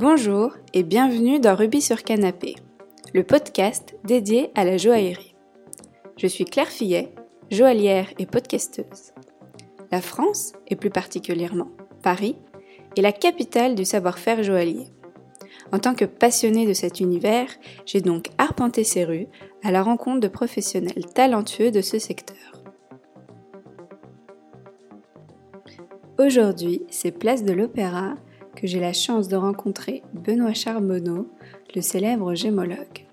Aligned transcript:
Bonjour 0.00 0.54
et 0.72 0.82
bienvenue 0.82 1.40
dans 1.40 1.54
Rubis 1.54 1.82
sur 1.82 2.02
Canapé, 2.02 2.56
le 3.12 3.22
podcast 3.22 3.94
dédié 4.02 4.50
à 4.54 4.64
la 4.64 4.78
joaillerie. 4.78 5.34
Je 6.16 6.26
suis 6.26 6.46
Claire 6.46 6.70
Fillet, 6.70 7.12
joaillière 7.50 8.08
et 8.18 8.24
podcasteuse. 8.24 9.12
La 9.92 10.00
France, 10.00 10.54
et 10.68 10.76
plus 10.76 10.88
particulièrement 10.88 11.68
Paris, 12.02 12.36
est 12.96 13.02
la 13.02 13.12
capitale 13.12 13.74
du 13.74 13.84
savoir-faire 13.84 14.42
joaillier. 14.42 14.86
En 15.70 15.78
tant 15.78 15.94
que 15.94 16.06
passionnée 16.06 16.66
de 16.66 16.72
cet 16.72 17.00
univers, 17.00 17.50
j'ai 17.84 18.00
donc 18.00 18.30
arpenté 18.38 18.84
ces 18.84 19.04
rues 19.04 19.26
à 19.62 19.70
la 19.70 19.82
rencontre 19.82 20.20
de 20.20 20.28
professionnels 20.28 21.04
talentueux 21.14 21.70
de 21.70 21.82
ce 21.82 21.98
secteur. 21.98 22.64
Aujourd'hui, 26.18 26.86
c'est 26.88 27.12
place 27.12 27.44
de 27.44 27.52
l'Opéra 27.52 28.14
que 28.60 28.66
j'ai 28.66 28.80
la 28.80 28.92
chance 28.92 29.28
de 29.28 29.36
rencontrer 29.36 30.02
Benoît 30.12 30.52
Charbonneau, 30.52 31.28
le 31.74 31.80
célèbre 31.80 32.34
gémologue. 32.34 33.06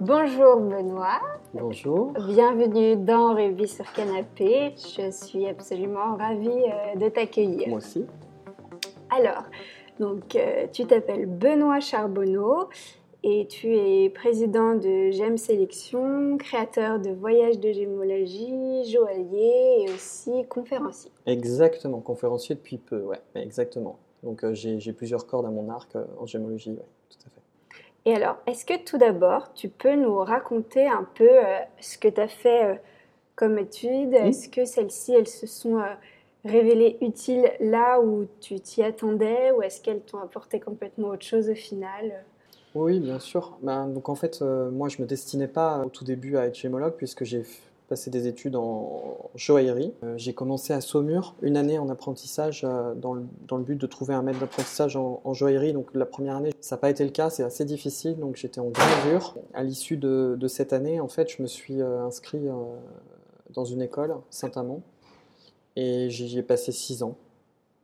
Bonjour 0.00 0.56
Benoît. 0.56 1.20
Bonjour. 1.54 2.12
Bienvenue 2.26 2.96
dans 2.96 3.34
Revue 3.36 3.68
sur 3.68 3.92
Canapé. 3.92 4.74
Je 4.76 5.12
suis 5.12 5.46
absolument 5.46 6.16
ravie 6.16 6.48
euh, 6.48 6.96
de 6.96 7.08
t'accueillir. 7.08 7.68
Moi 7.68 7.78
aussi. 7.78 8.04
Alors, 9.10 9.44
donc, 10.00 10.34
euh, 10.34 10.66
tu 10.72 10.86
t'appelles 10.86 11.26
Benoît 11.26 11.78
Charbonneau 11.78 12.68
et 13.22 13.46
tu 13.46 13.74
es 13.76 14.08
président 14.08 14.74
de 14.74 15.10
GEM 15.10 15.36
Sélection, 15.36 16.38
créateur 16.38 16.98
de 16.98 17.10
voyages 17.10 17.58
de 17.58 17.72
gémologie, 17.72 18.90
joaillier 18.90 19.84
et 19.84 19.90
aussi 19.92 20.46
conférencier. 20.48 21.10
Exactement, 21.26 22.00
conférencier 22.00 22.54
depuis 22.54 22.78
peu, 22.78 23.00
ouais, 23.00 23.20
exactement. 23.34 23.98
Donc 24.22 24.44
euh, 24.44 24.54
j'ai 24.54 24.92
plusieurs 24.92 25.26
cordes 25.26 25.46
à 25.46 25.50
mon 25.50 25.68
arc 25.68 25.96
euh, 25.96 26.04
en 26.18 26.26
gémologie, 26.26 26.70
ouais, 26.70 26.86
tout 27.10 27.18
à 27.26 27.30
fait. 27.30 27.40
Et 28.06 28.14
alors, 28.14 28.38
est-ce 28.46 28.64
que 28.64 28.82
tout 28.82 28.96
d'abord, 28.96 29.52
tu 29.52 29.68
peux 29.68 29.94
nous 29.94 30.18
raconter 30.18 30.86
un 30.86 31.06
peu 31.14 31.28
euh, 31.28 31.58
ce 31.80 31.98
que 31.98 32.08
tu 32.08 32.20
as 32.20 32.28
fait 32.28 32.80
comme 33.34 33.58
études 33.58 34.14
Est-ce 34.14 34.48
que 34.48 34.64
celles-ci, 34.64 35.12
elles 35.12 35.26
se 35.26 35.46
sont 35.46 35.82
révélées 36.44 36.96
utiles 37.02 37.50
là 37.60 38.00
où 38.00 38.26
tu 38.40 38.60
t'y 38.60 38.82
attendais 38.82 39.50
ou 39.52 39.62
est-ce 39.62 39.80
qu'elles 39.82 40.00
t'ont 40.00 40.18
apporté 40.18 40.60
complètement 40.60 41.08
autre 41.08 41.24
chose 41.24 41.50
au 41.50 41.54
final? 41.54 42.24
Oui, 42.74 43.00
bien 43.00 43.18
sûr. 43.18 43.58
Ben, 43.62 43.88
donc 43.88 44.08
en 44.08 44.14
fait, 44.14 44.42
euh, 44.42 44.70
moi, 44.70 44.88
je 44.88 45.02
me 45.02 45.06
destinais 45.06 45.48
pas 45.48 45.84
au 45.84 45.88
tout 45.88 46.04
début 46.04 46.36
à 46.36 46.46
être 46.46 46.54
gémologue 46.56 46.94
puisque 46.96 47.24
j'ai 47.24 47.44
passé 47.88 48.10
des 48.10 48.28
études 48.28 48.54
en 48.54 49.30
joaillerie. 49.34 49.92
Euh, 50.04 50.14
j'ai 50.16 50.32
commencé 50.32 50.72
à 50.72 50.80
Saumur, 50.80 51.34
une 51.42 51.56
année 51.56 51.78
en 51.80 51.88
apprentissage 51.88 52.62
euh, 52.64 52.94
dans, 52.94 53.14
le, 53.14 53.24
dans, 53.48 53.56
le, 53.56 53.64
but 53.64 53.74
de 53.74 53.86
trouver 53.88 54.14
un 54.14 54.22
maître 54.22 54.38
d'apprentissage 54.38 54.96
en, 54.96 55.34
joaillerie. 55.34 55.72
Donc 55.72 55.92
la 55.94 56.06
première 56.06 56.36
année, 56.36 56.52
ça 56.60 56.76
n'a 56.76 56.80
pas 56.80 56.90
été 56.90 57.02
le 57.02 57.10
cas, 57.10 57.30
c'est 57.30 57.42
assez 57.42 57.64
difficile, 57.64 58.16
donc 58.16 58.36
j'étais 58.36 58.60
en 58.60 58.68
gravure. 58.68 59.34
À 59.52 59.64
l'issue 59.64 59.96
de, 59.96 60.36
de, 60.38 60.48
cette 60.48 60.72
année, 60.72 61.00
en 61.00 61.08
fait, 61.08 61.28
je 61.28 61.42
me 61.42 61.48
suis 61.48 61.82
inscrit 61.82 62.46
dans 63.52 63.64
une 63.64 63.82
école, 63.82 64.14
Saint-Amand, 64.30 64.82
et 65.74 66.08
j'y 66.10 66.38
ai 66.38 66.42
passé 66.42 66.70
six 66.70 67.02
ans 67.02 67.16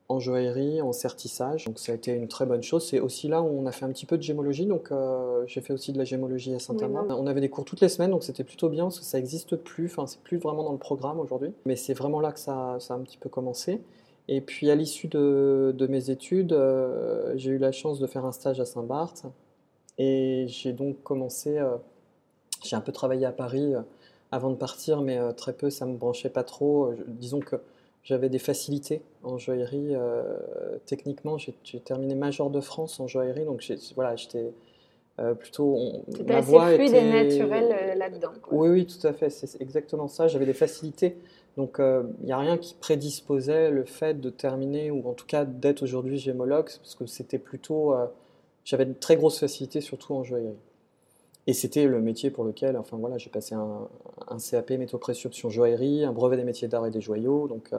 en 0.09 0.21
joaillerie, 0.21 0.81
en 0.81 0.93
sertissage. 0.93 1.65
Donc 1.65 1.79
ça 1.79 1.93
a 1.93 1.95
été 1.95 2.13
une 2.13 2.29
très 2.29 2.47
bonne 2.47 2.63
chose. 2.63 2.87
C'est 2.87 3.01
aussi 3.01 3.29
là 3.29 3.43
où 3.43 3.47
on 3.47 3.67
a 3.67 3.73
fait 3.73 3.85
un 3.85 3.91
petit 3.91 4.07
peu 4.07 4.17
de 4.17 4.23
gémologie. 4.23 4.67
Donc 4.67 4.93
euh, 4.93 5.45
j'ai 5.47 5.61
fait 5.61 5.73
aussi 5.73 5.93
de 5.93 5.99
la 5.99 6.05
gémologie 6.05 6.55
à 6.55 6.59
Saint-Amand. 6.59 7.07
on 7.11 7.27
avait 7.27 7.41
des 7.41 7.49
cours 7.49 7.65
toutes 7.65 7.81
les 7.81 7.89
semaines, 7.89 8.11
donc 8.11 8.23
c'était 8.23 8.45
plutôt 8.45 8.69
bien 8.69 8.85
parce 8.85 8.99
que 8.99 9.05
ça 9.05 9.19
n'existe 9.19 9.57
plus. 9.57 9.87
Enfin, 9.87 10.07
c'est 10.07 10.21
plus 10.21 10.39
vraiment 10.39 10.63
dans 10.63 10.73
le 10.73 10.79
programme 10.79 11.19
aujourd'hui. 11.19 11.53
Mais 11.65 11.77
c'est 11.77 11.95
vraiment 11.95 12.21
là 12.21 12.33
que 12.33 12.39
ça, 12.39 12.77
ça, 12.79 12.95
a 12.95 12.97
un 12.97 13.01
petit 13.01 13.19
peu 13.19 13.29
commencé. 13.29 13.81
Et 14.29 14.41
puis 14.41 14.71
à 14.71 14.75
l'issue 14.75 15.09
de, 15.09 15.75
de, 15.77 15.87
mes 15.87 16.11
études, 16.11 16.53
euh, 16.53 17.33
j'ai 17.37 17.51
eu 17.51 17.59
la 17.59 17.73
chance 17.73 17.99
de 18.01 18.07
faire 18.07 18.25
un 18.25 18.33
stage 18.33 18.61
à 18.61 18.65
Saint-Barth. 18.65 19.27
Et 19.99 20.47
j'ai 20.49 20.73
donc 20.73 21.03
commencé. 21.03 21.59
Euh, 21.59 21.77
j'ai 22.65 22.77
un 22.77 22.81
peu 22.81 22.93
travaillé 22.93 23.27
à 23.27 23.33
Paris 23.33 23.75
avant 24.33 24.51
de 24.51 24.57
partir, 24.57 25.01
mais 25.03 25.19
très 25.35 25.53
peu, 25.53 25.71
ça 25.71 25.87
me 25.87 25.97
branchait 25.97 26.31
pas 26.31 26.43
trop. 26.43 26.93
disons 27.07 27.39
que 27.39 27.57
j'avais 28.07 28.29
des 28.29 28.39
facilités 28.39 29.03
en 29.25 29.37
joaillerie. 29.37 29.95
Euh, 29.95 30.23
techniquement, 30.87 31.39
j'ai 31.39 31.81
terminé 31.81 32.15
major 32.15 32.51
de 32.51 32.61
France 32.61 33.01
en 33.01 33.09
joaillerie, 33.09 33.45
donc 33.45 33.69
voilà, 33.97 34.15
j'étais 34.15 34.53
euh, 35.19 35.35
plutôt. 35.35 35.77
C'était 36.15 36.35
assez 36.35 36.75
fluide 36.77 36.95
était... 36.95 37.05
et 37.05 37.25
naturel 37.25 37.65
euh, 37.65 37.95
là-dedans. 37.97 38.31
Oui, 38.53 38.69
oui, 38.69 38.87
tout 38.87 39.05
à 39.05 39.13
fait, 39.13 39.29
c'est 39.29 39.61
exactement 39.61 40.07
ça. 40.07 40.29
J'avais 40.29 40.47
des 40.47 40.55
facilités. 40.55 41.17
Donc, 41.57 41.79
il 41.81 42.27
n'y 42.27 42.33
a 42.33 42.39
rien 42.39 42.59
qui 42.59 42.75
prédisposait 42.75 43.71
le 43.71 43.85
fait 43.85 44.21
de 44.21 44.31
terminer, 44.31 44.91
ou 44.91 45.09
en 45.09 45.15
tout 45.15 45.27
cas 45.27 45.45
d'être 45.45 45.83
aujourd'hui 45.83 46.19
gémologue, 46.19 46.67
parce 46.67 46.95
que 46.95 47.07
c'était 47.07 47.39
plutôt. 47.39 47.95
J'avais 48.65 48.85
de 48.85 48.93
très 48.93 49.17
grosses 49.17 49.41
facilités, 49.41 49.81
surtout 49.81 50.15
en 50.15 50.23
joaillerie. 50.23 50.55
Et 51.47 51.53
c'était 51.53 51.87
le 51.87 52.01
métier 52.01 52.31
pour 52.31 52.45
lequel, 52.45 52.77
enfin 52.77 52.97
voilà, 52.97 53.19
j'ai 53.19 53.31
passé 53.31 53.55
un, 53.55 53.89
CAP 54.39 54.71
métaux 54.71 54.99
précieux 54.99 55.29
option 55.29 55.49
joaillerie, 55.49 56.05
un 56.05 56.13
brevet 56.13 56.37
des 56.37 56.45
métiers 56.45 56.67
d'art 56.67 56.87
et 56.87 56.91
des 56.91 57.01
joyaux. 57.01 57.47
Donc, 57.47 57.69
euh, 57.73 57.79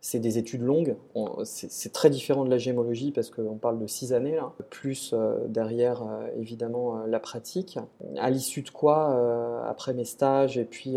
c'est 0.00 0.20
des 0.20 0.38
études 0.38 0.62
longues. 0.62 0.96
C'est 1.42 1.92
très 1.92 2.10
différent 2.10 2.44
de 2.44 2.50
la 2.50 2.58
gémologie 2.58 3.10
parce 3.10 3.30
qu'on 3.30 3.56
parle 3.56 3.80
de 3.80 3.88
six 3.88 4.12
années 4.12 4.36
là, 4.36 4.52
plus 4.70 5.10
euh, 5.12 5.48
derrière 5.48 6.02
euh, 6.02 6.28
évidemment 6.38 7.04
la 7.06 7.18
pratique. 7.18 7.80
À 8.16 8.30
l'issue 8.30 8.62
de 8.62 8.70
quoi, 8.70 9.66
après 9.68 9.94
mes 9.94 10.04
stages 10.04 10.56
et 10.56 10.64
puis 10.64 10.96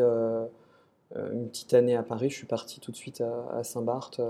une 1.15 1.49
petite 1.49 1.73
année 1.73 1.95
à 1.95 2.03
Paris, 2.03 2.29
je 2.29 2.35
suis 2.35 2.47
parti 2.47 2.79
tout 2.79 2.91
de 2.91 2.95
suite 2.95 3.21
à, 3.21 3.57
à 3.57 3.63
Saint-Barth 3.63 4.21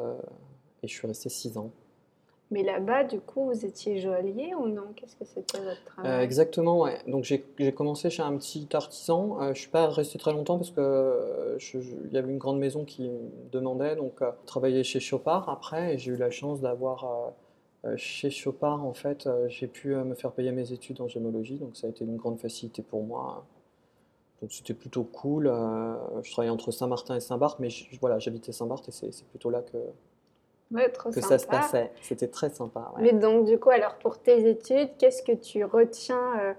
et 0.84 0.88
je 0.88 0.94
suis 0.94 1.06
resté 1.06 1.28
six 1.28 1.58
ans. 1.58 1.72
Mais 2.52 2.64
là-bas, 2.64 3.06
du 3.06 3.22
coup, 3.22 3.46
vous 3.46 3.66
étiez 3.66 4.00
joaillier 4.00 4.54
ou 4.54 4.68
non? 4.68 4.88
Qu'est-ce 4.94 5.16
que 5.16 5.24
c'était 5.24 5.60
votre 5.60 5.84
travail? 5.86 6.12
Euh, 6.12 6.22
Exactement, 6.22 6.82
ouais. 6.82 7.00
Donc 7.08 7.24
j'ai 7.24 7.72
commencé 7.72 8.10
chez 8.10 8.22
un 8.22 8.36
petit 8.36 8.68
artisan. 8.74 9.38
Euh, 9.40 9.46
je 9.46 9.50
ne 9.50 9.54
suis 9.54 9.70
pas 9.70 9.88
resté 9.88 10.20
très 10.20 10.34
longtemps 10.34 10.58
parce 10.58 10.72
qu'il 10.72 10.84
euh, 10.84 11.58
y 12.12 12.18
avait 12.18 12.30
une 12.30 12.38
grande 12.38 12.60
maison 12.60 12.84
qui 12.84 13.08
me 13.08 13.50
demandait. 13.54 13.96
Donc 13.96 14.22
travailler 14.46 14.84
chez 14.84 15.00
Chopard 15.00 15.48
après. 15.48 15.94
Et 15.94 15.98
j'ai 15.98 16.12
eu 16.12 16.18
la 16.18 16.30
chance 16.30 16.60
d'avoir 16.60 17.34
chez 17.96 18.30
Chopard, 18.30 18.86
en 18.86 18.94
fait, 18.94 19.28
j'ai 19.48 19.68
pu 19.68 19.96
me 19.96 20.14
faire 20.14 20.34
payer 20.34 20.52
mes 20.52 20.74
études 20.74 21.00
en 21.00 21.08
gémologie. 21.08 21.58
Donc 21.58 21.78
ça 21.78 21.88
a 21.88 21.90
été 21.90 22.04
une 22.04 22.18
grande 22.18 22.38
facilité 22.38 22.82
pour 22.82 23.04
moi. 23.04 23.46
Donc 24.42 24.52
c'était 24.52 24.74
plutôt 24.74 25.04
cool. 25.04 25.46
je 26.22 26.32
travaillais 26.32 26.52
entre 26.52 26.72
Saint-Martin 26.72 27.16
et 27.16 27.22
Saint-Barth, 27.22 27.60
mais 27.60 27.70
voilà, 28.02 28.20
j'habitais 28.20 28.52
Saint-Barth 28.52 28.90
et 28.90 28.92
c'est 28.92 29.26
plutôt 29.30 29.50
là 29.50 29.62
que, 29.62 29.78
que 31.14 31.22
ça 31.22 31.38
se 31.38 31.48
passait. 31.48 31.92
C'était 32.02 32.28
très 32.28 32.50
sympa. 32.50 32.92
Mais 33.00 33.14
donc, 33.14 33.46
du 33.46 33.60
coup, 33.60 33.70
alors 33.70 33.96
pour 33.96 34.20
tes 34.20 34.50
études, 34.50 34.90
qu'est-ce 34.98 35.24
que 35.24 35.34
tu 35.34 35.64
retiens 35.64 36.40
euh, 36.40 36.54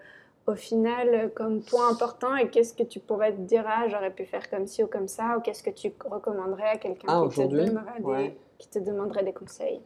au 0.46 0.54
final 0.54 1.30
comme 1.34 1.62
point 1.62 1.90
important 1.90 2.34
et 2.36 2.48
qu'est-ce 2.48 2.74
que 2.74 2.82
tu 2.82 3.00
pourrais 3.00 3.32
te 3.32 3.40
dire, 3.40 3.64
ah, 3.66 3.88
j'aurais 3.88 4.10
pu 4.10 4.24
faire 4.24 4.48
comme 4.50 4.66
ci 4.66 4.82
ou 4.82 4.86
comme 4.86 5.08
ça, 5.08 5.36
ou 5.38 5.40
qu'est-ce 5.40 5.62
que 5.62 5.70
tu 5.70 5.92
recommanderais 6.04 6.68
à 6.68 6.76
quelqu'un 6.76 7.06
ah, 7.08 7.22
qui, 7.30 7.40
qui, 8.58 8.68
te 8.68 8.78
demanderait 8.78 9.24
des 9.24 9.32
conseils? 9.32 9.80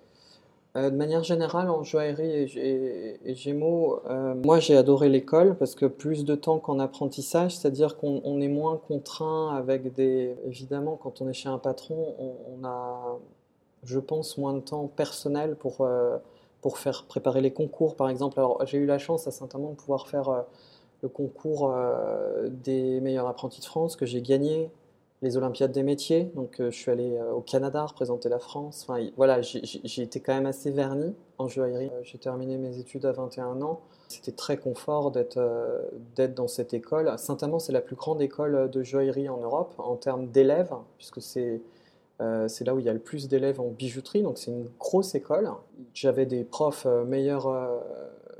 Euh, 0.77 0.91
de 0.91 0.97
manière 0.97 1.23
générale, 1.23 1.71
en 1.71 1.83
joaillerie 1.83 2.51
et, 2.55 3.35
Gémeaux, 3.35 4.01
euh, 4.11 4.35
moi 4.45 4.61
j'ai 4.61 4.77
adoré 4.77 5.09
l'école 5.09 5.57
parce 5.57 5.75
que 5.75 5.87
plus 5.87 6.27
de 6.27 6.35
temps 6.35 6.59
qu'en 6.59 6.79
apprentissage, 6.79 7.57
c'est-à-dire 7.57 7.97
qu'on 7.97 8.41
est 8.41 8.49
moins 8.49 8.77
contraint 8.77 9.57
avec 9.57 9.95
des. 9.95 10.37
Évidemment, 10.45 10.99
quand 11.03 11.23
on 11.23 11.29
est 11.29 11.33
chez 11.33 11.49
un 11.49 11.59
patron, 11.59 12.15
on 12.19 12.65
a 12.67 13.19
je 13.87 13.99
pense, 13.99 14.37
moins 14.39 14.55
de 14.55 14.61
temps 14.61 14.87
personnel 14.89 15.57
pour, 15.57 15.81
euh, 15.81 16.19
pour 16.61 16.79
faire 16.79 17.05
préparer 17.05 17.41
les 17.41 17.53
concours, 17.53 17.97
par 17.97 18.09
exemple. 18.09 18.39
Alors, 18.39 18.65
j'ai 18.67 18.79
eu 18.79 18.87
la 18.87 18.99
chance 18.99 19.27
à 19.27 19.31
Saint-Amand 19.31 19.71
de 19.71 19.77
pouvoir 19.77 20.09
faire 20.09 20.29
euh, 20.29 20.43
le 21.03 21.09
concours 21.09 21.71
euh, 21.71 22.49
des 22.49 23.01
meilleurs 23.01 23.29
apprentis 23.29 23.61
de 23.61 23.67
France 23.67 23.97
que 23.97 24.07
j'ai 24.07 24.23
gagné 24.23 24.71
les 25.23 25.37
Olympiades 25.37 25.73
des 25.73 25.83
métiers. 25.83 26.25
Donc, 26.35 26.57
je 26.59 26.71
suis 26.71 26.91
allé 26.91 27.19
au 27.35 27.41
Canada 27.41 27.87
représenter 27.87 28.29
la 28.29 28.39
France. 28.39 28.85
Enfin, 28.87 29.03
voilà, 29.17 29.41
j'ai 29.41 30.03
été 30.03 30.21
quand 30.21 30.35
même 30.35 30.45
assez 30.45 30.71
verni 30.71 31.15
en 31.39 31.49
joaillerie. 31.49 31.91
J'ai 32.03 32.19
terminé 32.19 32.59
mes 32.59 32.79
études 32.79 33.07
à 33.07 33.13
21 33.13 33.63
ans. 33.63 33.81
C'était 34.09 34.33
très 34.33 34.59
confort 34.59 35.11
d'être 35.11 35.41
dans 36.35 36.49
cette 36.49 36.75
école. 36.75 37.15
Saint-Amand, 37.17 37.59
c'est 37.59 37.73
la 37.73 37.81
plus 37.81 37.97
grande 37.97 38.21
école 38.21 38.69
de 38.71 38.83
joaillerie 38.83 39.31
en 39.31 39.39
Europe 39.39 39.73
en 39.79 39.97
termes 39.97 40.27
d'élèves, 40.27 40.75
puisque 40.99 41.23
c'est 41.23 41.63
euh, 42.21 42.49
c'est 42.49 42.65
là 42.65 42.75
où 42.75 42.79
il 42.79 42.87
y 42.87 42.89
a 42.89 42.93
le 42.93 42.99
plus 42.99 43.29
d'élèves 43.29 43.61
en 43.61 43.69
bijouterie, 43.69 44.23
donc 44.23 44.39
c'est 44.39 44.51
une 44.51 44.69
grosse 44.79 45.15
école. 45.15 45.51
J'avais 45.93 46.25
des 46.25 46.45
profs 46.45 46.87
euh, 46.87 47.05
meilleurs 47.05 47.47
euh, 47.47 47.79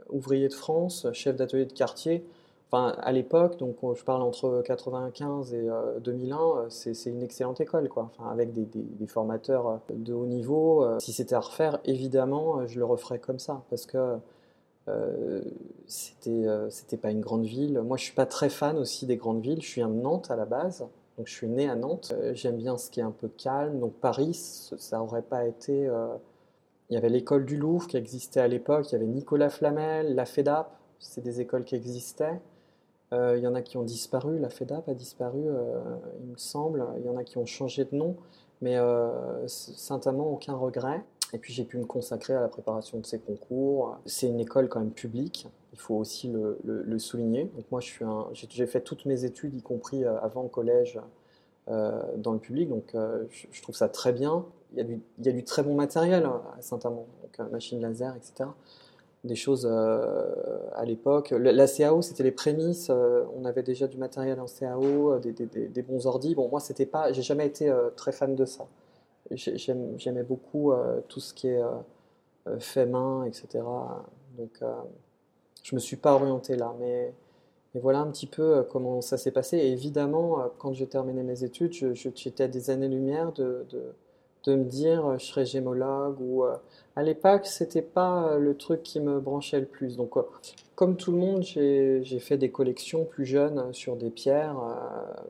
ouvriers 0.09 0.49
de 0.49 0.55
France, 0.55 1.07
chefs 1.13 1.37
d'atelier 1.37 1.67
de 1.67 1.73
quartier. 1.73 2.25
Enfin, 2.71 2.97
à 2.99 3.13
l'époque, 3.13 3.59
donc 3.59 3.77
je 3.95 4.03
parle 4.03 4.23
entre 4.23 4.63
95 4.65 5.55
et 5.55 5.69
2001, 6.01 6.67
c'est 6.69 6.91
une 7.07 7.23
excellente 7.23 7.61
école, 7.61 7.89
quoi. 7.89 8.11
Enfin, 8.19 8.29
avec 8.29 8.53
des, 8.53 9.07
formateurs 9.07 9.81
de 9.89 10.13
haut 10.13 10.27
niveau. 10.27 10.85
si 10.99 11.13
c'était 11.13 11.37
à 11.37 11.41
refaire, 11.41 11.79
évidemment, 11.85 12.67
je 12.67 12.81
le 12.81 12.85
referais 12.85 13.21
comme 13.21 13.39
ça, 13.39 13.63
parce 13.71 13.87
que 13.87 14.17
euh, 14.89 15.43
c'était 15.87 16.47
c'était 16.71 16.97
pas 16.97 17.13
une 17.13 17.21
grande 17.21 17.45
ville. 17.45 17.81
Moi, 17.83 17.97
je 17.97 18.03
suis 18.03 18.15
pas 18.15 18.27
très 18.27 18.49
fan 18.49 18.77
aussi 18.79 19.07
des 19.07 19.17
grandes 19.17 19.43
villes. 19.43 19.63
Je 19.63 19.69
suis 19.69 19.83
un 19.83 19.89
Nantes 19.89 20.33
à 20.33 20.37
la 20.37 20.45
base. 20.45 20.89
Donc 21.17 21.27
je 21.27 21.33
suis 21.33 21.49
né 21.49 21.69
à 21.69 21.75
Nantes. 21.75 22.13
Euh, 22.17 22.35
j'aime 22.35 22.57
bien 22.57 22.77
ce 22.77 22.91
qui 22.91 23.01
est 23.01 23.05
un 23.05 23.11
peu 23.11 23.29
calme. 23.29 23.81
Donc 23.81 23.95
Paris, 23.95 24.35
ça 24.35 24.99
n'aurait 24.99 25.23
pas 25.23 25.47
été. 25.47 25.87
Euh, 25.87 26.09
il 26.91 26.95
y 26.95 26.97
avait 26.97 27.09
l'école 27.09 27.45
du 27.45 27.57
Louvre 27.57 27.89
qui 27.89 27.97
existait 27.97 28.41
à 28.41 28.49
l'époque. 28.49 28.91
Il 28.91 28.93
y 28.93 28.97
avait 28.97 29.07
Nicolas 29.07 29.51
Flamel, 29.51 30.15
la 30.15 30.27
FEDAP. 30.27 30.71
C'est 30.99 31.23
des 31.23 31.41
écoles 31.41 31.65
qui 31.65 31.75
existaient. 31.75 32.41
il 33.13 33.39
y 33.39 33.47
en 33.47 33.55
a 33.55 33.63
qui 33.63 33.77
ont 33.77 33.83
disparu. 33.83 34.39
La 34.39 34.51
FEDAP 34.51 34.89
a 34.89 34.95
disparu, 34.95 35.47
il 36.21 36.27
me 36.31 36.37
semble. 36.37 36.87
Il 36.99 37.05
y 37.05 37.09
en 37.09 37.17
a 37.17 37.25
qui 37.25 37.39
ont 37.39 37.47
changé 37.47 37.85
de 37.85 37.97
nom. 37.97 38.17
Mais 38.63 38.77
sincèrement, 39.47 40.31
aucun 40.31 40.55
regret. 40.55 41.05
Et 41.33 41.39
puis 41.39 41.53
j'ai 41.53 41.65
pu 41.65 41.79
me 41.79 41.85
consacrer 41.85 42.35
à 42.35 42.41
la 42.41 42.49
préparation 42.49 42.99
de 42.99 43.07
ces 43.07 43.19
concours. 43.19 43.99
C'est 44.07 44.29
une 44.29 44.41
école 44.41 44.69
quand 44.69 44.81
même 44.81 44.93
publique, 44.93 45.49
il 45.73 45.79
faut 45.79 45.97
aussi 45.97 46.33
le, 46.33 46.99
souligner. 46.99 47.51
Donc 47.57 47.65
moi 47.71 47.81
j'ai 48.33 48.67
fait 48.67 48.81
toutes 48.81 49.05
mes 49.05 49.25
études, 49.25 49.55
y 49.55 49.63
compris 49.63 50.05
euh, 50.05 50.19
avant 50.21 50.43
le 50.43 50.49
collège, 50.49 51.01
euh, 51.69 52.01
dans 52.17 52.33
le 52.33 52.39
public, 52.39 52.69
donc 52.69 52.95
euh, 52.95 53.25
je, 53.31 53.61
trouve 53.61 53.75
ça 53.75 53.89
très 53.89 54.13
bien. 54.13 54.45
Il 54.77 55.01
y, 55.23 55.29
a 55.29 55.33
du, 55.33 55.45
très 55.45 55.63
bon 55.63 55.75
matériel 55.75 56.25
à 56.25 56.61
Saint-Amand, 56.61 57.07
donc 57.23 57.51
machine 57.51 57.81
laser, 57.81 58.15
etc. 58.17 58.51
Des 59.25 59.35
choses 59.35 59.67
à 59.67 60.85
l'époque. 60.85 61.31
La 61.31 61.67
CAO, 61.67 62.03
c'était 62.03 62.23
les 62.23 62.31
prémices. 62.31 62.91
on 62.91 63.45
avait 63.45 63.63
déjà 63.63 63.87
du 63.87 63.97
matériel 63.97 64.39
en 64.39 64.47
CAO, 64.47 65.19
des 65.19 65.83
bons 65.83 66.07
ordis. 66.07 66.35
Bon, 66.35 66.49
moi, 66.49 66.61
c'était 66.61 66.87
pas, 66.87 67.13
j'ai 67.13 67.23
jamais 67.23 67.47
été 67.47 67.73
très 67.97 68.13
fan 68.13 68.35
de 68.35 68.45
ça. 68.45 68.67
J'aimais 69.31 70.23
beaucoup 70.23 70.73
euh, 70.73 71.01
tout 71.09 71.21
ce 71.21 71.35
qui 71.35 71.49
est 71.49 71.61
euh, 71.61 71.71
euh, 72.47 72.59
fait 72.61 72.87
main, 72.87 73.25
etc. 73.25 73.65
Donc, 74.39 74.63
je 75.63 75.75
me 75.75 75.81
suis 75.81 75.97
pas 75.97 76.13
orienté 76.13 76.57
là, 76.57 76.75
mais, 76.79 77.13
voilà 77.75 77.99
un 77.99 78.11
petit 78.11 78.27
peu 78.27 78.65
comment 78.71 79.03
ça 79.03 79.19
s'est 79.19 79.31
passé. 79.31 79.59
Et 79.59 79.71
évidemment, 79.71 80.51
quand 80.59 80.73
j'ai 80.73 80.87
terminé 80.87 81.23
mes 81.23 81.45
études, 81.45 81.73
j'étais 81.95 82.45
à 82.45 82.49
des 82.49 82.71
années-lumière 82.71 83.33
de, 83.33 83.67
de, 83.69 83.95
de, 84.45 84.55
me 84.55 84.65
dire 84.65 85.19
je 85.19 85.27
serais 85.27 85.45
gémologue 85.45 86.17
ou 86.21 86.45
à 86.45 87.03
l'époque, 87.03 87.45
c'était 87.45 87.83
pas 87.83 88.39
le 88.39 88.57
truc 88.57 88.83
qui 88.83 88.99
me 88.99 89.21
branchait 89.21 89.61
le 89.61 89.67
plus. 89.67 89.97
Donc, 89.97 90.15
comme 90.75 90.97
tout 90.97 91.13
le 91.13 91.19
monde, 91.19 91.43
j'ai 91.43 92.19
fait 92.19 92.39
des 92.39 92.51
collections 92.51 93.05
plus 93.05 93.27
jeunes 93.27 93.75
sur 93.75 93.97
des 93.97 94.09
pierres, 94.09 94.57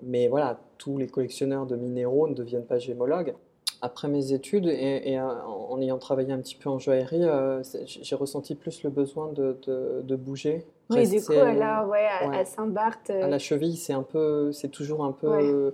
mais 0.04 0.28
voilà, 0.28 0.60
tous 0.78 0.98
les 0.98 1.08
collectionneurs 1.08 1.66
de 1.66 1.74
minéraux 1.74 2.28
ne 2.28 2.34
deviennent 2.34 2.66
pas 2.66 2.78
gémologues 2.78 3.34
après 3.82 4.08
mes 4.08 4.32
études 4.32 4.66
et, 4.66 5.18
en 5.20 5.80
ayant 5.80 5.98
travaillé 5.98 6.32
un 6.32 6.38
petit 6.38 6.56
peu 6.56 6.68
en 6.68 6.78
joaillerie, 6.78 7.24
euh, 7.24 7.62
j'ai 7.84 8.16
ressenti 8.16 8.54
plus 8.54 8.82
le 8.82 8.90
besoin 8.90 9.32
de, 9.32 9.58
de, 10.02 10.16
bouger. 10.16 10.64
Oui, 10.90 11.08
du 11.08 11.22
coup, 11.22 11.32
alors, 11.32 11.88
ouais, 11.88 12.06
à, 12.06 12.44
Saint-Barth. 12.44 13.10
À 13.10 13.28
la 13.28 13.38
cheville, 13.38 13.76
c'est 13.76 13.92
un 13.92 14.02
peu, 14.02 14.52
c'est 14.52 14.68
toujours 14.68 15.04
un 15.04 15.12
peu, 15.12 15.72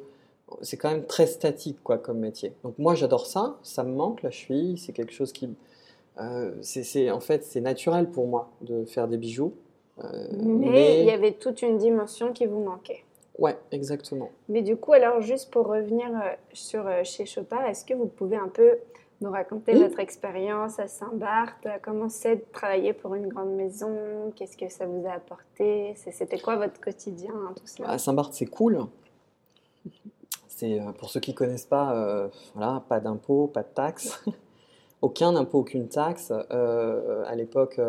c'est 0.61 0.77
quand 0.77 0.91
même 0.91 1.07
très 1.07 1.27
statique, 1.27 1.79
quoi, 1.83 1.99
comme 1.99 2.19
métier. 2.19 2.53
Donc 2.63 2.75
moi, 2.79 2.95
j'adore 2.95 3.27
ça. 3.27 3.57
Ça 3.63 3.85
me 3.85 3.95
manque 3.95 4.23
la 4.23 4.31
cheville. 4.31 4.79
C'est 4.79 4.93
quelque 4.93 5.13
chose 5.13 5.33
qui, 5.33 5.49
euh, 6.21 6.53
c'est, 6.61 7.11
en 7.11 7.21
fait, 7.21 7.45
c'est 7.45 7.61
naturel 7.61 8.11
pour 8.11 8.27
moi 8.27 8.51
de 8.61 8.85
faire 8.85 9.09
des 9.09 9.17
bijoux. 9.17 9.55
Euh, 10.03 10.29
mais 10.43 11.01
il 11.01 11.07
y 11.07 11.11
avait 11.11 11.33
toute 11.33 11.63
une 11.63 11.79
dimension 11.79 12.33
qui 12.33 12.47
vous 12.47 12.63
manquait. 12.63 13.05
Ouais, 13.39 13.57
exactement. 13.71 14.31
Mais 14.49 14.63
du 14.63 14.77
coup, 14.77 14.93
alors 14.93 15.21
juste 15.21 15.51
pour 15.51 15.67
revenir 15.67 16.09
euh, 16.09 16.35
sur 16.53 16.87
euh, 16.87 17.03
chez 17.03 17.25
Chopard, 17.25 17.65
est-ce 17.67 17.85
que 17.85 17.95
vous 17.95 18.07
pouvez 18.07 18.37
un 18.37 18.49
peu 18.49 18.79
nous 19.21 19.31
raconter 19.31 19.75
votre 19.75 20.01
expérience 20.01 20.79
à 20.79 20.89
Saint-Barth? 20.89 21.67
Comment 21.83 22.09
c'est 22.09 22.37
de 22.37 22.45
travailler 22.53 22.93
pour 22.93 23.15
une 23.15 23.29
grande 23.29 23.55
maison? 23.55 24.33
Qu'est-ce 24.37 24.57
que 24.57 24.69
ça 24.69 24.85
vous 24.85 25.07
a 25.07 25.13
apporté? 25.13 25.95
C'était 25.97 26.41
quoi 26.41 26.57
votre 26.57 26.81
quotidien 26.81 27.33
tout 27.57 27.67
ça? 27.67 27.85
À 27.89 27.99
Saint-Barth, 27.99 28.35
c'est 28.35 28.47
cool. 28.47 28.85
C'est 30.49 30.81
euh, 30.81 30.93
pour 30.93 31.09
ceux 31.09 31.21
qui 31.21 31.35
connaissent 31.35 31.67
pas, 31.67 32.31
voilà, 32.55 32.83
pas 32.89 33.01
d'impôts, 33.01 33.47
pas 33.47 33.63
de 33.63 33.69
taxes. 33.69 34.25
Aucun 35.03 35.35
impôt, 35.35 35.59
aucune 35.59 35.89
taxe. 35.89 36.33
Euh, 36.53 37.25
à 37.27 37.35
l'époque, 37.35 37.81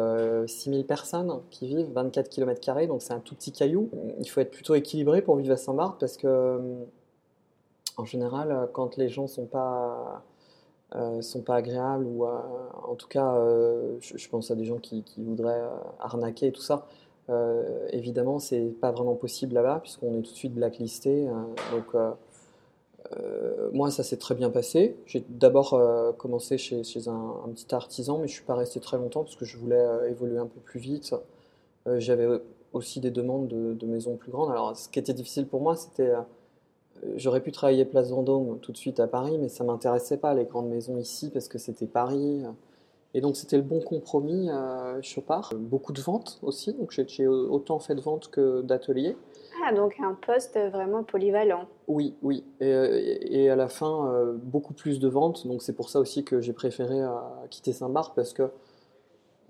6000 0.48 0.82
euh, 0.82 0.84
personnes 0.84 1.40
qui 1.52 1.68
vivent, 1.68 1.92
24 1.94 2.28
km, 2.28 2.88
donc 2.88 3.02
c'est 3.02 3.14
un 3.14 3.20
tout 3.20 3.36
petit 3.36 3.52
caillou. 3.52 3.90
Il 4.20 4.28
faut 4.28 4.42
être 4.42 4.52
plutôt 4.52 4.76
équilibré 4.76 5.22
pour 5.22 5.36
vivre 5.38 5.54
à 5.54 5.58
Saint-Barth 5.58 6.00
parce 6.00 6.18
que, 6.18 6.28
euh, 6.28 6.84
en 7.98 8.06
général, 8.06 8.70
quand 8.74 8.98
les 8.98 9.08
gens 9.08 9.28
sont 9.28 9.46
pas 9.46 10.24
sont 11.22 11.42
pas 11.42 11.56
agréables 11.56 12.06
ou 12.06 12.24
en 12.24 12.94
tout 12.96 13.08
cas, 13.08 13.36
je, 14.00 14.30
pense 14.30 14.52
à 14.52 14.56
des 14.56 14.66
gens 14.66 14.78
qui, 14.78 15.04
voudraient 15.18 15.64
arnaquer 16.00 16.48
et 16.48 16.52
tout 16.52 16.62
ça. 16.62 16.86
évidemment, 17.90 18.38
c'est 18.38 18.70
pas 18.80 18.92
vraiment 18.92 19.16
possible 19.16 19.56
là-bas 19.56 19.80
puisqu'on 19.82 20.14
est 20.14 20.22
tout 20.22 20.32
de 20.32 20.38
suite 20.38 20.54
blacklisté. 20.54 21.28
donc 21.72 21.96
euh, 23.12 23.70
moi, 23.74 23.92
ça 23.92 24.04
s'est 24.04 24.18
très 24.18 24.36
bien 24.36 24.50
passé. 24.50 24.96
J'ai 25.06 25.24
d'abord 25.30 25.74
euh, 25.74 26.12
commencé 26.14 26.58
chez, 26.58 26.82
un, 27.08 27.50
petit 27.54 27.74
artisan, 27.74 28.18
mais 28.18 28.28
je 28.28 28.34
ne 28.34 28.36
suis 28.36 28.46
pas 28.46 28.56
resté 28.56 28.80
très 28.80 28.98
longtemps 28.98 29.24
parce 29.24 29.36
que 29.36 29.46
je 29.46 29.58
voulais 29.58 29.76
euh, 29.76 30.10
évoluer 30.10 30.38
un 30.38 30.48
peu 30.48 30.60
plus 30.60 30.80
vite. 30.80 31.14
J'avais 31.98 32.28
aussi 32.72 33.02
des 33.02 33.12
demandes 33.12 33.50
de, 33.50 33.86
maisons 33.86 34.16
plus 34.16 34.32
grandes. 34.32 34.50
Alors, 34.52 34.76
ce 34.78 34.88
qui 34.88 35.00
était 35.00 35.14
difficile 35.14 35.48
pour 35.48 35.60
moi, 35.60 35.76
c'était. 35.76 36.14
J'aurais 37.18 37.42
pu 37.42 37.52
travailler 37.52 37.84
Place 37.84 38.10
Vendôme 38.10 38.60
tout 38.60 38.72
de 38.72 38.78
suite 38.78 39.02
à 39.02 39.08
Paris, 39.08 39.38
mais 39.38 39.50
ça 39.50 39.66
ne 39.66 39.70
m'intéressait 39.70 40.16
pas, 40.16 40.34
les 40.34 40.46
grandes 40.46 40.70
maisons 40.70 40.98
ici, 40.98 41.30
parce 41.30 41.50
que 41.50 41.58
c'était 41.58 41.88
Paris. 41.88 42.44
Et 43.14 43.20
donc, 43.20 43.36
c'était 43.36 43.58
le 43.58 43.64
bon 43.64 43.82
compromis, 43.82 44.48
Chopard. 45.02 45.54
Beaucoup 45.58 45.92
de 45.92 46.00
ventes 46.00 46.40
aussi, 46.42 46.72
donc 46.72 46.92
j'ai 46.92 47.28
autant 47.28 47.80
fait 47.80 47.96
de 47.96 48.02
ventes 48.02 48.30
que 48.30 48.62
d'ateliers. 48.62 49.18
Ah, 49.66 49.74
donc 49.74 49.96
un 50.00 50.14
poste 50.14 50.58
vraiment 50.58 51.04
polyvalent. 51.04 51.68
Oui, 51.88 52.16
oui. 52.22 52.44
Et, 52.60 53.50
à 53.50 53.56
la 53.56 53.70
fin, 53.70 54.12
euh, 54.12 54.34
beaucoup 54.36 54.74
plus 54.74 55.00
de 55.00 55.08
ventes. 55.08 55.48
Donc 55.48 55.62
c'est 55.62 55.74
pour 55.74 55.90
ça 55.90 56.00
aussi 56.00 56.26
que 56.26 56.42
j'ai 56.42 56.54
préféré 56.54 57.02
euh, 57.02 57.12
quitter 57.50 57.72
Saint-Barth 57.72 58.14
parce 58.16 58.34
que 58.34 58.52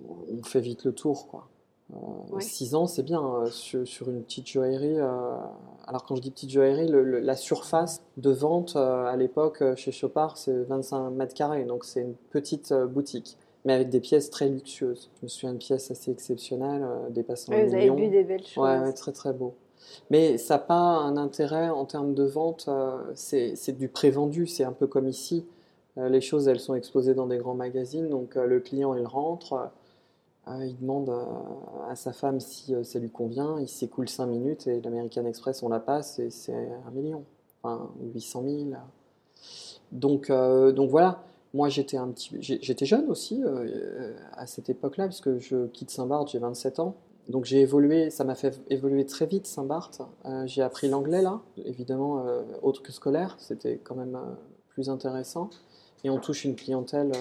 on 0.05 0.43
fait 0.43 0.59
vite 0.59 0.83
le 0.83 0.91
tour. 0.91 1.27
Quoi. 1.27 1.47
Euh, 1.93 2.39
six 2.39 2.75
ans, 2.75 2.85
c'est 2.85 3.03
bien 3.03 3.45
sur, 3.49 4.07
une 4.07 4.21
petite 4.23 4.47
joaillerie. 4.47 4.99
alors 4.99 6.03
quand 6.05 6.15
je 6.15 6.21
dis 6.21 6.31
petite 6.31 6.51
joaillerie, 6.51 6.89
la 6.89 7.35
surface 7.35 8.03
de 8.17 8.31
vente 8.31 8.75
à 8.75 9.15
l'époque 9.15 9.63
chez 9.75 9.91
Chopard, 9.91 10.37
c'est 10.37 10.63
25 10.63 11.09
mètres 11.09 11.33
carrés. 11.33 11.65
Donc 11.65 11.85
c'est 11.85 12.01
une 12.01 12.15
petite 12.29 12.73
boutique 12.73 13.37
mais 13.65 13.71
avec 13.71 13.89
des 13.89 14.01
pièces 14.01 14.29
très 14.29 14.49
luxueuses. 14.49 15.09
Je 15.15 15.25
me 15.25 15.27
souviens 15.29 15.51
d'une 15.51 15.59
pièce 15.59 15.89
assez 15.89 16.11
exceptionnelle, 16.11 16.85
dépassant 17.11 17.53
ouais, 17.53 17.65
Vous 17.65 17.73
avez 17.73 17.89
vu 17.89 18.09
des 18.09 18.25
belles 18.25 18.45
choses. 18.45 18.61
ouais, 18.61 18.91
très 18.91 19.13
très 19.13 19.31
beau. 19.31 19.55
Mais 20.09 20.37
ça 20.37 20.55
n'a 20.55 20.59
pas 20.59 20.97
un 20.97 21.17
intérêt 21.17 21.69
en 21.69 21.85
termes 21.85 22.13
de 22.13 22.23
vente, 22.23 22.65
euh, 22.67 22.97
c'est 23.15 23.77
du 23.77 23.87
prévendu, 23.87 24.47
c'est 24.47 24.63
un 24.63 24.71
peu 24.71 24.87
comme 24.87 25.07
ici. 25.07 25.45
Euh, 25.97 26.09
les 26.09 26.21
choses, 26.21 26.47
elles 26.47 26.59
sont 26.59 26.75
exposées 26.75 27.13
dans 27.13 27.27
des 27.27 27.37
grands 27.37 27.53
magazines, 27.55 28.09
donc 28.09 28.35
euh, 28.35 28.45
le 28.45 28.59
client, 28.59 28.95
il 28.95 29.05
rentre, 29.05 29.71
il 30.47 30.77
demande 30.81 31.09
à 31.89 31.95
sa 31.95 32.11
femme 32.11 32.41
si 32.41 32.75
ça 32.83 32.99
lui 32.99 33.09
convient, 33.09 33.59
il 33.61 33.69
s'écoule 33.69 34.09
5 34.09 34.25
minutes 34.25 34.67
et 34.67 34.81
l'American 34.81 35.25
Express, 35.25 35.63
on 35.63 35.69
la 35.69 35.79
passe 35.79 36.19
et 36.19 36.29
c'est 36.31 36.53
un 36.85 36.91
million, 36.91 37.23
enfin 37.61 37.89
800 38.13 38.43
000. 38.43 38.57
Donc, 39.93 40.29
donc 40.29 40.89
voilà, 40.89 41.23
moi 41.53 41.69
j'étais 41.69 41.97
j'étais 42.41 42.85
jeune 42.85 43.09
aussi 43.09 43.41
à 44.33 44.45
cette 44.45 44.69
époque-là, 44.69 45.07
puisque 45.07 45.37
je 45.37 45.67
quitte 45.67 45.91
Saint-Barth, 45.91 46.27
j'ai 46.31 46.39
27 46.39 46.79
ans 46.79 46.97
donc 47.29 47.45
j'ai 47.45 47.61
évolué, 47.61 48.09
ça 48.09 48.23
m'a 48.23 48.35
fait 48.35 48.59
évoluer 48.69 49.05
très 49.05 49.25
vite 49.25 49.47
Saint-Barth. 49.47 50.01
Euh, 50.25 50.45
j'ai 50.45 50.61
appris 50.61 50.89
l'anglais 50.89 51.21
là, 51.21 51.41
évidemment 51.57 52.25
euh, 52.25 52.43
autre 52.61 52.81
que 52.81 52.91
scolaire, 52.91 53.35
c'était 53.39 53.77
quand 53.77 53.95
même 53.95 54.15
euh, 54.15 54.33
plus 54.69 54.89
intéressant. 54.89 55.49
Et 56.03 56.09
on 56.09 56.19
touche 56.19 56.43
une 56.43 56.55
clientèle 56.57 57.13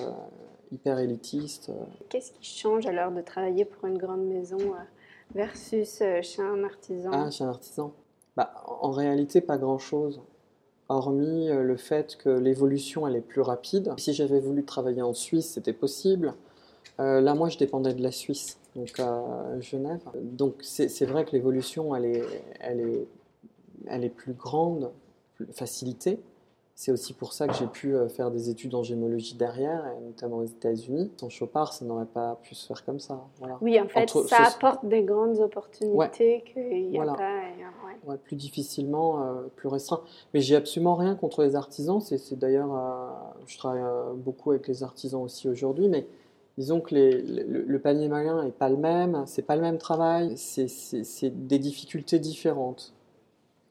hyper 0.72 0.98
élitiste. 0.98 1.70
Qu'est-ce 2.08 2.32
qui 2.32 2.44
change 2.44 2.84
alors 2.86 3.12
de 3.12 3.20
travailler 3.20 3.64
pour 3.64 3.86
une 3.86 3.96
grande 3.96 4.24
maison 4.24 4.58
versus 5.36 6.02
chez 6.22 6.42
un 6.42 6.64
artisan? 6.64 7.10
Ah, 7.12 7.30
chez 7.30 7.44
un 7.44 7.50
artisan 7.50 7.92
bah, 8.36 8.52
En 8.66 8.90
réalité, 8.90 9.40
pas 9.40 9.56
grand-chose. 9.56 10.20
Hormis 10.88 11.46
le 11.46 11.76
fait 11.76 12.16
que 12.16 12.28
l'évolution 12.28 13.06
elle 13.06 13.14
est 13.14 13.20
plus 13.20 13.40
rapide. 13.40 13.94
Si 13.98 14.14
j'avais 14.14 14.40
voulu 14.40 14.64
travailler 14.64 15.02
en 15.02 15.14
Suisse, 15.14 15.50
c'était 15.50 15.72
possible. 15.72 16.34
Là, 16.98 17.34
moi, 17.34 17.48
je 17.48 17.58
dépendais 17.58 17.94
de 17.94 18.02
la 18.02 18.12
Suisse 18.12 18.58
donc 18.76 18.98
à 19.00 19.60
Genève. 19.60 20.00
Donc 20.14 20.56
c'est 20.62 21.04
vrai 21.04 21.24
que 21.24 21.32
l'évolution, 21.32 21.94
elle 21.94 22.06
est, 22.06 22.24
elle, 22.60 22.80
est, 22.80 23.06
elle 23.86 24.04
est 24.04 24.10
plus 24.10 24.32
grande, 24.32 24.90
plus 25.34 25.46
facilitée. 25.52 26.18
C'est 26.74 26.90
aussi 26.90 27.12
pour 27.12 27.34
ça 27.34 27.46
que 27.46 27.54
j'ai 27.54 27.66
pu 27.66 27.94
euh, 27.94 28.08
faire 28.08 28.30
des 28.30 28.48
études 28.48 28.74
en 28.74 28.82
gémologie 28.82 29.34
derrière, 29.34 29.84
notamment 30.02 30.38
aux 30.38 30.46
États-Unis. 30.46 31.12
Sans 31.18 31.28
Chopard, 31.28 31.74
ça 31.74 31.84
n'aurait 31.84 32.06
pas 32.06 32.40
pu 32.42 32.54
se 32.54 32.66
faire 32.66 32.82
comme 32.84 32.98
ça. 32.98 33.20
Voilà. 33.38 33.58
Oui, 33.60 33.78
en 33.78 33.86
fait, 33.86 34.08
ça 34.26 34.44
apporte 34.46 34.84
des 34.86 35.02
grandes 35.02 35.38
opportunités 35.38 36.42
qu'il 36.52 36.88
n'y 36.88 36.98
a 36.98 37.04
pas. 37.04 37.42
Ouais, 38.06 38.16
plus 38.16 38.36
difficilement, 38.36 39.22
euh, 39.22 39.42
plus 39.54 39.68
restreint. 39.68 40.00
Mais 40.32 40.40
j'ai 40.40 40.56
absolument 40.56 40.96
rien 40.96 41.14
contre 41.14 41.44
les 41.44 41.54
artisans. 41.54 42.00
C'est 42.00 42.38
d'ailleurs, 42.38 42.74
euh, 42.74 43.10
je 43.46 43.58
travaille 43.58 43.84
beaucoup 44.16 44.50
avec 44.50 44.66
les 44.66 44.82
artisans 44.82 45.22
aussi 45.22 45.48
aujourd'hui, 45.48 45.88
mais 45.88 46.06
disons 46.58 46.80
que 46.80 46.94
le, 46.94 47.78
panier 47.78 48.08
malin 48.08 48.44
n'est 48.44 48.50
pas 48.50 48.68
le 48.68 48.76
même, 48.76 49.24
c'est 49.26 49.42
pas 49.42 49.56
le 49.56 49.62
même 49.62 49.78
travail, 49.78 50.36
c'est 50.36 51.46
des 51.46 51.58
difficultés 51.58 52.18
différentes. 52.18 52.92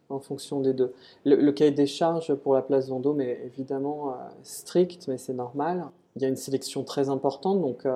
en 0.09 0.19
fonction 0.19 0.59
des 0.59 0.73
deux. 0.73 0.93
Le, 1.25 1.51
cahier 1.51 1.71
des 1.71 1.87
charges 1.87 2.33
pour 2.35 2.53
la 2.53 2.61
place 2.61 2.89
Vendôme 2.89 3.21
est 3.21 3.41
évidemment 3.45 4.15
strict, 4.43 5.07
mais 5.07 5.17
c'est 5.17 5.33
normal. 5.33 5.85
Il 6.15 6.21
y 6.21 6.25
a 6.25 6.27
une 6.27 6.35
sélection 6.35 6.83
très 6.83 7.09
importante, 7.09 7.61
donc 7.61 7.87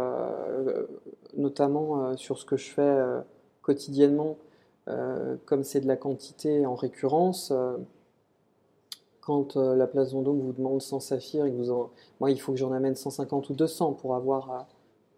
notamment 1.35 2.15
sur 2.15 2.37
ce 2.37 2.45
que 2.45 2.55
je 2.55 2.69
fais 2.69 3.03
quotidiennement, 3.61 4.37
comme 5.45 5.63
c'est 5.63 5.81
de 5.81 5.87
la 5.87 5.97
quantité 5.97 6.65
en 6.65 6.75
récurrence 6.75 7.51
quand 9.25 9.55
la 9.55 9.87
place 9.87 10.13
Vendôme 10.13 10.39
vous 10.39 10.53
demande 10.53 10.81
100 10.81 10.99
saphirs, 10.99 11.45
moi 12.19 12.29
il 12.29 12.39
faut 12.39 12.51
que 12.51 12.59
j'en 12.59 12.71
amène 12.71 12.95
150 12.95 13.49
ou 13.49 13.53
200 13.53 13.93
pour 13.93 14.15
avoir 14.15 14.67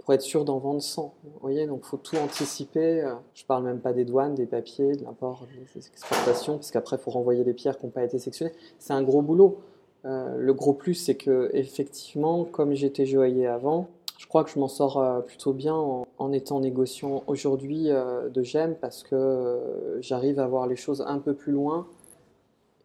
pour 0.07 0.13
être 0.13 0.21
sûr 0.21 0.45
d'en 0.45 0.57
vendre 0.57 0.81
100. 0.81 1.13
Vous 1.25 1.31
voyez, 1.41 1.67
donc 1.67 1.83
faut 1.83 1.97
tout 1.97 2.15
anticiper. 2.15 3.05
Je 3.33 3.43
parle 3.43 3.65
même 3.65 3.81
pas 3.81 3.91
des 3.91 4.05
douanes, 4.05 4.35
des 4.35 4.45
papiers, 4.45 4.95
de 4.95 5.03
l'import, 5.03 5.45
des 5.75 5.85
exportations, 5.85 6.55
parce 6.55 6.71
qu'après 6.71 6.97
faut 6.97 7.11
renvoyer 7.11 7.43
les 7.43 7.51
pierres 7.51 7.77
qui 7.77 7.85
n'ont 7.85 7.91
pas 7.91 8.05
été 8.05 8.17
sectionnées. 8.17 8.53
C'est 8.79 8.93
un 8.93 9.03
gros 9.03 9.21
boulot. 9.21 9.57
Euh, 10.05 10.37
le 10.37 10.53
gros 10.53 10.71
plus, 10.71 10.93
c'est 10.93 11.15
que 11.15 11.49
effectivement, 11.53 12.45
comme 12.45 12.73
j'étais 12.73 13.05
joaillier 13.05 13.47
avant, 13.47 13.89
je 14.17 14.27
crois 14.27 14.45
que 14.45 14.49
je 14.49 14.57
m'en 14.57 14.69
sors 14.69 14.97
euh, 14.97 15.19
plutôt 15.19 15.51
bien 15.51 15.75
en, 15.75 16.31
étant 16.31 16.61
négociant 16.61 17.25
aujourd'hui 17.27 17.91
euh, 17.91 18.29
de 18.29 18.43
GEM 18.43 18.75
parce 18.75 19.03
que 19.03 19.97
j'arrive 19.99 20.39
à 20.39 20.47
voir 20.47 20.67
les 20.67 20.77
choses 20.77 21.03
un 21.05 21.19
peu 21.19 21.33
plus 21.33 21.51
loin 21.51 21.85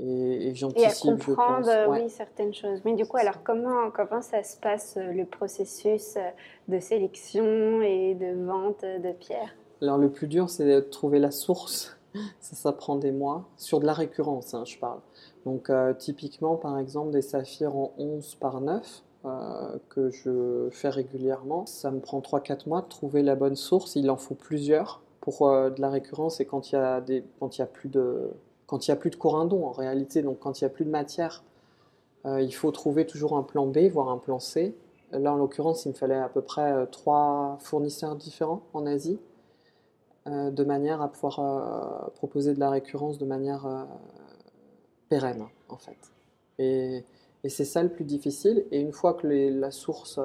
et, 0.03 0.49
et 0.49 0.55
j'anticipe, 0.55 0.83
et 0.83 1.11
à 1.11 1.17
comprendre, 1.17 1.71
oui, 1.91 2.11
certaines 2.11 2.53
choses. 2.53 2.81
Mais 2.85 2.95
du 2.95 3.07
coup, 3.07 3.17
alors 3.19 3.43
comment, 3.45 3.91
comment 3.91 4.21
ça 4.21 4.43
se 4.43 4.57
passe 4.57 4.97
euh, 4.97 5.13
le 5.13 5.25
processus 5.25 6.17
euh, 6.17 6.29
de 6.69 6.81
sélection 6.81 7.83
et 7.83 8.15
de 8.15 8.45
vente 8.45 8.83
de 8.83 9.13
pierres? 9.13 9.55
Alors 9.81 9.99
le 9.99 10.11
plus 10.11 10.27
dur, 10.27 10.51
c'est 10.51 10.67
de 10.67 10.81
trouver 10.81 11.19
la 11.19 11.31
source. 11.31 11.97
Ça, 12.41 12.57
ça 12.57 12.73
prend 12.73 12.97
des 12.97 13.11
mois. 13.11 13.49
Sur 13.57 13.81
de 13.81 13.87
la 13.87 13.95
récurrence, 13.95 14.53
hein, 14.53 14.65
je 14.67 14.77
parle. 14.77 15.01
Donc 15.47 15.71
euh, 15.71 15.95
typiquement, 15.95 16.57
par 16.57 16.79
exemple, 16.79 17.11
des 17.11 17.23
saphirs 17.23 17.75
en 17.75 17.95
11 17.97 18.35
par 18.35 18.61
9. 18.61 19.03
que 19.89 20.11
je 20.11 20.69
fais 20.73 20.91
régulièrement. 20.91 21.65
Ça 21.65 21.91
me 21.91 22.01
prend 22.01 22.21
3-4 22.21 22.69
mois 22.69 22.83
de 22.83 22.89
trouver 22.89 23.23
la 23.23 23.35
bonne 23.35 23.57
source. 23.57 23.97
Il 23.97 24.11
en 24.11 24.19
faut 24.19 24.35
plusieurs 24.35 25.01
pour 25.23 25.49
de 25.49 25.81
la 25.81 25.89
récurrence 25.89 26.39
et 26.41 26.45
quand 26.45 26.71
il 26.71 26.75
y 26.75 26.79
a, 26.79 27.01
des, 27.01 27.25
quand 27.41 27.57
il 27.57 27.61
y 27.61 27.65
a 27.65 27.67
plus 27.67 27.89
de 27.89 28.33
quand 28.73 28.89
il 28.89 28.91
n'y 28.91 28.95
a 28.95 28.97
plus 28.97 29.11
de 29.11 29.17
corindon 29.17 29.67
en 29.67 29.71
réalité, 29.71 30.23
donc 30.23 30.39
quand 30.39 30.59
il 30.59 30.65
n'y 30.65 30.67
a 30.67 30.71
plus 30.71 30.87
de 30.87 30.91
matière, 30.91 31.45
euh, 32.25 32.41
il 32.41 32.55
faut 32.55 32.71
trouver 32.71 33.07
toujours 33.07 33.37
un 33.37 33.43
plan 33.43 33.67
B, 33.67 33.81
voire 33.93 34.09
un 34.09 34.17
plan 34.17 34.39
C. 34.39 34.75
Là, 35.11 35.35
en 35.35 35.37
l'occurrence, 35.37 35.85
il 35.85 35.91
me 35.91 35.95
fallait 35.95 36.17
à 36.17 36.31
peu 36.31 36.41
près 36.41 36.73
euh, 36.73 36.87
trois 36.87 37.59
fournisseurs 37.61 38.17
différents 38.17 38.63
en 38.73 38.87
Asie, 38.87 39.19
euh, 40.27 40.51
de 40.51 40.65
manière 40.65 41.03
à 41.03 41.13
pouvoir 41.13 42.13
proposer 42.15 42.55
de 42.55 42.61
la 42.61 42.71
récurrence 42.71 43.19
de 43.19 43.27
manière 43.27 43.87
pérenne, 45.11 45.45
en 45.69 45.77
fait. 45.77 45.99
Et, 46.59 47.05
c'est 47.51 47.67
ça 47.67 47.83
le 47.83 47.91
plus 47.91 48.05
difficile. 48.05 48.65
Et 48.71 48.81
une 48.81 48.93
fois 48.93 49.13
que 49.13 49.27
la 49.27 49.71
source 49.71 50.19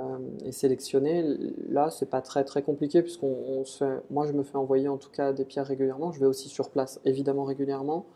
euh, 0.00 0.18
et 0.44 0.52
sélectionner. 0.52 1.24
Là, 1.68 1.90
c'est 1.90 2.08
pas 2.08 2.22
très 2.22 2.44
très 2.44 2.62
compliqué 2.62 3.02
puisqu'on 3.02 3.64
moi 4.10 4.26
je 4.26 4.32
me 4.32 4.42
fais 4.42 4.56
envoyer 4.56 4.88
en 4.88 4.96
tout 4.96 5.10
cas 5.10 5.32
des 5.32 5.44
pierres 5.44 5.66
régulièrement. 5.66 6.12
Je 6.12 6.20
vais 6.20 6.26
aussi 6.26 6.48
sur 6.48 6.70
place 6.70 7.00
évidemment 7.04 7.44
régulièrement. 7.44 8.06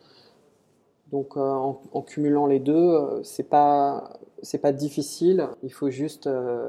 Donc 1.13 1.37
euh, 1.37 1.41
en, 1.41 2.03
cumulant 2.03 2.47
les 2.47 2.61
deux, 2.61 2.75
euh, 2.75 3.23
c'est 3.23 3.49
pas 3.49 4.19
c'est 4.43 4.59
pas 4.59 4.73
difficile. 4.73 5.49
Il 5.63 5.73
faut 5.73 5.91
juste 5.91 6.29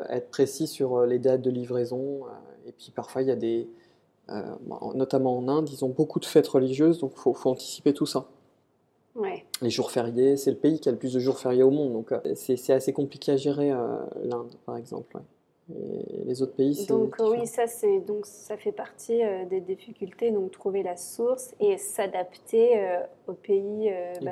être 0.09 0.29
précis 0.29 0.67
sur 0.67 1.05
les 1.05 1.19
dates 1.19 1.41
de 1.41 1.49
livraison. 1.51 2.21
et 2.67 2.71
puis 2.71 2.91
parfois 2.91 3.21
il 3.21 3.27
y 3.27 3.31
a 3.31 3.35
des, 3.35 3.69
notamment 4.95 5.37
en 5.37 5.47
Inde, 5.47 5.69
ils 5.71 5.83
ont 5.85 5.89
beaucoup 5.89 6.19
de 6.19 6.25
fêtes 6.25 6.47
religieuses, 6.47 6.99
donc 6.99 7.15
faut, 7.15 7.33
faut 7.33 7.49
anticiper 7.49 7.93
tout 7.93 8.05
ça. 8.05 8.27
Les 9.61 9.69
jours 9.69 9.91
fériés, 9.91 10.35
c'est 10.35 10.51
le 10.51 10.57
pays 10.57 10.79
qui 10.79 10.89
a 10.89 10.91
le 10.91 10.97
plus 10.97 11.13
de 11.13 11.19
jours 11.19 11.39
fériés 11.39 11.63
au 11.63 11.71
monde, 11.71 11.93
donc 11.93 12.11
euh, 12.11 12.19
c'est 12.35 12.73
assez 12.73 12.91
compliqué 12.91 13.31
à 13.31 13.37
gérer 13.37 13.71
euh, 13.71 13.97
l'Inde, 14.23 14.53
par 14.65 14.75
exemple. 14.75 15.17
Et 15.73 16.23
les 16.25 16.43
autres 16.43 16.53
pays, 16.53 16.75
c'est 16.75 16.89
donc 16.89 17.15
oui, 17.19 17.47
ça 17.47 17.65
c'est 17.65 17.99
donc 18.01 18.27
ça 18.27 18.55
fait 18.55 18.71
partie 18.71 19.23
euh, 19.23 19.45
des 19.45 19.61
difficultés, 19.61 20.31
donc 20.31 20.51
trouver 20.51 20.83
la 20.83 20.95
source 20.95 21.55
et 21.59 21.77
s'adapter 21.77 22.99
au 23.27 23.33
pays 23.33 23.89
bah, 24.21 24.31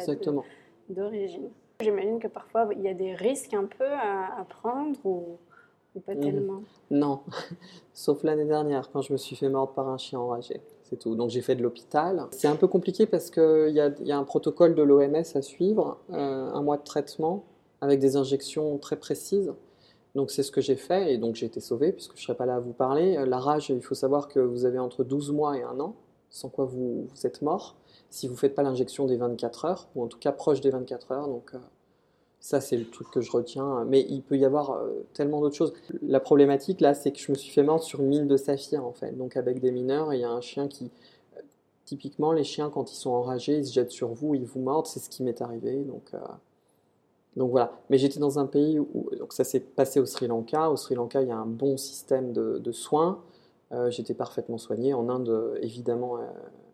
d'origine. 0.90 1.50
J'imagine 1.80 2.20
que 2.20 2.28
parfois 2.28 2.70
il 2.76 2.82
y 2.84 2.88
a 2.88 2.94
des 2.94 3.16
risques 3.16 3.56
un 3.56 3.66
peu 3.66 3.86
à, 3.86 4.46
prendre 4.48 4.96
ou, 5.06 5.40
pas 6.06 6.14
mhm. 6.14 6.22
tellement. 6.22 6.62
Non, 6.92 7.22
sauf 7.94 8.22
l'année 8.24 8.46
dernière 8.46 8.92
quand 8.92 9.02
je 9.02 9.14
me 9.14 9.18
suis 9.18 9.36
fait 9.36 9.50
mordre 9.50 9.74
par 9.74 9.88
un 9.88 9.98
chien 9.98 10.20
enragé. 10.20 10.62
Donc 11.06 11.30
j'ai 11.30 11.42
fait 11.42 11.56
de 11.56 11.64
l'hôpital. 11.64 12.28
C'est 12.32 12.48
un 12.48 12.56
peu 12.56 12.68
compliqué 12.68 13.06
parce 13.06 13.30
qu'il 13.30 13.70
y, 13.70 14.06
y 14.08 14.12
a, 14.12 14.18
un 14.18 14.24
protocole 14.24 14.76
de 14.76 14.84
l'OMS 14.84 15.24
à 15.36 15.42
suivre, 15.42 16.00
euh, 16.12 16.16
un 16.16 16.62
mois 16.62 16.78
de 16.78 16.84
traitement 16.84 17.46
avec 17.82 18.00
des 18.00 18.16
injections 18.16 18.78
très 18.78 18.96
précises. 18.96 19.54
Donc 20.16 20.30
c'est 20.32 20.44
ce 20.44 20.52
que 20.52 20.62
j'ai 20.62 20.76
fait 20.76 21.14
et 21.14 21.18
donc 21.18 21.36
j'ai 21.36 21.46
été 21.46 21.60
sauvé 21.60 21.92
puisque 21.92 22.16
je 22.16 22.22
ne 22.22 22.24
serais 22.24 22.38
pas 22.38 22.46
là 22.46 22.56
à 22.56 22.60
vous 22.60 22.74
parler. 22.74 23.18
Euh, 23.18 23.26
la 23.26 23.40
rage, 23.40 23.70
il 23.70 23.82
faut 23.82 23.96
savoir 23.96 24.28
que 24.28 24.40
vous 24.40 24.66
avez 24.66 24.80
entre 24.80 25.04
12 25.04 25.32
mois 25.32 25.58
et 25.58 25.64
un 25.64 25.80
an, 25.80 25.96
sans 26.30 26.50
quoi 26.50 26.66
vous, 26.66 27.08
êtes 27.24 27.42
mort, 27.42 27.76
si 28.10 28.28
vous 28.28 28.34
ne 28.34 28.40
faites 28.40 28.56
pas 28.56 28.64
l'injection 28.64 29.06
des 29.06 29.18
24 29.18 29.66
heures, 29.66 29.88
ou 29.96 30.04
en 30.04 30.08
tout 30.08 30.20
cas 30.20 30.32
proche 30.32 30.62
des 30.62 30.70
24 30.70 31.12
heures. 31.12 31.28
Donc 31.28 31.52
euh, 31.54 31.58
ça, 32.44 32.60
c'est 32.60 32.76
le 32.76 32.84
truc 32.84 33.10
que 33.10 33.22
je 33.22 33.32
retiens. 33.32 33.86
Mais 33.86 34.06
il 34.10 34.22
peut 34.22 34.38
y 34.38 34.44
avoir 34.44 34.78
tellement 35.14 35.40
d'autres 35.40 35.56
choses. 35.56 35.74
La 36.02 36.20
problématique, 36.20 36.82
là, 36.82 36.94
c'est 36.94 37.14
que 37.14 37.20
je 37.20 37.32
me 37.32 37.38
suis 37.38 37.50
fait 37.54 37.64
mordre 37.64 37.86
sur 37.86 38.02
une 38.02 38.08
mine 38.08 38.28
de 38.28 38.36
saphir, 38.36 38.86
en 38.86 38.92
fait. 38.92 39.18
Donc, 39.18 39.38
avec 39.38 39.62
des 39.62 39.72
mineurs, 39.72 40.14
il 40.14 40.20
y 40.20 40.26
a 40.26 40.30
un 40.30 40.42
chien 40.42 40.68
qui. 40.68 40.92
Typiquement, 41.86 42.34
les 42.34 42.44
chiens, 42.44 42.70
quand 42.70 42.92
ils 42.92 42.98
sont 42.98 43.12
enragés, 43.12 43.60
ils 43.60 43.66
se 43.66 43.74
jettent 43.74 43.92
sur 43.92 44.10
vous, 44.10 44.36
ils 44.36 44.46
vous 44.46 44.60
mordent. 44.60 44.88
C'est 44.88 45.00
ce 45.00 45.10
qui 45.10 45.24
m'est 45.24 45.42
arrivé. 45.42 45.86
Donc, 45.86 46.12
donc 47.38 47.50
voilà. 47.50 47.80
Mais 47.90 47.98
j'étais 47.98 48.20
dans 48.20 48.40
un 48.40 48.46
pays 48.46 48.78
où. 48.78 49.10
Donc, 49.18 49.32
ça 49.32 49.46
s'est 49.46 49.62
passé 49.62 50.02
au 50.02 50.06
Sri 50.06 50.28
Lanka. 50.28 50.70
Au 50.70 50.76
Sri 50.76 50.96
Lanka, 50.96 51.22
il 51.22 51.30
y 51.30 51.32
a 51.32 51.38
un 51.38 51.46
bon 51.46 51.78
système 51.78 52.34
de, 52.34 52.72
soins. 52.74 53.22
J'étais 53.88 54.14
parfaitement 54.14 54.58
soigné. 54.58 54.94
En 54.94 55.08
Inde, 55.08 55.58
évidemment, 55.62 56.18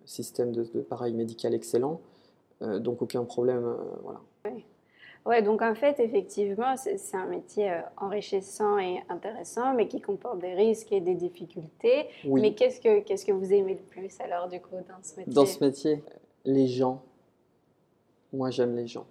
système 0.06 0.52
de, 0.52 0.64
pareil 0.82 1.14
médical 1.14 1.54
excellent. 1.54 2.02
donc, 2.62 3.04
aucun 3.04 3.24
problème. 3.24 3.76
voilà. 4.02 4.22
Donc 5.44 5.62
en 5.62 5.76
fait, 5.76 6.00
effectivement, 6.00 6.76
c'est 6.76 7.16
un 7.16 7.28
métier 7.28 7.72
euh, 7.72 7.82
enrichissant 7.98 8.78
et 8.78 9.04
intéressant, 9.10 9.74
mais 9.74 9.88
qui 9.88 10.02
comporte 10.02 10.40
des 10.40 10.54
risques 10.54 10.92
et 10.92 11.02
des 11.02 11.16
difficultés. 11.16 12.08
Mais 12.26 12.54
qu'est-ce 12.54 12.82
que, 12.82 13.02
qu'est-ce 13.02 13.26
que 13.26 13.32
vous 13.32 13.54
aimez 13.54 13.76
le 13.76 13.82
plus 13.82 14.20
alors, 14.22 14.48
du 14.48 14.60
coup, 14.60 14.76
dans 14.76 15.04
ce 15.04 15.18
métier? 15.18 15.34
Dans 15.34 15.46
ce 15.46 15.64
métier, 15.64 16.04
les 16.46 16.68
gens. 16.68 17.04
Moi, 18.34 18.50
j'aime 18.50 18.76
les 18.76 18.88
gens. 18.88 19.06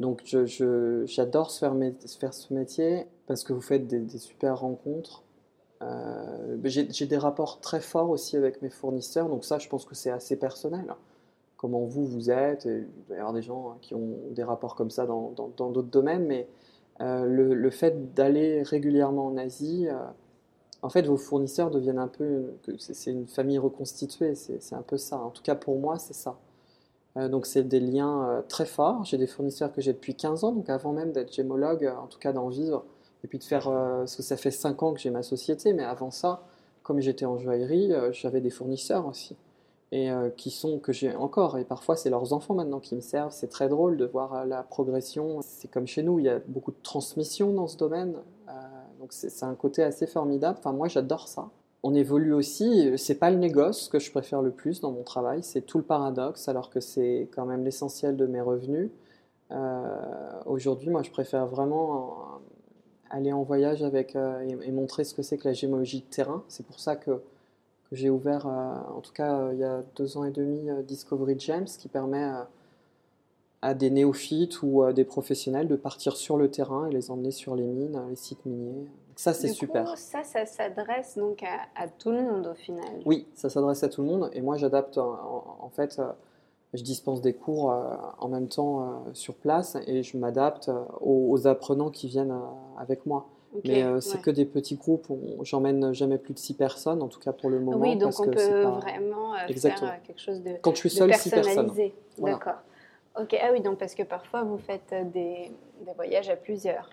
Donc, 0.00 0.22
j'adore 0.24 1.50
faire, 1.52 1.74
faire, 2.20 2.34
ce 2.34 2.52
métier 2.52 3.06
parce 3.26 3.44
que 3.44 3.52
vous 3.52 3.60
faites 3.60 3.86
des, 3.86 4.18
super 4.18 4.60
rencontres. 4.60 5.22
Euh, 5.82 6.58
j'ai 6.64 7.06
des 7.06 7.18
rapports 7.18 7.60
très 7.60 7.80
forts 7.80 8.10
aussi 8.10 8.36
avec 8.36 8.62
mes 8.62 8.70
fournisseurs, 8.70 9.28
donc 9.28 9.44
ça, 9.44 9.58
je 9.58 9.68
pense 9.68 9.84
que 9.84 9.94
c'est 9.94 10.10
assez 10.10 10.36
personnel 10.36 10.94
comment 11.56 11.84
vous, 11.84 12.04
vous 12.04 12.30
êtes. 12.30 12.64
il 12.66 12.86
va 13.08 13.14
y 13.16 13.18
avoir 13.18 13.32
des 13.32 13.42
gens 13.42 13.70
hein, 13.70 13.78
qui 13.80 13.94
ont 13.94 14.18
des 14.30 14.42
rapports 14.42 14.74
comme 14.74 14.90
ça 14.90 15.06
dans 15.06 15.30
d'autres 15.56 15.82
domaines, 15.82 16.26
mais 16.26 16.48
euh, 17.00 17.26
le, 17.26 17.70
fait 17.70 18.14
d'aller 18.14 18.62
régulièrement 18.62 19.26
en 19.26 19.36
Asie, 19.36 19.86
euh, 19.88 19.94
en 20.82 20.88
fait, 20.88 21.02
vos 21.02 21.16
fournisseurs 21.16 21.70
deviennent 21.70 21.98
un 21.98 22.08
peu, 22.08 22.54
c'est 22.78 23.10
une 23.10 23.26
famille 23.26 23.58
reconstituée, 23.58 24.34
c'est 24.34 24.74
un 24.74 24.82
peu 24.82 24.96
ça. 24.96 25.18
En 25.18 25.30
tout 25.30 25.42
cas, 25.42 25.54
pour 25.54 25.78
moi, 25.78 25.98
c'est 25.98 26.14
ça. 26.14 26.38
Euh, 27.16 27.28
donc, 27.28 27.46
c'est 27.46 27.64
des 27.64 27.80
liens 27.80 28.44
très 28.48 28.66
forts. 28.66 29.04
J'ai 29.04 29.18
des 29.18 29.26
fournisseurs 29.26 29.72
que 29.72 29.80
j'ai 29.80 29.92
depuis 29.92 30.14
15 30.14 30.44
ans, 30.44 30.52
donc 30.52 30.70
avant 30.70 30.92
même 30.92 31.12
d'être 31.12 31.32
gémologue, 31.34 31.92
en 31.98 32.06
tout 32.06 32.18
cas 32.18 32.32
d'en 32.32 32.48
vivre, 32.48 32.84
et 33.24 33.28
puis 33.28 33.38
de 33.38 33.44
faire, 33.44 33.64
parce 33.64 34.16
que 34.16 34.22
ça 34.22 34.36
fait 34.36 34.50
5 34.50 34.82
ans 34.82 34.92
que 34.94 35.00
j'ai 35.00 35.10
ma 35.10 35.22
société, 35.22 35.72
mais 35.72 35.84
avant 35.84 36.10
ça, 36.10 36.44
comme 36.82 37.00
j'étais 37.00 37.26
en 37.26 37.38
joaillerie, 37.38 37.92
j'avais 38.12 38.40
des 38.40 38.50
fournisseurs 38.50 39.06
aussi 39.06 39.36
et 39.92 40.10
euh, 40.10 40.30
qui 40.30 40.50
sont 40.50 40.78
que 40.78 40.92
j'ai 40.92 41.14
encore 41.14 41.58
et 41.58 41.64
parfois 41.64 41.96
c'est 41.96 42.10
leurs 42.10 42.32
enfants 42.32 42.54
maintenant 42.54 42.80
qui 42.80 42.94
me 42.96 43.00
servent. 43.00 43.32
C'est 43.32 43.48
très 43.48 43.68
drôle 43.68 43.96
de 43.96 44.04
voir 44.04 44.34
euh, 44.34 44.44
la 44.44 44.62
progression. 44.62 45.40
C'est 45.42 45.68
comme 45.68 45.86
chez 45.86 46.02
nous 46.02 46.18
il 46.18 46.24
y 46.24 46.28
a 46.28 46.40
beaucoup 46.48 46.72
de 46.72 46.82
transmission 46.82 47.52
dans 47.52 47.68
ce 47.68 47.76
domaine 47.76 48.16
euh, 48.48 48.52
donc 49.00 49.12
c'est 49.12 49.44
un 49.44 49.54
côté 49.54 49.82
assez 49.82 50.06
formidable. 50.06 50.58
Enfin 50.58 50.72
moi 50.72 50.88
j'adore 50.88 51.28
ça. 51.28 51.50
On 51.82 51.94
évolue 51.94 52.32
aussi 52.32 52.92
c'est 52.98 53.14
pas 53.14 53.30
le 53.30 53.36
négoce 53.36 53.88
que 53.88 53.98
je 54.00 54.10
préfère 54.10 54.42
le 54.42 54.50
plus 54.50 54.80
dans 54.80 54.90
mon 54.90 55.04
travail 55.04 55.42
c'est 55.42 55.60
tout 55.60 55.78
le 55.78 55.84
paradoxe 55.84 56.48
alors 56.48 56.70
que 56.70 56.80
c'est 56.80 57.28
quand 57.32 57.46
même 57.46 57.64
l'essentiel 57.64 58.16
de 58.16 58.26
mes 58.26 58.40
revenus. 58.40 58.90
Aujourd'hui 60.46 60.90
moi 60.90 61.04
je 61.04 61.12
préfère 61.12 61.46
vraiment 61.46 62.40
aller 63.10 63.32
en 63.32 63.44
voyage 63.44 63.84
avec 63.84 64.16
et, 64.16 64.56
et 64.64 64.72
montrer 64.72 65.04
ce 65.04 65.14
que 65.14 65.22
c'est 65.22 65.38
que 65.38 65.46
la 65.46 65.54
gémologie 65.54 66.00
de 66.00 66.06
terrain. 66.06 66.42
C'est 66.48 66.66
pour 66.66 66.80
ça 66.80 66.96
que 66.96 67.20
que 67.90 67.96
j'ai 67.96 68.10
ouvert, 68.10 68.46
euh, 68.46 68.96
en 68.96 69.00
tout 69.00 69.12
cas 69.12 69.38
euh, 69.38 69.50
il 69.52 69.58
y 69.58 69.64
a 69.64 69.82
deux 69.96 70.16
ans 70.16 70.24
et 70.24 70.30
demi, 70.30 70.70
euh, 70.70 70.82
Discovery 70.82 71.38
Gems, 71.38 71.66
qui 71.78 71.88
permet 71.88 72.28
à 73.62 73.74
des 73.74 73.90
néophytes 73.90 74.62
ou 74.62 74.82
à 74.82 74.92
des 74.92 75.04
professionnels 75.04 75.68
de 75.68 75.76
partir 75.76 76.16
sur 76.16 76.36
le 76.36 76.50
terrain 76.50 76.86
et 76.88 76.92
les 76.92 77.10
emmener 77.10 77.30
sur 77.30 77.56
les 77.56 77.64
mines, 77.64 78.00
les 78.08 78.16
sites 78.16 78.44
miniers. 78.44 78.86
ça, 79.16 79.32
c'est 79.32 79.48
super. 79.48 79.96
ça, 79.96 80.22
ça 80.22 80.46
s'adresse 80.46 81.16
donc 81.16 81.42
à, 81.42 81.88
tout 81.88 82.10
le 82.10 82.22
monde 82.22 82.46
au 82.46 82.54
final. 82.54 83.02
Oui, 83.06 83.26
ça 83.34 83.48
s'adresse 83.48 83.82
à 83.82 83.88
tout 83.88 84.02
le 84.02 84.08
monde. 84.08 84.30
Et 84.34 84.40
moi, 84.40 84.56
j'adapte 84.56 84.98
en, 84.98 85.70
fait. 85.74 86.00
je 86.74 86.82
dispense 86.82 87.22
des 87.22 87.32
cours 87.32 87.74
en 88.18 88.28
même 88.28 88.46
temps 88.46 89.04
sur 89.14 89.34
place 89.34 89.76
et 89.86 90.02
je 90.02 90.16
m'adapte 90.16 90.70
aux, 91.00 91.46
apprenants 91.46 91.90
qui 91.90 92.06
viennent 92.06 92.38
avec 92.78 93.06
moi. 93.06 93.26
Mais 93.64 93.84
c'est 94.00 94.20
que 94.20 94.30
des 94.30 94.44
petits 94.44 94.76
groupes, 94.76 95.06
j'emmène 95.42 95.92
jamais 95.92 96.18
plus 96.18 96.34
de 96.34 96.38
six 96.38 96.54
personnes, 96.54 97.02
en 97.02 97.08
tout 97.08 97.20
cas 97.20 97.32
pour 97.32 97.50
le 97.50 97.60
moment. 97.60 97.78
Oui, 97.78 97.96
donc 97.96 98.18
on 98.20 98.30
peut 98.30 98.62
vraiment 98.62 99.34
faire 99.34 100.02
quelque 100.02 100.20
chose 100.20 100.42
de 100.42 100.52
Quand 100.60 100.72
je 100.74 100.80
suis 100.80 100.90
seule, 100.90 101.14
six 101.14 101.30
personnes. 101.30 101.72
D'accord. 102.18 102.62
Ok, 103.18 103.34
ah 103.42 103.48
oui, 103.52 103.60
donc 103.62 103.78
parce 103.78 103.94
que 103.94 104.02
parfois 104.02 104.42
vous 104.42 104.58
faites 104.58 104.94
des, 105.12 105.50
des 105.84 105.92
voyages 105.94 106.28
à 106.28 106.36
plusieurs. 106.36 106.90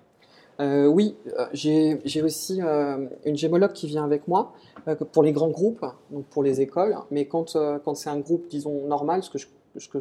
Euh, 0.60 0.86
oui, 0.86 1.16
euh, 1.38 1.48
j'ai 1.54 2.22
aussi 2.22 2.62
euh, 2.62 3.08
une 3.26 3.36
gémologue 3.36 3.74
qui 3.74 3.88
vient 3.88 4.04
avec 4.04 4.28
moi 4.28 4.54
pour 5.12 5.24
les 5.24 5.32
grands 5.32 5.50
groupes, 5.50 5.86
donc 6.12 6.26
pour 6.26 6.44
les 6.44 6.62
écoles. 6.62 6.96
Mais 7.10 7.26
quand, 7.26 7.58
quand 7.84 7.96
c'est 7.96 8.10
un 8.10 8.20
groupe, 8.20 8.48
disons, 8.50 8.86
normal, 8.88 9.24
ce 9.24 9.30
que 9.30 9.38
je, 9.38 9.48
que 9.90 10.00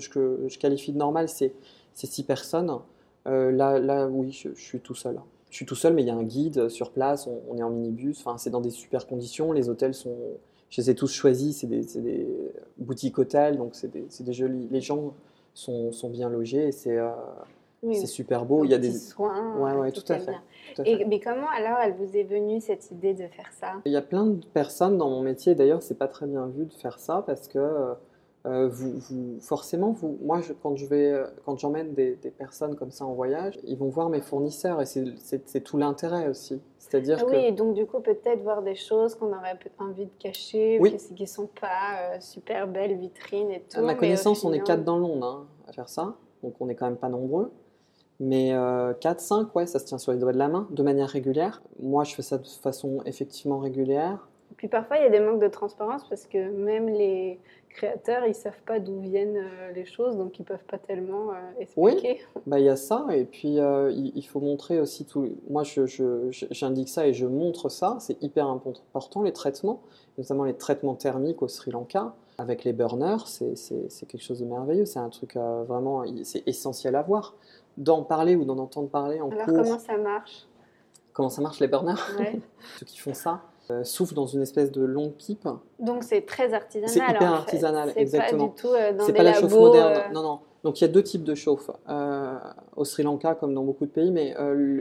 je, 0.48 0.58
qualifie 0.58 0.92
de 0.92 0.98
normal, 0.98 1.28
c'est 1.28 1.54
six 1.94 2.24
personnes. 2.24 2.78
là, 3.24 3.78
là, 3.78 4.06
oui, 4.08 4.32
je, 4.32 4.52
suis 4.54 4.80
tout 4.80 4.94
seul. 4.94 5.20
Je 5.52 5.56
suis 5.56 5.66
tout 5.66 5.74
seul, 5.74 5.92
mais 5.92 6.02
il 6.02 6.08
y 6.08 6.10
a 6.10 6.14
un 6.14 6.24
guide 6.24 6.68
sur 6.70 6.90
place, 6.90 7.28
on, 7.48 7.56
est 7.58 7.62
en 7.62 7.68
minibus, 7.70 8.18
enfin, 8.18 8.38
c'est 8.38 8.48
dans 8.50 8.62
des 8.62 8.70
super 8.70 9.06
conditions. 9.06 9.52
Les 9.52 9.68
hôtels 9.68 9.94
sont. 9.94 10.16
Je 10.70 10.80
les 10.80 10.90
ai 10.90 10.94
tous 10.94 11.12
choisis, 11.12 11.58
c'est 11.58 11.66
des, 11.66 11.82
des, 12.00 12.26
boutiques 12.78 13.18
hôtels, 13.18 13.58
donc 13.58 13.74
c'est 13.74 13.92
des, 13.92 14.06
des, 14.20 14.32
jolis. 14.32 14.66
Les 14.70 14.80
gens 14.80 15.12
sont, 15.52 15.92
sont 15.92 16.08
bien 16.08 16.30
logés 16.30 16.68
et 16.68 16.72
c'est 16.72 16.98
c'est 17.82 18.06
super 18.06 18.44
beau. 18.44 18.64
Il 18.64 18.70
y 18.70 18.74
a 18.74 18.78
des 18.78 18.92
soins. 18.92 19.56
Ouais, 19.58 19.74
ouais, 19.74 19.92
tout, 19.92 20.04
à 20.10 20.18
fait, 20.18 20.32
Et, 20.84 21.04
mais 21.04 21.18
comment 21.20 21.48
alors 21.48 21.78
elle 21.82 21.94
vous 21.94 22.16
est 22.16 22.22
venue 22.22 22.60
cette 22.60 22.90
idée 22.90 23.12
de 23.12 23.26
faire 23.26 23.52
ça? 23.52 23.74
Il 23.84 23.92
y 23.92 23.96
a 23.96 24.02
plein 24.02 24.24
de 24.24 24.44
personnes 24.54 24.96
dans 24.98 25.10
mon 25.10 25.20
métier. 25.20 25.54
D'ailleurs, 25.54 25.82
c'est 25.82 25.98
pas 25.98 26.08
très 26.08 26.26
bien 26.26 26.46
vu 26.46 26.64
de 26.64 26.72
faire 26.72 26.98
ça 26.98 27.24
parce 27.26 27.48
que 27.48 27.58
euh, 28.44 28.68
vous, 28.68 28.98
vous, 28.98 29.40
forcément, 29.40 29.92
vous, 29.92 30.18
moi, 30.20 30.40
je, 30.40 30.52
quand 30.52 30.74
je 30.74 30.84
vais, 30.86 31.14
quand 31.44 31.56
j'emmène 31.56 31.94
des, 31.94 32.16
des, 32.16 32.30
personnes 32.30 32.74
comme 32.74 32.90
ça 32.90 33.04
en 33.04 33.12
voyage, 33.12 33.56
ils 33.62 33.78
vont 33.78 33.88
voir 33.88 34.08
mes 34.08 34.20
fournisseurs 34.20 34.80
et 34.80 34.86
c'est 34.86 35.60
tout 35.60 35.76
l'intérêt 35.76 36.28
aussi. 36.28 36.60
C'est-à-dire 36.78 37.18
ah, 37.20 37.26
Oui, 37.28 37.36
et 37.36 37.52
donc 37.52 37.74
du 37.74 37.86
coup, 37.86 38.00
peut-être 38.00 38.42
voir 38.42 38.62
des 38.62 38.74
choses 38.74 39.14
qu'on 39.14 39.28
aurait 39.28 39.56
envie 39.78 40.06
de 40.06 40.12
cacher, 40.18 40.78
oui. 40.80 40.96
qui 41.14 41.22
ne 41.22 41.28
sont 41.28 41.48
pas 41.60 42.14
euh, 42.14 42.16
super 42.18 42.66
belles 42.66 42.98
vitrines 42.98 43.52
et 43.52 43.60
tout. 43.60 43.78
À 43.78 43.82
ma 43.82 43.94
connaissance, 43.94 44.44
on 44.44 44.52
est 44.52 44.62
quatre 44.62 44.82
dans 44.82 44.96
le 44.96 45.02
monde 45.02 45.22
hein, 45.22 45.46
à 45.68 45.72
faire 45.72 45.88
ça, 45.88 46.16
donc 46.42 46.54
on 46.58 46.66
n'est 46.66 46.74
quand 46.74 46.86
même 46.86 46.96
pas 46.96 47.08
nombreux. 47.08 47.52
Mais 48.18 48.54
4, 49.00 49.20
5, 49.20 49.56
ouais, 49.56 49.66
ça 49.66 49.80
se 49.80 49.84
tient 49.84 49.98
sur 49.98 50.12
les 50.12 50.18
doigts 50.18 50.32
de 50.32 50.38
la 50.38 50.46
main, 50.46 50.68
de 50.70 50.82
manière 50.84 51.08
régulière. 51.08 51.60
Moi, 51.80 52.04
je 52.04 52.14
fais 52.14 52.22
ça 52.22 52.38
de 52.38 52.46
façon 52.46 53.02
effectivement 53.04 53.58
régulière. 53.58 54.28
Et 54.52 54.54
puis 54.54 54.68
parfois, 54.68 54.98
il 54.98 55.02
y 55.02 55.06
a 55.06 55.10
des 55.10 55.18
manques 55.18 55.40
de 55.40 55.48
transparence 55.48 56.06
parce 56.08 56.26
que 56.26 56.50
même 56.50 56.86
les 56.86 57.40
créateurs, 57.72 58.24
ils 58.26 58.34
savent 58.34 58.62
pas 58.66 58.78
d'où 58.78 59.00
viennent 59.00 59.36
euh, 59.36 59.72
les 59.72 59.84
choses, 59.84 60.16
donc 60.16 60.38
ils 60.38 60.44
peuvent 60.44 60.64
pas 60.64 60.78
tellement 60.78 61.30
euh, 61.30 61.34
expliquer. 61.58 62.20
Oui, 62.34 62.42
bah, 62.46 62.58
il 62.60 62.66
y 62.66 62.68
a 62.68 62.76
ça, 62.76 63.06
et 63.10 63.24
puis 63.24 63.58
euh, 63.58 63.90
il, 63.92 64.22
faut 64.26 64.40
montrer 64.40 64.80
aussi 64.80 65.04
tout. 65.04 65.28
Moi, 65.48 65.62
j'indique 65.64 66.88
je, 66.88 66.92
ça 66.92 67.06
et 67.06 67.14
je 67.14 67.26
montre 67.26 67.68
ça, 67.68 67.96
c'est 68.00 68.22
hyper 68.22 68.46
important, 68.46 69.22
les 69.22 69.32
traitements, 69.32 69.82
notamment 70.18 70.44
les 70.44 70.54
traitements 70.54 70.94
thermiques 70.94 71.42
au 71.42 71.48
Sri 71.48 71.70
Lanka. 71.70 72.14
Avec 72.38 72.64
les 72.64 72.72
burners, 72.72 73.26
c'est 73.26 74.06
quelque 74.06 74.22
chose 74.22 74.40
de 74.40 74.46
merveilleux, 74.46 74.86
c'est 74.86 74.98
un 74.98 75.10
truc 75.10 75.36
vraiment, 75.36 76.02
c'est 76.24 76.42
essentiel 76.48 76.96
à 76.96 77.02
voir 77.02 77.36
d'en 77.76 78.02
parler 78.02 78.36
ou 78.36 78.44
d'en 78.44 78.58
entendre 78.58 78.88
parler 78.88 79.20
en 79.20 79.30
Alors, 79.30 79.44
cours. 79.44 79.56
comment 79.58 79.78
ça 79.78 79.96
marche? 79.98 80.46
Comment 81.12 81.28
ça 81.28 81.42
marche 81.42 81.60
les 81.60 81.68
burners? 81.68 81.94
Ceux 82.78 82.86
qui 82.86 82.98
font 82.98 83.14
ça 83.14 83.42
euh, 83.70 83.84
soufflent 83.84 84.14
dans 84.14 84.26
une 84.26 84.42
espèce 84.42 84.72
de 84.72 84.82
longue 84.82 85.12
pipe. 85.12 85.48
Donc 85.78 86.02
c'est 86.02 86.22
très 86.22 86.52
artisanal. 86.52 86.90
C'est 86.90 86.98
hyper 86.98 87.32
artisanal, 87.32 87.92
exactement. 87.96 88.48
Pas 88.48 88.54
du 88.54 88.60
tout 88.60 88.74
euh, 88.74 88.92
dans 88.92 89.04
C'est 89.04 89.12
pas 89.12 89.22
la 89.22 89.34
chauffe 89.34 89.52
moderne. 89.52 89.94
Euh. 89.94 90.12
Non, 90.12 90.22
non. 90.22 90.40
Donc 90.64 90.80
il 90.80 90.84
y 90.84 90.84
a 90.84 90.88
deux 90.88 91.02
types 91.02 91.24
de 91.24 91.34
chauffe 91.34 91.70
au 92.76 92.84
Sri 92.84 93.02
Lanka 93.02 93.34
comme 93.34 93.54
dans 93.54 93.64
beaucoup 93.64 93.86
de 93.86 93.90
pays, 93.90 94.10
mais 94.10 94.34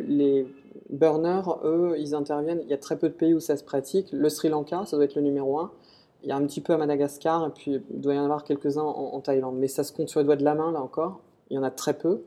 les 0.07 0.47
burners, 0.91 1.41
eux, 1.63 1.95
ils 1.97 2.13
interviennent. 2.13 2.61
Il 2.63 2.69
y 2.69 2.73
a 2.73 2.77
très 2.77 2.97
peu 2.97 3.09
de 3.09 3.13
pays 3.13 3.33
où 3.33 3.39
ça 3.39 3.57
se 3.57 3.63
pratique. 3.63 4.09
Le 4.11 4.29
Sri 4.29 4.49
Lanka, 4.49 4.85
ça 4.85 4.95
doit 4.95 5.05
être 5.05 5.15
le 5.15 5.23
numéro 5.23 5.59
un. 5.59 5.71
Il 6.23 6.29
y 6.29 6.31
a 6.31 6.35
un 6.35 6.45
petit 6.45 6.61
peu 6.61 6.73
à 6.73 6.77
Madagascar 6.77 7.47
et 7.47 7.49
puis 7.49 7.81
il 7.89 7.99
doit 7.99 8.13
y 8.13 8.19
en 8.19 8.23
avoir 8.25 8.43
quelques-uns 8.43 8.83
en, 8.83 9.15
en 9.15 9.19
Thaïlande. 9.21 9.55
Mais 9.57 9.67
ça 9.67 9.83
se 9.83 9.91
compte 9.91 10.09
sur 10.09 10.19
les 10.19 10.25
doigts 10.25 10.35
de 10.35 10.43
la 10.43 10.53
main 10.53 10.71
là 10.71 10.81
encore. 10.81 11.19
Il 11.49 11.55
y 11.55 11.57
en 11.57 11.63
a 11.63 11.71
très 11.71 11.95
peu. 11.95 12.21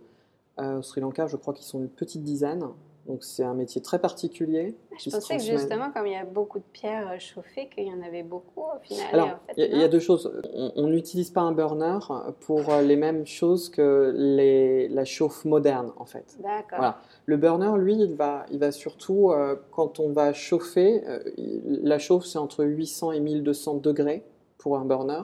Euh, 0.60 0.78
au 0.78 0.82
Sri 0.82 1.00
Lanka, 1.00 1.26
je 1.26 1.36
crois 1.36 1.54
qu'ils 1.54 1.66
sont 1.66 1.78
une 1.78 1.88
petite 1.88 2.22
dizaine. 2.22 2.64
Donc 3.06 3.22
c'est 3.22 3.44
un 3.44 3.54
métier 3.54 3.82
très 3.82 3.98
particulier. 3.98 4.74
Je 4.98 5.10
pensais 5.10 5.36
que 5.36 5.42
justement, 5.42 5.90
comme 5.92 6.06
il 6.06 6.14
y 6.14 6.16
a 6.16 6.24
beaucoup 6.24 6.58
de 6.58 6.64
pierres 6.72 7.10
euh, 7.10 7.18
chauffées, 7.18 7.68
qu'il 7.68 7.86
y 7.86 7.92
en 7.92 8.02
avait 8.02 8.22
beaucoup 8.22 8.62
au 8.62 8.80
final. 8.82 9.06
Alors, 9.12 9.30
il 9.56 9.76
y, 9.76 9.82
a 9.82 9.88
deux 9.88 10.00
choses. 10.00 10.32
On 10.54 10.86
n'utilise 10.86 11.30
pas 11.30 11.42
un 11.42 11.52
burner 11.52 11.98
pour 12.40 12.70
euh, 12.70 12.80
les 12.80 12.96
mêmes 12.96 13.26
choses 13.26 13.68
que 13.68 14.12
les, 14.16 14.88
la 14.88 15.04
chauffe 15.04 15.44
moderne, 15.44 15.92
en 15.96 16.06
fait. 16.06 16.36
D'accord. 16.42 16.78
Voilà. 16.78 16.98
Le 17.26 17.36
burner, 17.36 17.72
lui, 17.76 17.94
il 17.94 18.14
va, 18.14 18.46
il 18.50 18.58
va 18.58 18.72
surtout, 18.72 19.32
quand 19.70 20.00
on 20.00 20.12
va 20.12 20.32
chauffer, 20.32 21.02
la 21.36 21.98
chauffe, 21.98 22.24
c'est 22.24 22.38
entre 22.38 22.64
800 22.64 23.12
et 23.12 23.20
1200 23.20 23.74
degrés 23.76 24.24
pour 24.58 24.78
un 24.78 24.84
burner. 24.84 25.22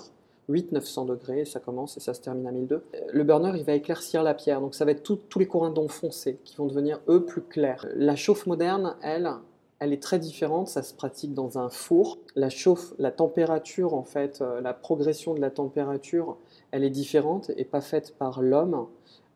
800-900 0.51 1.07
degrés, 1.07 1.45
ça 1.45 1.61
commence 1.61 1.97
et 1.97 2.01
ça 2.01 2.15
se 2.15 2.21
termine 2.21 2.47
à 2.47 2.53
1002. 2.53 2.83
Le 3.13 3.25
burner, 3.25 3.53
il 3.57 3.65
va 3.65 3.75
éclaircir 3.75 4.23
la 4.23 4.35
pierre, 4.35 4.61
donc 4.61 4.75
ça 4.75 4.85
va 4.85 4.91
être 4.91 5.03
tous 5.03 5.39
les 5.39 5.47
courants 5.47 5.71
d'eau 5.71 5.89
foncés 5.89 6.39
qui 6.45 6.57
vont 6.57 6.67
devenir, 6.67 7.01
eux, 7.09 7.25
plus 7.25 7.43
clairs. 7.43 7.87
La 7.95 8.17
chauffe 8.17 8.47
moderne, 8.47 8.97
elle, 9.03 9.31
elle 9.79 9.93
est 9.93 10.03
très 10.03 10.19
différente, 10.19 10.69
ça 10.69 10.83
se 10.83 10.95
pratique 10.95 11.35
dans 11.35 11.59
un 11.59 11.71
four. 11.71 12.19
La 12.37 12.51
chauffe, 12.51 12.93
la 12.99 13.11
température, 13.11 13.95
en 13.95 14.05
fait, 14.05 14.41
euh, 14.43 14.61
la 14.61 14.75
progression 14.75 15.35
de 15.35 15.41
la 15.41 15.51
température, 15.51 16.37
elle 16.71 16.85
est 16.85 16.91
différente 16.91 17.51
et 17.57 17.65
pas 17.65 17.81
faite 17.81 18.15
par 18.19 18.43
l'homme. 18.43 18.87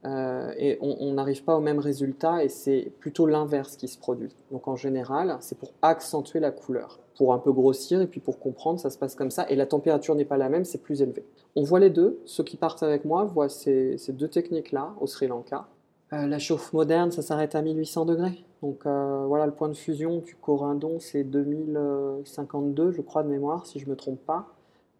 Euh, 0.04 0.52
et 0.58 0.76
on 0.82 1.14
n'arrive 1.14 1.44
pas 1.44 1.56
au 1.56 1.60
même 1.60 1.78
résultat 1.78 2.44
et 2.44 2.50
c'est 2.50 2.92
plutôt 3.00 3.24
l'inverse 3.26 3.76
qui 3.76 3.88
se 3.88 3.96
produit. 3.96 4.36
Donc 4.50 4.68
en 4.68 4.76
général, 4.76 5.38
c'est 5.40 5.56
pour 5.56 5.72
accentuer 5.80 6.40
la 6.40 6.50
couleur 6.50 6.98
pour 7.16 7.32
un 7.32 7.38
peu 7.38 7.52
grossir 7.52 8.00
et 8.00 8.06
puis 8.06 8.20
pour 8.20 8.38
comprendre, 8.38 8.78
ça 8.78 8.90
se 8.90 8.98
passe 8.98 9.14
comme 9.14 9.30
ça. 9.30 9.48
Et 9.48 9.56
la 9.56 9.66
température 9.66 10.14
n'est 10.14 10.24
pas 10.24 10.36
la 10.36 10.48
même, 10.48 10.64
c'est 10.64 10.82
plus 10.82 11.02
élevé. 11.02 11.24
On 11.56 11.62
voit 11.62 11.80
les 11.80 11.90
deux. 11.90 12.20
Ceux 12.24 12.44
qui 12.44 12.56
partent 12.56 12.82
avec 12.82 13.04
moi 13.04 13.24
voient 13.24 13.48
ces, 13.48 13.96
deux 14.08 14.28
techniques-là 14.28 14.94
au 15.00 15.06
Sri 15.06 15.26
Lanka. 15.26 15.66
Euh, 16.12 16.26
la 16.26 16.38
chauffe 16.38 16.72
moderne, 16.72 17.10
ça 17.10 17.22
s'arrête 17.22 17.54
à 17.54 17.62
1800 17.62 18.04
degrés. 18.06 18.44
Donc 18.62 18.86
euh, 18.86 19.24
voilà, 19.26 19.46
le 19.46 19.52
point 19.52 19.68
de 19.68 19.74
fusion 19.74 20.18
du 20.18 20.36
corindon, 20.36 20.98
c'est 20.98 21.24
2052, 21.24 22.92
je 22.92 23.00
crois, 23.00 23.22
de 23.22 23.28
mémoire, 23.28 23.66
si 23.66 23.78
je 23.78 23.86
ne 23.86 23.90
me 23.90 23.96
trompe 23.96 24.20
pas. 24.24 24.53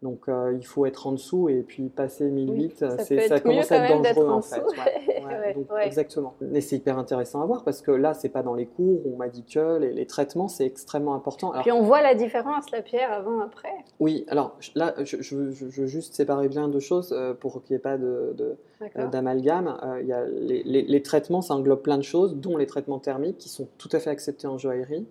Donc 0.05 0.29
euh, 0.29 0.53
il 0.55 0.63
faut 0.63 0.85
être 0.85 1.07
en 1.07 1.13
dessous 1.13 1.49
et 1.49 1.63
puis 1.63 1.89
passer 1.89 2.29
1008, 2.29 2.77
ça, 2.77 2.97
ça 2.99 3.39
commence 3.39 3.71
à 3.71 3.87
être 3.87 4.03
dangereux 4.03 4.29
en, 4.29 4.39
fait. 4.39 4.61
Exactement. 5.83 6.35
Mais 6.41 6.61
c'est 6.61 6.75
hyper 6.75 6.99
intéressant 6.99 7.41
à 7.41 7.45
voir 7.47 7.63
parce 7.63 7.81
que 7.81 7.89
là, 7.89 8.13
c'est 8.13 8.29
pas 8.29 8.43
dans 8.43 8.53
les 8.53 8.67
cours, 8.67 9.01
on 9.11 9.17
m'a 9.17 9.29
dit 9.29 9.43
que 9.43 9.79
les, 9.79 10.05
traitements, 10.05 10.47
c'est 10.47 10.63
extrêmement 10.63 11.15
important. 11.15 11.53
Alors, 11.53 11.63
puis 11.63 11.71
on 11.71 11.81
voit 11.81 12.03
la 12.03 12.13
différence, 12.13 12.69
la 12.69 12.83
pierre 12.83 13.11
avant, 13.11 13.39
après. 13.39 13.73
Oui, 13.99 14.25
alors 14.27 14.59
là, 14.75 14.93
je, 15.03 15.35
veux 15.35 15.87
juste 15.87 16.13
séparer 16.13 16.49
bien 16.49 16.67
deux 16.67 16.79
choses 16.79 17.11
euh, 17.11 17.33
pour 17.33 17.63
qu'il 17.63 17.73
n'y 17.73 17.77
ait 17.77 17.81
pas 17.81 17.97
de, 17.97 18.35
euh, 18.83 19.07
d'amalgame. 19.07 19.75
il 20.01 20.07
y 20.07 20.13
a 20.13 20.23
les, 20.23 20.61
les, 20.83 21.01
traitements, 21.01 21.41
ça 21.41 21.55
englobe 21.55 21.81
plein 21.81 21.97
de 21.97 22.03
choses, 22.03 22.35
dont 22.35 22.57
les 22.57 22.67
traitements 22.67 22.99
thermiques 22.99 23.39
qui 23.39 23.49
sont 23.49 23.67
tout 23.79 23.89
à 23.91 23.99
fait 23.99 24.11
acceptés 24.11 24.45
en 24.45 24.59
joaillerie. 24.59 25.07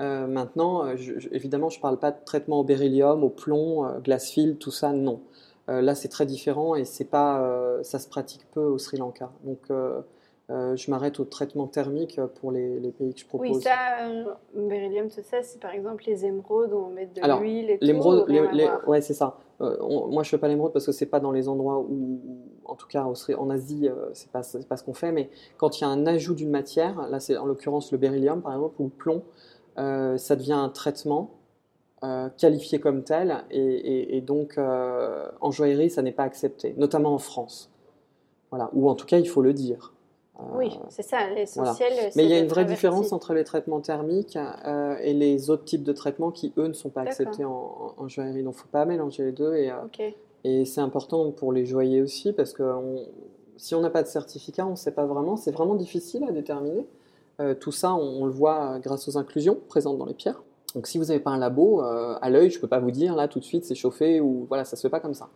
Euh, 0.00 0.26
maintenant, 0.26 0.86
euh, 0.86 0.96
évidemment, 1.30 1.68
je 1.68 1.78
ne 1.78 1.82
parle 1.82 1.98
pas 1.98 2.10
de 2.10 2.16
traitement 2.24 2.60
au 2.60 2.64
beryllium, 2.64 3.22
au 3.22 3.28
plomb, 3.28 3.84
euh, 3.84 4.18
fil, 4.18 4.56
tout 4.56 4.70
ça, 4.70 4.92
non. 4.92 5.20
là, 5.68 5.94
c'est 5.94 6.08
très 6.08 6.26
différent 6.26 6.74
et 6.74 6.84
c'est 6.84 7.04
pas, 7.04 7.78
ça 7.82 7.98
se 8.00 8.08
pratique 8.08 8.44
peu 8.52 8.60
au 8.60 8.78
Sri 8.78 8.96
Lanka. 8.96 9.30
Donc, 9.44 9.60
je 10.48 10.90
m'arrête 10.90 11.20
au 11.20 11.24
traitement 11.24 11.68
thermique 11.68 12.20
pour 12.40 12.50
les, 12.50 12.92
pays 12.98 13.14
que 13.14 13.20
je 13.20 13.26
propose. 13.26 13.48
Oui, 13.48 13.62
ça, 13.62 13.76
beryllium, 14.54 15.08
tout 15.08 15.20
ça, 15.22 15.42
c'est 15.42 15.60
par 15.60 15.70
exemple 15.70 16.02
les 16.06 16.24
émeraudes 16.24 16.72
où 16.72 16.76
on 16.76 16.90
met 16.90 17.06
de 17.06 17.20
l'huile 17.40 17.70
et 17.70 17.78
l'émeraude, 17.80 18.26
tout. 18.26 18.90
ouais, 18.90 19.00
c'est 19.00 19.14
ça. 19.14 19.38
moi, 19.60 20.24
je 20.24 20.30
fais 20.30 20.38
pas 20.38 20.48
l'émeraude 20.48 20.72
parce 20.72 20.86
que 20.86 20.92
c'est 20.92 21.06
pas 21.06 21.20
dans 21.20 21.30
les 21.30 21.48
endroits 21.48 21.78
où, 21.78 22.20
en 22.64 22.74
tout 22.74 22.88
cas, 22.88 23.04
en 23.04 23.50
Asie, 23.50 23.88
c'est 24.12 24.32
pas, 24.32 24.42
pas 24.68 24.76
ce 24.76 24.82
qu'on 24.82 24.94
fait. 24.94 25.12
Mais 25.12 25.30
quand 25.56 25.78
il 25.78 25.82
y 25.82 25.84
a 25.84 25.88
un 25.88 26.04
ajout 26.06 26.34
d'une 26.34 26.50
matière, 26.50 27.08
là, 27.08 27.20
c'est 27.20 27.36
en 27.36 27.46
l'occurrence 27.46 27.92
le 27.92 27.98
beryllium, 27.98 28.42
par 28.42 28.54
exemple, 28.54 28.74
ou 28.80 28.84
le 28.84 28.90
plomb, 28.90 29.22
euh, 29.80 30.18
ça 30.18 30.36
devient 30.36 30.52
un 30.52 30.68
traitement 30.68 31.30
euh, 32.04 32.28
qualifié 32.36 32.80
comme 32.80 33.02
tel, 33.02 33.44
et, 33.50 34.20
donc 34.20 34.58
euh, 34.58 35.28
en 35.40 35.50
joaillerie, 35.50 35.90
ça 35.90 36.02
n'est 36.02 36.12
pas 36.12 36.24
accepté, 36.24 36.74
notamment 36.76 37.14
en 37.14 37.18
France. 37.18 37.70
Voilà, 38.50 38.70
ou 38.72 38.88
en 38.88 38.94
tout 38.94 39.06
cas, 39.06 39.18
il 39.18 39.28
faut 39.28 39.42
le 39.42 39.52
dire. 39.52 39.94
oui, 40.54 40.78
c'est 40.88 41.02
ça, 41.02 41.28
l'essentiel. 41.30 41.92
Mais 42.16 42.24
il 42.24 42.30
y 42.30 42.34
a 42.34 42.38
une 42.38 42.48
vraie 42.48 42.64
différence 42.64 43.12
entre 43.12 43.32
les 43.32 43.44
traitements 43.44 43.80
thermiques 43.80 44.38
et 45.02 45.14
les 45.14 45.50
autres 45.50 45.64
types 45.64 45.84
de 45.84 45.92
traitements 45.92 46.30
qui, 46.30 46.52
eux, 46.56 46.66
ne 46.66 46.72
sont 46.72 46.90
pas 46.90 47.02
acceptés 47.02 47.44
en, 47.44 48.08
joaillerie. 48.08 48.42
Donc, 48.42 48.54
il 48.54 48.56
ne 48.56 48.62
faut 48.62 48.68
pas 48.68 48.84
mélanger 48.86 49.24
les 49.24 49.32
deux. 49.32 49.54
Et, 49.54 49.70
et 50.44 50.64
c'est 50.64 50.80
important 50.80 51.30
pour 51.30 51.52
les 51.52 51.64
joailliers 51.64 52.02
aussi, 52.02 52.32
parce 52.32 52.52
que 52.52 52.64
si 53.56 53.74
on 53.74 53.80
n'a 53.80 53.90
pas 53.90 54.02
de 54.02 54.08
certificat, 54.08 54.66
on 54.66 54.70
ne 54.70 54.76
sait 54.76 54.92
pas 54.92 55.06
vraiment. 55.06 55.36
C'est 55.36 55.52
vraiment 55.52 55.74
difficile 55.74 56.24
à 56.24 56.32
déterminer. 56.32 56.86
Euh, 57.40 57.54
tout 57.54 57.72
ça, 57.72 57.94
on, 57.94 58.26
le 58.26 58.30
voit 58.30 58.78
grâce 58.80 59.08
aux 59.08 59.16
inclusions 59.16 59.58
présentes 59.68 59.98
dans 59.98 60.06
les 60.06 60.14
pierres. 60.14 60.42
Donc 60.74 60.86
si 60.86 60.98
vous 60.98 61.06
n'avez 61.06 61.20
pas 61.20 61.30
un 61.30 61.38
labo, 61.38 61.82
euh, 61.82 62.16
à 62.20 62.30
l'œil, 62.30 62.50
je 62.50 62.58
ne 62.58 62.60
peux 62.60 62.68
pas 62.68 62.78
vous 62.78 62.90
dire 62.90 63.16
là 63.16 63.26
tout 63.26 63.40
de 63.40 63.44
suite 63.44 63.64
c'est 63.64 63.74
chauffé 63.74 64.20
ou 64.20 64.46
voilà, 64.48 64.64
ça 64.64 64.76
se 64.76 64.82
fait 64.82 64.90
pas 64.90 65.00
comme 65.00 65.14
ça. 65.14 65.28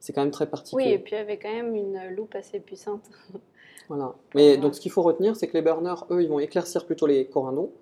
c'est 0.00 0.12
quand 0.12 0.20
même 0.20 0.32
très 0.32 0.46
particulier. 0.46 0.86
Oui, 0.86 0.92
et 0.92 0.98
puis 0.98 1.16
avec 1.16 1.42
quand 1.42 1.52
même 1.52 1.74
une 1.74 2.14
loupe 2.14 2.34
assez 2.34 2.60
puissante. 2.60 3.02
Voilà. 3.88 4.14
Mais 4.34 4.56
donc 4.56 4.74
ce 4.74 4.80
qu'il 4.80 4.92
faut 4.92 5.02
retenir, 5.02 5.36
c'est 5.36 5.48
que 5.48 5.54
les 5.54 5.60
burners, 5.60 6.06
eux, 6.10 6.22
ils 6.22 6.28
vont 6.28 6.38
éclaircir 6.38 6.86
plutôt 6.86 7.06
les 7.06 7.26
corindons, 7.26 7.72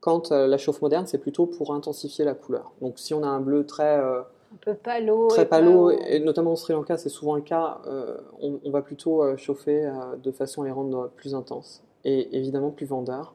quand 0.00 0.32
euh, 0.32 0.46
la 0.46 0.56
chauffe 0.58 0.80
moderne, 0.80 1.06
c'est 1.06 1.18
plutôt 1.18 1.46
pour 1.46 1.74
intensifier 1.74 2.24
la 2.24 2.34
couleur. 2.34 2.72
Donc 2.80 2.98
si 2.98 3.12
on 3.14 3.22
a 3.22 3.26
un 3.26 3.40
bleu 3.40 3.66
très... 3.66 3.98
Euh, 3.98 4.20
un 4.20 4.56
peu 4.60 4.74
palo. 4.74 5.28
Très 5.28 5.46
palo, 5.46 5.90
et 5.90 6.20
notamment 6.20 6.52
au 6.52 6.56
Sri 6.56 6.72
Lanka, 6.72 6.96
c'est 6.96 7.08
souvent 7.08 7.34
le 7.34 7.42
cas, 7.42 7.80
euh, 7.86 8.16
on, 8.40 8.70
va 8.70 8.80
plutôt 8.82 9.36
chauffer 9.36 9.90
de 10.22 10.30
façon 10.30 10.62
à 10.62 10.66
les 10.66 10.70
rendre 10.70 11.10
plus 11.16 11.34
intenses 11.34 11.82
et 12.04 12.36
évidemment 12.36 12.70
plus 12.70 12.86
vendeurs. 12.86 13.34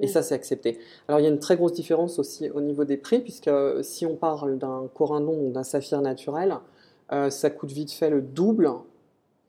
Et 0.00 0.06
mm. 0.06 0.08
ça, 0.08 0.22
c'est 0.22 0.34
accepté. 0.34 0.78
Alors, 1.08 1.20
il 1.20 1.24
y 1.24 1.26
a 1.26 1.30
une 1.30 1.40
très 1.40 1.56
grosse 1.56 1.72
différence 1.72 2.18
aussi 2.18 2.50
au 2.50 2.60
niveau 2.60 2.84
des 2.84 2.96
prix, 2.96 3.20
puisque 3.20 3.50
si 3.82 4.06
on 4.06 4.16
parle 4.16 4.58
d'un 4.58 4.88
corindon 4.94 5.38
ou 5.40 5.50
d'un 5.50 5.64
saphir 5.64 6.00
naturel, 6.00 6.56
ça 7.30 7.50
coûte 7.50 7.72
vite 7.72 7.90
fait 7.90 8.10
le 8.10 8.20
double 8.20 8.70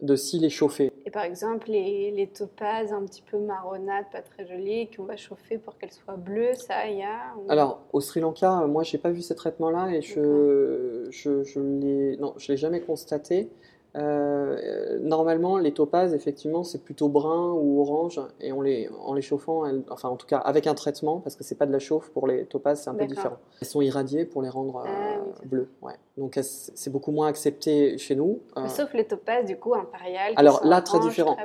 de 0.02 0.16
s'il 0.16 0.46
est 0.46 0.50
chauffé. 0.50 0.92
Et 1.06 1.12
par 1.12 1.24
exemple, 1.24 1.70
les, 1.70 2.12
les, 2.12 2.28
topazes 2.28 2.94
un 2.94 3.04
petit 3.04 3.22
peu 3.22 3.38
marronnates, 3.38 4.10
pas 4.12 4.22
très 4.22 4.48
jolies, 4.48 4.90
qu'on 4.96 5.04
va 5.04 5.18
chauffer 5.18 5.58
pour 5.58 5.78
qu'elles 5.78 5.92
soient 5.92 6.16
bleues, 6.16 6.54
ça, 6.54 6.88
il 6.88 7.00
y 7.00 7.04
a 7.04 7.34
Alors, 7.50 7.82
au 7.92 8.00
Sri 8.00 8.20
Lanka, 8.20 8.66
moi, 8.68 8.84
j'ai 8.84 8.98
pas 8.98 9.10
vu 9.10 9.22
ces 9.22 9.36
traitements-là 9.36 9.92
et 9.92 10.02
je, 10.02 11.08
je, 11.10 11.44
je 11.44 12.52
l'ai 12.52 12.58
jamais 12.58 12.82
constaté. 12.82 13.50
Euh, 13.96 15.00
normalement, 15.02 15.58
les 15.58 15.72
topazes, 15.72 16.14
effectivement, 16.14 16.64
c'est 16.64 16.84
plutôt 16.84 17.10
brun 17.10 17.54
ou 17.54 17.82
orange, 17.82 18.22
et 18.40 18.52
on 18.52 18.62
les, 18.62 18.88
en 19.04 19.14
les 19.14 19.22
chauffant, 19.22 19.64
enfin 19.90 20.10
en 20.10 20.16
tout 20.16 20.28
cas 20.28 20.38
avec 20.38 20.68
un 20.68 20.76
traitement, 20.76 21.20
parce 21.20 21.36
que 21.36 21.44
c'est 21.44 21.56
pas 21.56 21.66
de 21.66 21.72
la 21.72 21.80
chauffe 21.80 22.10
pour 22.12 22.28
les 22.28 22.46
topazes, 22.46 22.82
c'est 22.84 22.90
un 22.90 22.96
peu 22.96 23.06
différent. 23.06 23.38
Elles 23.62 23.68
sont 23.68 23.82
irradiées 23.82 24.26
pour 24.26 24.42
les 24.42 24.50
rendre 24.50 24.84
ah 24.86 24.90
euh, 24.90 25.46
bleues. 25.46 25.70
Ouais. 25.82 25.94
Donc 26.18 26.38
c'est 26.42 26.92
beaucoup 26.92 27.12
moins 27.12 27.28
accepté 27.28 27.98
chez 27.98 28.16
nous. 28.16 28.40
Euh. 28.58 28.68
sauf 28.68 28.94
les 28.94 29.06
topazes 29.06 29.46
du 29.46 29.58
coup 29.58 29.74
impériales. 29.74 30.34
Alors 30.36 30.64
là, 30.66 30.82
très 30.82 31.00
différent. 31.00 31.36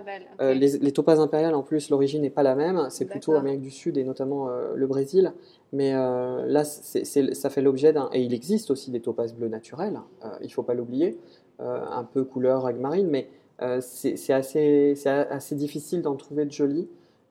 les, 0.41 0.55
les, 0.55 0.93
topazes 0.93 1.21
impériales, 1.21 1.55
en 1.55 1.63
plus, 1.63 1.89
l'origine 1.89 2.23
n'est 2.23 2.31
pas 2.31 2.43
la 2.43 2.55
même. 2.55 2.89
C'est 2.91 3.07
plutôt 3.07 3.35
Amérique 3.35 3.63
du 3.63 3.71
Sud 3.71 3.97
et 3.97 4.05
notamment 4.05 4.49
le 4.49 4.87
Brésil. 4.87 5.33
Mais 5.73 5.93
là, 5.93 6.65
ça 6.65 7.51
fait 7.51 7.63
l'objet 7.63 7.93
d'un. 7.93 8.11
Et 8.13 8.21
il 8.21 8.35
existe 8.35 8.71
aussi 8.71 8.91
des 8.91 9.01
topazes 9.01 9.33
bleus 9.33 9.49
naturels, 9.49 10.01
il 10.41 10.47
ne 10.47 10.53
faut 10.53 10.63
pas 10.63 10.75
l'oublier. 10.75 11.19
Euh, 11.61 11.85
un 11.89 12.03
peu 12.03 12.25
couleur 12.25 12.73
marine, 12.75 13.07
mais 13.07 13.29
euh, 13.63 13.81
c'est 13.81 14.33
assez, 14.33 14.95
assez, 15.07 15.55
difficile 15.55 16.03
d'en 16.03 16.17
trouver 16.17 16.47
de 16.47 16.51
jolis. 16.51 16.89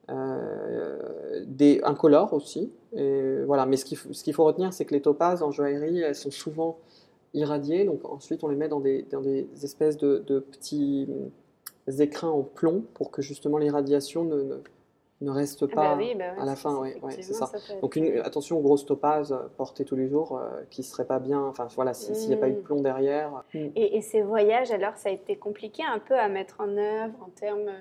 Euh, 0.10 1.44
des 1.46 1.82
incolores 1.84 2.34
aussi. 2.34 2.72
Voilà. 2.94 3.66
Mais 3.66 3.76
ce 3.76 3.84
qu'il 3.84 3.98
qu'il 3.98 4.34
faut 4.34 4.46
retenir, 4.46 4.72
c'est 4.72 4.86
que 4.86 4.94
les 4.94 5.02
topazes 5.02 5.44
en 5.44 5.52
joaillerie, 5.52 6.00
elles 6.00 6.16
sont 6.16 6.32
souvent 6.32 6.78
irradiées. 7.34 7.84
Donc 7.84 8.06
ensuite, 8.06 8.46
on 8.46 8.48
les 8.48 8.56
met 8.56 8.70
dans 8.70 8.80
des, 8.80 9.06
dans 9.12 9.22
des 9.22 9.46
espèces 9.62 9.98
de, 9.98 10.40
petits 10.40 11.10
écrins 12.00 12.30
en 12.30 12.44
plomb 12.44 12.86
pour 12.94 13.12
que 13.12 13.22
justement 13.22 13.58
l'irradiation 13.58 14.24
ne, 14.24 14.42
ne 14.42 14.56
reste 15.30 15.64
ah 15.64 15.76
pas 15.76 15.96
bah 15.96 16.04
bah 16.18 16.42
à 16.42 16.46
la 16.46 16.56
fin. 16.56 16.78
Oui, 16.80 16.94
c'est 17.10 17.34
ça. 17.34 17.52
Donc 17.82 17.96
une, 17.96 18.20
attention 18.20 18.58
aux 18.58 18.62
grosses 18.62 18.86
topazes 18.86 19.38
portées 19.58 19.86
tous 19.86 19.96
les 19.96 20.08
jours 20.08 20.38
euh, 20.38 20.62
qui 20.70 20.82
ne 20.82 20.86
seraient 20.86 21.06
pas 21.06 21.20
bien. 21.20 21.42
Enfin 21.42 21.68
voilà, 21.76 21.94
s'il 21.94 22.28
n'y 22.28 22.34
a 22.34 22.38
pas 22.38 22.50
eu 22.50 22.54
de 22.54 22.60
mm. 22.60 22.64
plomb 22.64 22.82
derrière. 22.82 23.44
Mm. 23.54 23.68
Et, 23.76 24.02
ces 24.02 24.22
voyages, 24.22 24.72
alors, 24.72 24.96
ça 24.96 25.10
a 25.10 25.12
été 25.12 25.36
compliqué 25.36 25.84
un 25.84 26.00
peu 26.00 26.18
à 26.18 26.28
mettre 26.28 26.60
en 26.60 26.78
œuvre 26.78 27.16
en 27.22 27.30
termes 27.30 27.72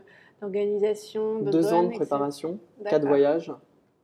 d'organisation 0.41 1.41
Deux 1.41 1.73
ans 1.73 1.85
de 1.85 1.95
préparation, 1.95 2.59
quatre 2.85 3.07
voyages. 3.07 3.53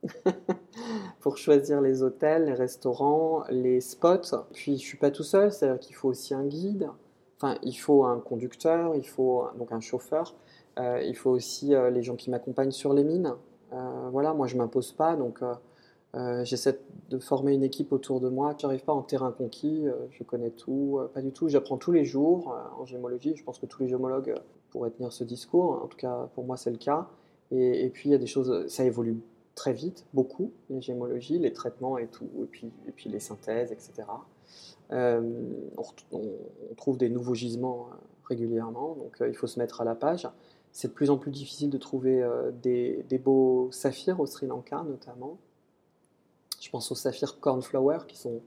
pour 1.19 1.37
choisir 1.37 1.81
les 1.81 2.03
hôtels, 2.03 2.45
les 2.45 2.53
restaurants, 2.53 3.43
les 3.49 3.81
spots. 3.81 4.45
Puis 4.53 4.77
je 4.77 4.85
suis 4.85 4.97
pas 4.97 5.11
tout 5.11 5.23
seul, 5.23 5.51
c'est-à-dire 5.51 5.79
qu'il 5.79 5.95
faut 5.95 6.07
aussi 6.07 6.33
un 6.33 6.45
guide. 6.45 6.89
Enfin, 7.37 7.57
il 7.63 7.73
faut 7.73 8.05
un 8.05 8.19
conducteur, 8.19 8.95
il 8.95 9.07
faut 9.07 9.45
donc 9.57 9.71
un 9.71 9.79
chauffeur. 9.79 10.35
Euh, 10.79 11.03
il 11.03 11.15
faut 11.15 11.31
aussi 11.31 11.73
euh, 11.73 11.89
les 11.89 12.01
gens 12.03 12.15
qui 12.15 12.29
m'accompagnent 12.29 12.71
sur 12.71 12.93
les 12.93 13.03
mines. 13.03 13.33
Euh, 13.73 14.09
voilà, 14.11 14.33
moi 14.33 14.47
je 14.47 14.55
m'impose 14.55 14.93
pas, 14.93 15.15
donc 15.15 15.41
j'essaie 16.43 16.79
de 17.09 17.19
former 17.19 17.53
une 17.53 17.63
équipe 17.63 17.91
autour 17.91 18.19
de 18.19 18.29
moi. 18.29 18.55
Je 18.57 18.65
n'arrive 18.65 18.83
pas 18.83 18.93
en 18.93 19.03
terrain 19.03 19.31
conquis, 19.31 19.85
je 20.11 20.23
connais 20.23 20.49
tout, 20.49 20.99
pas 21.13 21.21
du 21.21 21.31
tout. 21.31 21.49
J'apprends 21.49 21.77
tous 21.77 21.91
les 21.91 22.03
jours 22.03 22.55
en 22.79 22.85
gémologie. 22.85 23.35
Je 23.35 23.43
pense 23.43 23.59
que 23.59 23.67
tous 23.67 23.83
les 23.83 23.89
gémologues 23.89 24.33
pourraient 24.71 24.89
tenir 24.89 25.11
ce 25.11 25.23
discours. 25.23 25.83
En 25.83 25.87
tout 25.87 25.97
cas, 25.97 26.29
pour 26.33 26.45
moi, 26.45 26.57
c'est 26.57 26.71
le 26.71 26.77
cas. 26.77 27.07
Et, 27.51 27.89
puis, 27.93 28.09
il 28.09 28.11
y 28.11 28.15
a 28.15 28.17
des 28.17 28.27
choses, 28.27 28.67
ça 28.67 28.85
évolue 28.85 29.17
très 29.53 29.73
vite, 29.73 30.05
beaucoup, 30.13 30.51
les 30.69 30.81
gémologies, 30.81 31.37
les 31.37 31.53
traitements 31.53 31.99
et 31.99 32.07
tout, 32.07 32.29
et 32.41 32.45
puis, 32.45 32.71
et 32.87 32.91
puis 32.91 33.09
les 33.09 33.19
synthèses, 33.19 33.71
etc. 33.71 34.07
on, 34.89 36.75
trouve 36.75 36.97
des 36.97 37.09
nouveaux 37.09 37.35
gisements 37.35 37.89
régulièrement, 38.23 38.95
donc 38.95 39.17
il 39.27 39.35
faut 39.35 39.47
se 39.47 39.59
mettre 39.59 39.81
à 39.81 39.83
la 39.83 39.95
page. 39.95 40.27
C'est 40.71 40.89
de 40.89 40.93
plus 40.93 41.09
en 41.09 41.17
plus 41.17 41.31
difficile 41.31 41.69
de 41.69 41.77
trouver 41.77 42.21
euh, 42.21 42.51
des, 42.51 43.21
beaux 43.23 43.69
saphirs 43.71 44.19
au 44.19 44.25
Sri 44.25 44.47
Lanka 44.47 44.83
notamment. 44.83 45.37
Je 46.59 46.69
pense 46.69 46.91
aux 46.91 46.95
saphirs 46.95 47.39
cornflower 47.39 47.99
qui 48.07 48.17
sont 48.17 48.41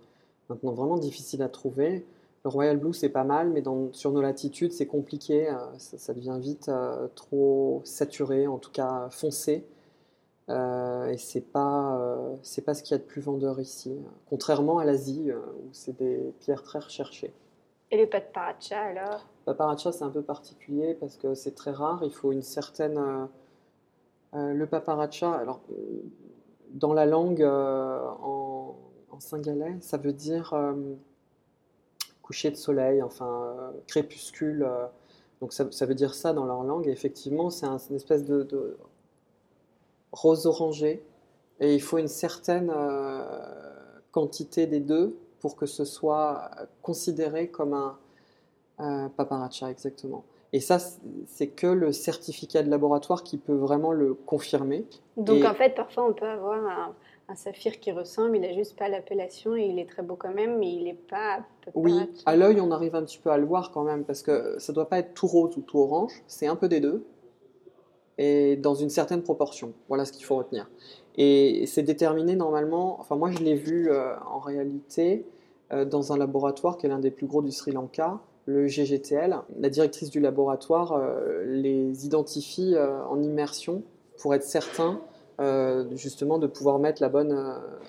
maintenant 0.49 0.73
vraiment 0.73 0.97
difficiles 0.97 1.43
à 1.43 1.49
trouver. 1.49 2.05
Le 2.45 2.51
Royal 2.51 2.77
Blue 2.77 2.93
c'est 2.93 3.09
pas 3.09 3.25
mal, 3.25 3.51
mais 3.51 3.63
sur 3.93 4.13
nos 4.13 4.21
latitudes 4.21 4.73
c'est 4.73 4.87
compliqué, 4.87 5.49
euh, 5.49 5.57
ça, 5.79 6.13
devient 6.13 6.39
vite 6.41 6.69
euh, 6.69 7.09
trop 7.15 7.81
saturé, 7.85 8.47
en 8.47 8.59
tout 8.59 8.73
cas 8.73 9.09
foncé. 9.11 9.65
et 10.49 11.17
c'est 11.19 11.53
pas 11.53 11.99
c'est 12.43 12.63
pas 12.63 12.75
ce 12.75 12.83
qu'il 12.83 12.93
y 12.93 12.95
a 12.95 12.99
de 12.99 13.05
plus 13.05 13.23
vendeur 13.23 13.61
ici, 13.61 13.97
contrairement 14.29 14.79
à 14.79 14.85
l'Asie 14.85 15.31
où 15.33 15.69
c'est 15.73 15.97
des 15.97 16.33
pierres 16.41 16.63
très 16.63 16.81
recherchées. 16.81 17.33
Et 17.93 17.97
les 17.99 18.07
pâtes 18.07 18.33
paracha 18.33 18.81
alors? 18.81 19.27
Paparacha, 19.45 19.91
c'est 19.91 20.05
un 20.05 20.11
peu 20.11 20.23
particulier 20.23 20.95
parce 20.95 21.17
que 21.17 21.35
c'est 21.35 21.55
très 21.55 21.73
rare. 21.73 22.01
Il 22.05 22.13
faut 22.13 22.33
une 22.33 22.43
certaine. 22.43 22.99
Euh, 22.99 23.27
euh, 24.35 24.55
le 24.55 24.67
paparacha, 24.67 25.33
alors, 25.33 25.61
dans 26.71 26.95
la 26.95 27.05
langue 27.07 27.43
euh, 27.43 28.01
en, 28.23 28.77
en, 29.11 29.21
singalais, 29.21 29.77
ça 29.81 29.99
veut 29.99 30.13
dire 30.13 30.55
coucher 32.23 32.51
de 32.51 32.57
soleil, 32.57 33.03
enfin, 33.03 33.73
crépuscule. 33.89 34.67
donc, 35.41 35.53
ça, 35.53 35.65
veut 35.87 35.95
dire 35.95 36.15
ça 36.15 36.33
dans 36.33 36.47
leur 36.47 36.63
langue. 36.63 36.87
Et 36.87 36.93
effectivement, 36.93 37.51
c'est 37.51 37.67
une 37.67 37.97
espèce 37.97 38.25
de, 38.25 38.45
de, 38.45 38.79
rose 40.13 40.47
orangé. 40.47 41.05
Et 41.61 41.75
il 41.75 41.83
faut 41.83 41.99
une 41.99 42.09
certaine 42.09 42.73
quantité 44.13 44.67
des 44.67 44.81
deux 44.81 45.17
pour 45.41 45.57
que 45.57 45.67
ce 45.67 45.85
soit 45.85 46.51
considéré 46.81 47.49
comme 47.49 47.75
un 47.75 47.99
euh, 48.81 49.09
paparacha, 49.09 49.71
exactement. 49.71 50.25
Et 50.53 50.61
ça, 50.61 50.79
c'est 51.27 51.47
que 51.47 51.67
le 51.67 51.93
certificat 51.93 52.63
de 52.63 52.71
laboratoire 52.71 53.23
qui 53.23 53.39
peut 53.39 53.55
vraiment 53.55 53.93
le 53.93 54.13
confirmer. 54.13 54.85
Donc 55.17 55.45
en 55.45 55.55
fait, 55.55 55.75
parfois 55.75 56.07
on 56.07 56.13
peut 56.13 56.29
avoir 56.29 56.59
un, 57.29 57.35
saphir 57.35 57.81
qui 57.81 57.91
ressemble, 57.93 58.37
il 58.37 58.43
n'a 58.43 58.53
juste 58.53 58.77
pas 58.77 58.91
l'appellation 58.91 59.57
et 59.57 59.63
il 59.63 59.79
est 59.79 59.89
très 59.89 60.03
beau 60.03 60.17
quand 60.17 60.35
même, 60.35 60.59
mais 60.59 60.71
il 60.71 60.85
n'est 60.85 60.93
pas 60.93 61.39
Oui, 61.75 61.99
à 62.27 62.37
l'œil, 62.37 62.61
on 62.61 62.71
arrive 62.71 62.95
un 62.95 63.03
petit 63.05 63.17
peu 63.17 63.31
à 63.31 63.39
le 63.39 63.47
voir 63.47 63.71
quand 63.71 63.85
même, 63.85 64.05
parce 64.05 64.23
que 64.23 64.57
ça 64.59 64.73
ne 64.73 64.75
doit 64.75 64.87
pas 64.87 64.99
être 64.99 65.15
tout 65.15 65.27
rose 65.27 65.57
ou 65.57 65.63
tout 65.63 65.79
orange, 65.79 66.13
c'est 66.27 66.47
un 66.47 66.57
peu 66.57 66.69
des 66.69 66.81
deux, 66.81 67.07
et 68.19 68.57
dans 68.57 68.75
une 68.75 68.91
certaine 68.91 69.23
proportion. 69.23 69.73
Voilà 69.89 70.05
ce 70.05 70.13
qu'il 70.13 70.27
faut 70.27 70.37
retenir. 70.37 70.69
Et 71.17 71.65
c'est 71.67 71.83
déterminé 71.83 72.37
normalement, 72.37 73.01
enfin 73.01 73.17
moi 73.17 73.31
je 73.31 73.39
l'ai 73.39 73.55
vu 73.55 73.91
euh, 73.91 74.15
en 74.31 74.39
réalité 74.39 75.25
euh, 75.73 75.87
dans 75.87 76.13
un 76.13 76.19
laboratoire 76.19 76.77
qui 76.77 76.85
est 76.85 76.91
l'un 76.91 76.99
des 76.99 77.11
plus 77.11 77.27
gros 77.27 77.41
du 77.41 77.53
Sri 77.53 77.73
Lanka, 77.73 78.21
le 78.47 78.67
GGTL. 78.67 79.37
La 79.59 79.71
directrice 79.71 80.11
du 80.11 80.21
laboratoire 80.21 80.93
euh, 80.93 81.45
les 81.47 82.07
identifie 82.07 82.75
euh, 82.75 83.05
en 83.07 83.23
immersion 83.23 83.83
pour 84.19 84.35
être 84.35 84.45
certain 84.45 85.01
euh, 85.41 85.85
justement 85.97 86.39
de 86.39 86.47
pouvoir 86.47 86.79
mettre 86.79 87.03
la 87.03 87.09
bonne 87.09 87.37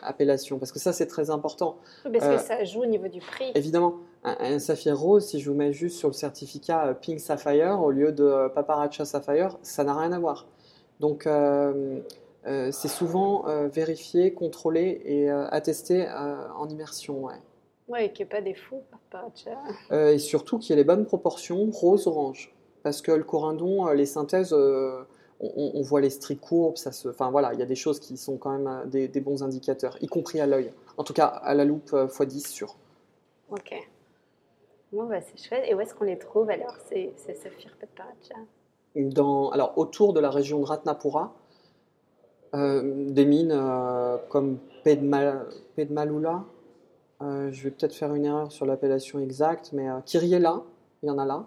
appellation. 0.02 0.60
Parce 0.60 0.72
que 0.72 0.80
ça, 0.80 0.94
c'est 0.94 1.08
très 1.08 1.30
important. 1.30 1.78
parce 2.04 2.28
que 2.28 2.38
ça 2.38 2.64
joue 2.64 2.84
au 2.84 2.86
niveau 2.86 3.08
du 3.08 3.20
prix. 3.20 3.52
Évidemment. 3.56 3.96
Un, 4.24 4.58
saphir 4.60 4.98
rose, 4.98 5.26
si 5.26 5.42
je 5.42 5.50
vous 5.50 5.56
mets 5.56 5.74
juste 5.74 5.98
sur 5.98 6.08
le 6.08 6.14
certificat 6.14 6.98
Pink 7.02 7.20
Sapphire 7.20 7.82
au 7.82 7.92
lieu 7.92 8.14
de 8.14 8.48
Paparacha 8.56 9.04
Sapphire, 9.04 9.58
ça 9.64 9.84
n'a 9.84 9.94
rien 9.94 10.14
à 10.14 10.20
voir. 10.20 10.48
Donc, 11.02 11.28
c'est 12.46 12.88
souvent 12.88 13.44
vérifié, 13.68 14.34
contrôlé 14.34 15.02
et 15.04 15.30
attesté 15.30 16.08
en 16.08 16.70
immersion. 16.70 17.26
Ouais. 17.26 17.34
Oui, 17.88 18.12
qu'il 18.14 18.26
n'y 18.26 18.30
ait 18.30 18.36
pas 18.36 18.42
des 18.42 18.54
fous 18.54 18.84
euh, 19.92 20.14
et 20.14 20.20
surtout 20.20 20.58
qu'il 20.58 20.72
y 20.72 20.74
ait 20.74 20.82
les 20.82 20.84
bonnes 20.84 21.06
proportions 21.06 21.70
rose-orange. 21.72 22.54
Parce 22.82 23.02
que 23.02 23.12
le 23.12 23.24
corindon, 23.24 23.88
euh, 23.88 23.94
les 23.94 24.06
synthèses, 24.06 24.54
euh, 24.54 25.04
on, 25.40 25.82
voit 25.82 26.02
les 26.02 26.10
stries 26.10 26.38
courbes, 26.38 26.78
ça 26.78 26.92
se... 26.92 27.10
enfin 27.10 27.30
voilà, 27.30 27.54
il 27.54 27.60
y 27.60 27.62
a 27.62 27.66
des 27.66 27.76
choses 27.76 28.00
qui 28.00 28.18
sont 28.18 28.38
quand 28.38 28.58
même 28.58 28.90
des, 28.90 29.08
bons 29.20 29.44
indicateurs, 29.44 29.98
y 30.02 30.08
compris 30.08 30.40
à 30.40 30.48
l'œil. 30.48 30.72
En 30.98 31.04
tout 31.04 31.14
cas, 31.14 31.26
à 31.26 31.54
la 31.54 31.66
loupe 31.66 31.92
x10 31.92 32.48
sûr. 32.48 32.76
Ok. 33.52 33.74
Bon, 34.94 35.06
bah, 35.06 35.22
c'est 35.22 35.38
chouette. 35.38 35.64
Et 35.68 35.74
où 35.74 35.82
est-ce 35.82 35.94
qu'on 35.94 36.06
les 36.06 36.18
trouve 36.18 36.50
alors, 36.50 36.78
ces, 36.88 37.12
ces 37.18 37.34
saphirs 37.34 37.76
Dans, 38.96 39.50
Alors, 39.50 39.78
autour 39.78 40.14
de 40.14 40.20
la 40.20 40.30
région 40.30 40.60
de 40.60 40.66
Ratnapura, 40.66 41.34
des 42.54 43.26
mines 43.26 43.60
comme 44.30 44.60
Pedmalula, 44.84 46.46
euh, 47.24 47.52
je 47.52 47.64
vais 47.64 47.72
peut-être 47.72 47.96
faire 47.96 48.14
une 48.14 48.26
erreur 48.26 48.52
sur 48.52 48.66
l'appellation 48.66 49.20
exacte, 49.20 49.72
mais 49.74 49.90
euh, 49.90 50.00
Kiriela, 50.06 50.62
il 51.02 51.08
y 51.08 51.10
en 51.10 51.18
a 51.18 51.26
là, 51.26 51.46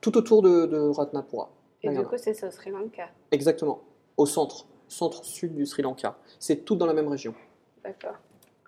tout 0.00 0.16
autour 0.16 0.42
de, 0.42 0.66
de 0.66 0.78
Ratnapura. 0.78 1.50
Et 1.82 1.90
du 1.90 2.02
coup, 2.02 2.16
c'est 2.16 2.34
ça 2.34 2.48
au 2.48 2.50
Sri 2.50 2.70
Lanka. 2.70 3.08
Exactement, 3.30 3.80
au 4.16 4.26
centre, 4.26 4.66
centre-sud 4.88 5.54
du 5.54 5.66
Sri 5.66 5.82
Lanka. 5.82 6.16
C'est 6.38 6.64
tout 6.64 6.76
dans 6.76 6.86
la 6.86 6.94
même 6.94 7.08
région. 7.08 7.34
D'accord. 7.84 8.16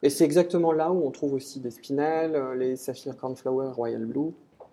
Et 0.03 0.11
c'est 0.11 0.25
exactement 0.25 0.73
là 0.73 0.93
où 0.93 1.05
on 1.05 1.11
trouve 1.11 1.35
aussi 1.35 1.59
des 1.59 1.71
spinels, 1.71 2.37
euh, 2.37 2.55
les 2.55 2.77
saphir 2.77 3.17
cornflower 3.17 3.71
royal 3.73 4.05
blue. 4.05 4.33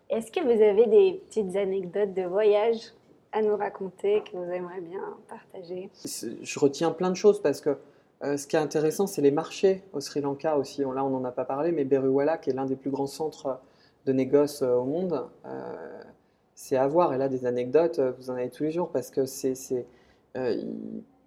Est-ce 0.10 0.32
que 0.32 0.40
vous 0.42 0.62
avez 0.62 0.86
des 0.86 1.24
petites 1.28 1.56
anecdotes 1.56 2.14
de 2.14 2.24
voyage 2.24 2.94
à 3.32 3.42
nous 3.42 3.58
raconter 3.58 4.22
que 4.22 4.38
vous 4.38 4.52
aimeriez 4.52 4.82
bien 4.82 5.02
partager? 5.28 5.90
Je 6.06 6.60
retiens 6.60 6.92
plein 6.92 7.10
de 7.10 7.16
choses 7.16 7.42
parce 7.42 7.60
que 7.60 7.78
euh, 8.24 8.38
ce 8.38 8.48
qui 8.48 8.56
est 8.56 8.60
intéressant, 8.60 9.08
c'est 9.08 9.22
les 9.22 9.32
marchés 9.32 9.84
au 9.94 10.00
Sri 10.00 10.22
Lanka 10.22 10.58
aussi. 10.58 10.82
Là, 10.82 11.04
on 11.04 11.10
n'en 11.10 11.24
a 11.26 11.32
pas 11.32 11.46
parlé, 11.46 11.72
mais 11.72 11.84
Beruwala, 11.84 12.38
qui 12.38 12.50
est 12.50 12.54
l'un 12.54 12.66
des 12.66 12.76
plus 12.76 12.90
grands 12.92 13.08
centres 13.08 13.60
de 14.06 14.14
négoce 14.14 14.62
euh, 14.62 14.76
au 14.76 14.86
monde, 14.86 15.26
euh, 15.46 16.02
c'est 16.56 16.78
à 16.78 16.88
voir. 16.88 17.14
Et 17.14 17.18
là, 17.18 17.28
des 17.28 17.46
anecdotes, 17.46 18.00
vous 18.18 18.30
en 18.30 18.36
avez 18.36 18.50
tous 18.50 18.64
les 18.64 18.72
jours 18.72 18.90
parce 18.90 19.12
que 19.12 19.26
c'est, 19.26 19.56
c'est, 19.56 19.86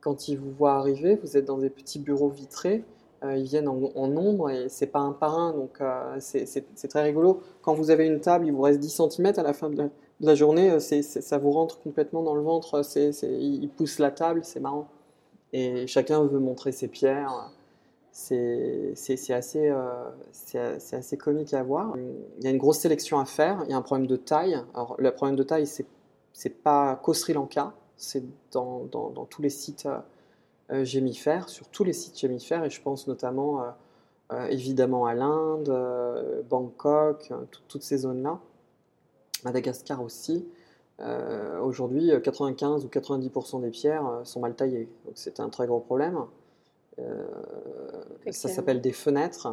quand 0.00 0.28
ils 0.28 0.36
vous 0.38 0.50
voient 0.50 0.76
arriver, 0.76 1.16
vous 1.16 1.36
êtes 1.36 1.44
dans 1.44 1.58
des 1.58 1.70
petits 1.70 1.98
bureaux 1.98 2.28
vitrés. 2.30 2.84
ils 3.22 3.42
viennent 3.42 3.68
en, 3.68 4.06
nombre 4.08 4.50
et 4.50 4.68
c'est 4.68 4.86
pas 4.86 5.00
un 5.00 5.12
par 5.12 5.38
un, 5.38 5.52
donc 5.52 5.80
c'est, 6.20 6.46
c'est- 6.46 6.66
c'est 6.74 6.88
très 6.88 7.02
rigolo. 7.02 7.42
Quand 7.62 7.74
vous 7.74 7.90
avez 7.90 8.06
une 8.06 8.20
table, 8.20 8.46
il 8.46 8.52
vous 8.52 8.62
reste 8.62 8.80
10 8.80 8.88
cm 9.10 9.32
à 9.36 9.42
la 9.42 9.52
fin 9.52 9.68
de 9.70 9.76
la, 9.76 9.84
de 9.84 10.26
la 10.26 10.34
journée, 10.34 10.80
ça 10.80 11.38
vous 11.38 11.50
rentre 11.50 11.80
complètement 11.80 12.22
dans 12.22 12.34
le 12.34 12.42
ventre. 12.42 12.82
Ils 13.22 13.68
poussent 13.68 13.98
la 13.98 14.10
table, 14.10 14.40
c'est 14.44 14.60
marrant 14.60 14.88
et 15.52 15.86
chacun 15.86 16.22
veut 16.24 16.38
montrer 16.38 16.72
ses 16.72 16.88
pierres. 16.88 17.50
C'est 18.10 18.94
assez, 19.30 19.68
euh, 19.68 20.10
assez 20.92 21.16
comique 21.16 21.54
à 21.54 21.62
voir. 21.62 21.94
Il 22.38 22.44
y 22.44 22.46
a 22.46 22.50
une 22.50 22.58
grosse 22.58 22.78
sélection 22.78 23.18
à 23.20 23.24
faire. 23.24 23.62
Il 23.64 23.70
y 23.70 23.74
a 23.74 23.76
un 23.76 23.82
problème 23.82 24.06
de 24.06 24.16
taille. 24.16 24.60
Alors, 24.74 24.96
le 24.98 25.10
problème 25.12 25.36
de 25.36 25.42
taille, 25.44 25.66
c'est 25.66 26.50
pas 26.62 26.96
qu'au 26.96 27.14
Sri 27.14 27.32
Lanka, 27.32 27.72
c'est 27.96 28.22
dans, 28.52 28.86
tous 29.30 29.42
les 29.42 29.50
sites 29.50 29.86
euh, 29.86 29.98
euh, 30.70 30.84
gémifères, 30.84 31.48
sur 31.48 31.68
tous 31.68 31.84
les 31.84 31.92
sites 31.92 32.18
gémifères, 32.18 32.64
et 32.64 32.70
je 32.70 32.80
pense 32.80 33.08
notamment 33.08 33.62
euh, 33.62 33.64
euh, 34.32 34.46
évidemment 34.48 35.06
à 35.06 35.14
l'Inde, 35.14 36.44
Bangkok, 36.48 37.32
tout- 37.50 37.62
toutes 37.68 37.82
ces 37.82 37.98
zones-là. 37.98 38.38
Madagascar 39.44 40.02
aussi. 40.02 40.46
Euh, 41.00 41.60
Aujourd'hui, 41.60 42.10
euh, 42.12 42.20
95 42.20 42.84
ou 42.84 42.88
90% 42.88 43.60
des 43.60 43.70
pierres 43.70 44.06
euh, 44.06 44.24
sont 44.24 44.40
mal 44.40 44.54
taillées. 44.54 44.88
Donc 45.04 45.12
c'est 45.16 45.38
un 45.40 45.48
très 45.48 45.66
gros 45.66 45.80
problème. 45.80 46.18
Euh, 46.98 47.26
ça 48.32 48.48
s'appelle 48.54 48.80
des 48.80 48.92
fenêtres. 48.92 49.48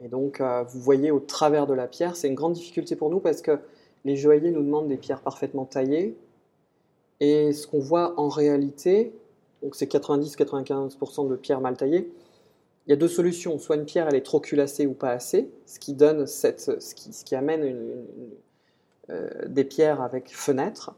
Et 0.00 0.08
donc, 0.08 0.40
euh, 0.40 0.64
vous 0.64 0.80
voyez 0.80 1.10
au 1.10 1.20
travers 1.20 1.66
de 1.66 1.74
la 1.74 1.86
pierre, 1.86 2.16
c'est 2.16 2.28
une 2.28 2.34
grande 2.34 2.52
difficulté 2.54 2.96
pour 2.96 3.08
nous 3.10 3.20
parce 3.20 3.40
que 3.40 3.58
les 4.04 4.16
joailliers 4.16 4.50
nous 4.50 4.62
demandent 4.62 4.88
des 4.88 4.96
pierres 4.96 5.20
parfaitement 5.22 5.64
taillées. 5.64 6.16
Et 7.20 7.52
ce 7.52 7.66
qu'on 7.66 7.78
voit 7.78 8.18
en 8.18 8.28
réalité, 8.28 9.14
donc 9.62 9.76
c'est 9.76 9.90
90-95% 9.90 11.28
de 11.28 11.36
pierres 11.36 11.60
mal 11.60 11.76
taillées, 11.76 12.12
il 12.86 12.90
y 12.90 12.92
a 12.92 12.96
deux 12.96 13.06
solutions. 13.08 13.58
Soit 13.58 13.76
une 13.76 13.84
pierre, 13.84 14.08
elle 14.08 14.16
est 14.16 14.22
trop 14.26 14.40
culassée 14.40 14.86
ou 14.86 14.92
pas 14.92 15.10
assez, 15.10 15.48
ce 15.66 15.78
qui 15.78 15.94
donne 15.94 16.26
cette, 16.26 16.60
ce 16.82 16.94
qui, 16.96 17.12
ce 17.12 17.24
qui 17.24 17.36
amène 17.36 17.62
une- 17.62 17.68
une- 17.68 17.76
euh, 17.80 18.36
des 19.46 19.64
pierres 19.64 20.00
avec 20.00 20.34
fenêtre. 20.34 20.94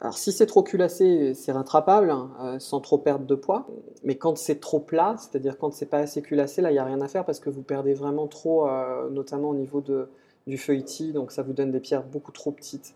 Alors 0.00 0.16
si 0.16 0.30
c'est 0.30 0.46
trop 0.46 0.62
culassé, 0.62 1.34
c'est 1.34 1.50
rattrapable 1.50 2.10
hein, 2.10 2.30
euh, 2.40 2.58
sans 2.60 2.80
trop 2.80 2.98
perdre 2.98 3.26
de 3.26 3.34
poids. 3.34 3.66
Mais 4.04 4.14
quand 4.14 4.38
c'est 4.38 4.60
trop 4.60 4.78
plat, 4.78 5.16
c'est-à-dire 5.18 5.58
quand 5.58 5.72
c'est 5.72 5.86
pas 5.86 5.98
assez 5.98 6.22
culassé, 6.22 6.62
là 6.62 6.70
il 6.70 6.74
n'y 6.74 6.78
a 6.78 6.84
rien 6.84 7.00
à 7.00 7.08
faire 7.08 7.24
parce 7.24 7.40
que 7.40 7.50
vous 7.50 7.62
perdez 7.62 7.94
vraiment 7.94 8.28
trop, 8.28 8.68
euh, 8.68 9.10
notamment 9.10 9.48
au 9.48 9.54
niveau 9.54 9.80
de, 9.80 10.08
du 10.46 10.56
feuilletis, 10.56 11.12
donc 11.12 11.32
ça 11.32 11.42
vous 11.42 11.52
donne 11.52 11.72
des 11.72 11.80
pierres 11.80 12.04
beaucoup 12.04 12.30
trop 12.30 12.52
petites. 12.52 12.94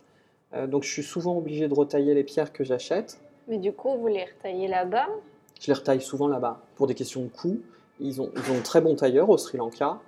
Euh, 0.55 0.68
donc 0.68 0.85
je 0.85 0.92
suis 0.92 1.03
souvent 1.03 1.37
obligé 1.37 1.66
de 1.66 1.75
retailler 1.75 2.14
les 2.14 2.25
pierres 2.25 2.53
que 2.53 2.62
j'achète. 2.62 3.18
Mais 3.48 3.59
du 3.59 3.72
coup, 3.72 3.96
vous 3.98 4.07
les 4.07 4.25
retaillez 4.25 4.68
là-bas? 4.68 5.09
Je 5.61 5.66
les 5.66 5.72
retaille 5.72 6.01
souvent 6.01 6.29
là-bas 6.29 6.61
pour 6.77 6.87
des 6.87 6.94
questions 6.94 7.22
de 7.22 7.29
coût. 7.29 7.59
Ils 7.98 8.20
ont, 8.22 8.31
ils 8.37 8.53
ont 8.53 8.59
de 8.59 8.62
très 8.62 8.81
bons 8.81 8.94
tailleurs 8.94 9.29
au 9.29 9.38
Sri 9.38 9.59
Lanka. 9.59 9.98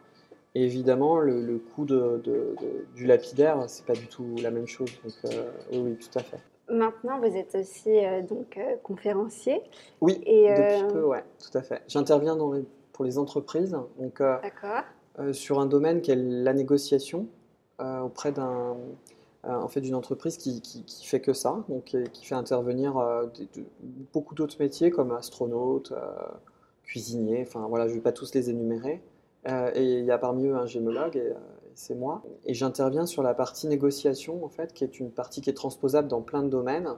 Et 0.55 0.63
évidemment, 0.65 1.19
le, 1.19 1.41
le 1.41 1.59
coût 1.59 1.85
de, 1.85 2.21
de- 2.25 2.55
de- 2.61 2.87
du 2.95 3.07
lapidaire, 3.07 3.65
c'est 3.69 3.85
pas 3.85 3.95
du 3.95 4.07
tout 4.07 4.37
la 4.41 4.51
même 4.51 4.67
chose. 4.69 4.91
Donc, 5.03 5.15
euh, 5.33 5.51
oui, 5.73 5.79
oui, 5.79 5.97
tout 5.97 6.19
à 6.19 6.23
fait. 6.23 6.39
Maintenant, 6.71 7.19
vous 7.19 7.37
êtes 7.37 7.55
aussi 7.57 7.91
euh, 8.05 8.23
donc 8.23 8.57
euh, 8.57 8.77
conférencier. 8.83 9.61
Oui, 10.01 10.23
Et, 10.25 10.49
depuis 10.51 10.93
peu, 10.93 11.05
ouais, 11.05 11.25
tout 11.39 11.59
à 11.59 11.63
fait. 11.63 11.83
J'interviens 11.89 12.37
dans 12.37 12.53
les- 12.53 12.65
pour 12.93 13.05
les 13.05 13.19
entreprises, 13.19 13.77
donc 13.99 14.23
sur 15.33 15.59
un 15.61 15.67
domaine 15.67 16.01
qui 16.01 16.13
est 16.13 16.17
la 16.17 16.53
négociation 16.55 17.27
auprès 17.81 18.31
d'un, 18.31 18.77
en 19.43 19.67
fait, 19.69 19.81
d'une 19.81 19.97
entreprise 19.97 20.37
qui, 20.37 20.61
qui, 20.61 20.85
qui 20.85 21.05
fait 21.07 21.21
que 21.21 21.33
ça, 21.33 21.65
donc 21.69 21.85
qui, 21.87 22.03
qui 22.13 22.25
fait 22.25 22.37
intervenir 22.37 22.95
des- 23.37 23.61
de- 23.61 23.67
beaucoup 24.13 24.37
d'autres 24.37 24.57
métiers 24.61 24.91
comme 24.91 25.11
astronaute, 25.11 25.91
euh, 25.91 25.99
cuisinier, 26.85 27.43
enfin 27.45 27.67
voilà, 27.69 27.87
je 27.89 27.93
ne 27.95 27.97
vais 27.97 28.03
pas 28.03 28.13
tous 28.13 28.33
les 28.35 28.49
énumérer. 28.49 29.03
Euh, 29.47 29.71
et 29.75 29.99
il 29.99 30.05
y 30.05 30.11
a 30.11 30.19
parmi 30.19 30.47
eux 30.47 30.57
un 30.57 30.67
gémologue, 30.67 31.17
et, 31.17 31.21
euh, 31.21 31.35
et 31.67 31.73
c'est 31.75 31.95
moi. 31.95 32.23
Et 32.47 32.55
j'interviens 32.55 33.05
sur 33.05 33.23
la 33.23 33.35
partie 33.35 33.67
négociation, 33.67 34.43
en 34.45 34.49
fait, 34.49 34.73
qui 34.73 34.85
est 34.85 34.99
une 34.99 35.11
partie 35.11 35.43
qui 35.43 35.51
est 35.51 35.55
transposable 35.55 36.09
dans 36.09 36.23
plein 36.23 36.43
de 36.43 36.49
domaines. 36.49 36.89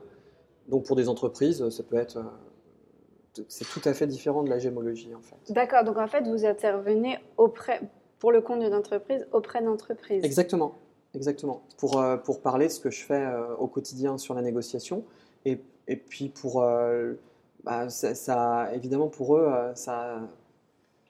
Donc 0.69 0.85
pour 0.85 0.95
des 0.95 1.09
entreprises, 1.09 1.69
ça 1.71 1.83
peut 1.83 1.97
être... 1.97 2.19
euh, 2.19 3.43
c'est 3.49 3.65
tout 3.65 3.81
à 3.85 3.93
fait 3.95 4.07
différent 4.07 4.45
de 4.45 4.49
la 4.49 4.59
gémologie, 4.59 5.13
en 5.15 5.21
fait. 5.21 5.53
D'accord. 5.53 5.85
Donc 5.85 5.99
en 5.99 6.07
fait, 6.07 6.23
vous 6.23 6.47
intervenez 6.47 7.19
auprès, 7.37 7.81
pour 8.19 8.31
le 8.31 8.41
compte 8.41 8.61
d'une 8.61 8.75
entreprise, 8.75 9.27
auprès 9.33 9.63
d'entreprises. 9.63 10.25
Exactement, 10.25 10.75
exactement. 11.15 11.63
Pour, 11.79 12.01
euh, 12.01 12.17
pour 12.17 12.41
parler 12.41 12.69
de 12.69 12.73
ce 12.73 12.81
que 12.81 12.91
je 12.91 13.05
fais 13.05 13.27
au 13.59 13.67
quotidien 13.67 14.19
sur 14.19 14.35
la 14.35 14.43
négociation. 14.43 15.05
Et, 15.45 15.61
et 15.89 15.97
puis 15.97 16.29
pour... 16.29 16.65
bah, 17.65 17.89
ça, 17.89 18.15
ça- 18.15 18.73
évidemment, 18.73 19.09
pour 19.09 19.37
eux, 19.37 19.53
ça, 19.75 20.21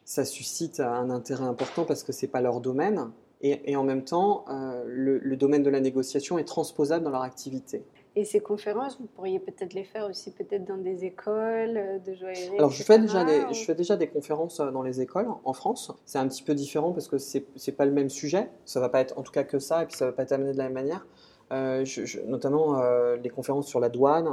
ça 0.06 0.24
suscite 0.24 0.80
un 0.80 1.10
intérêt 1.10 1.44
important 1.44 1.84
parce 1.84 2.02
que 2.04 2.12
c'est 2.12 2.28
pas 2.28 2.40
leur 2.40 2.60
domaine. 2.60 3.10
Et, 3.42 3.70
et 3.70 3.76
en 3.76 3.82
même 3.84 4.02
temps, 4.04 4.44
euh, 4.48 4.82
le, 4.86 5.18
le 5.18 5.36
domaine 5.36 5.62
de 5.62 5.68
la 5.68 5.80
négociation 5.80 6.38
est 6.38 6.44
transposable 6.44 7.04
dans 7.04 7.10
leur 7.10 7.20
activité. 7.22 7.84
Et 8.14 8.24
ces 8.24 8.40
conférences, 8.40 8.98
vous 8.98 9.08
pourriez 9.08 9.38
peut-être 9.40 9.74
les 9.74 9.84
faire 9.84 10.08
aussi 10.08 10.30
peut-être 10.30 10.64
dans 10.64 10.78
des 10.78 11.04
écoles 11.04 11.76
euh, 11.76 11.98
de 11.98 12.14
joaillerie. 12.14 12.56
Alors, 12.56 12.70
je 12.70 12.82
fais, 12.82 12.98
déjà 12.98 13.24
des, 13.24 13.40
ou- 13.40 13.52
je 13.52 13.62
fais 13.64 13.74
déjà 13.74 13.96
des 13.96 14.06
conférences 14.08 14.58
euh, 14.60 14.70
dans 14.70 14.82
les 14.82 15.02
écoles 15.02 15.26
en 15.44 15.52
France. 15.52 15.92
C'est 16.06 16.18
un 16.18 16.26
petit 16.28 16.42
peu 16.42 16.54
différent 16.54 16.92
parce 16.92 17.08
que 17.08 17.18
c'est 17.18 17.44
c'est 17.56 17.72
pas 17.72 17.84
le 17.84 17.92
même 17.92 18.08
sujet. 18.08 18.48
Ça 18.64 18.80
va 18.80 18.88
pas 18.88 19.00
être 19.00 19.18
en 19.18 19.22
tout 19.22 19.32
cas 19.32 19.44
que 19.44 19.58
ça, 19.58 19.82
et 19.82 19.86
puis 19.86 19.96
ça 19.96 20.06
va 20.06 20.12
pas 20.12 20.22
être 20.22 20.32
amené 20.32 20.52
de 20.52 20.56
la 20.58 20.64
même 20.64 20.72
manière. 20.72 21.06
Euh, 21.52 21.84
je- 21.84 22.06
je- 22.06 22.20
notamment 22.22 22.80
euh, 22.80 23.16
les 23.16 23.28
conférences 23.28 23.66
sur 23.66 23.80
la 23.80 23.90
douane, 23.90 24.28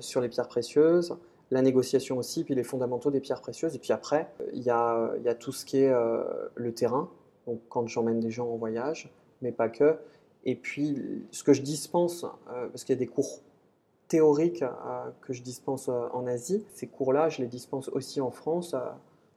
sur 0.00 0.20
les 0.20 0.28
pierres 0.28 0.48
précieuses, 0.48 1.16
la 1.50 1.62
négociation 1.62 2.18
aussi, 2.18 2.44
puis 2.44 2.54
les 2.54 2.64
fondamentaux 2.64 3.10
des 3.10 3.20
pierres 3.20 3.40
précieuses. 3.40 3.74
Et 3.74 3.78
puis 3.78 3.92
après, 3.92 4.28
il 4.52 4.62
y 4.62 4.70
a, 4.70 5.12
y 5.24 5.28
a 5.28 5.34
tout 5.34 5.52
ce 5.52 5.64
qui 5.64 5.78
est 5.78 5.90
euh, 5.90 6.22
le 6.54 6.72
terrain, 6.72 7.08
donc 7.46 7.60
quand 7.68 7.86
j'emmène 7.86 8.20
des 8.20 8.30
gens 8.30 8.48
en 8.48 8.56
voyage, 8.56 9.12
mais 9.42 9.52
pas 9.52 9.68
que. 9.68 9.96
Et 10.44 10.56
puis 10.56 11.24
ce 11.30 11.42
que 11.44 11.52
je 11.52 11.62
dispense, 11.62 12.24
euh, 12.24 12.68
parce 12.68 12.84
qu'il 12.84 12.94
y 12.94 12.98
a 12.98 13.00
des 13.00 13.06
cours 13.06 13.40
théoriques 14.08 14.62
euh, 14.62 15.10
que 15.22 15.32
je 15.32 15.42
dispense 15.42 15.88
en 15.88 16.26
Asie, 16.26 16.64
ces 16.74 16.86
cours-là, 16.86 17.28
je 17.28 17.40
les 17.40 17.48
dispense 17.48 17.88
aussi 17.90 18.20
en 18.20 18.30
France. 18.30 18.74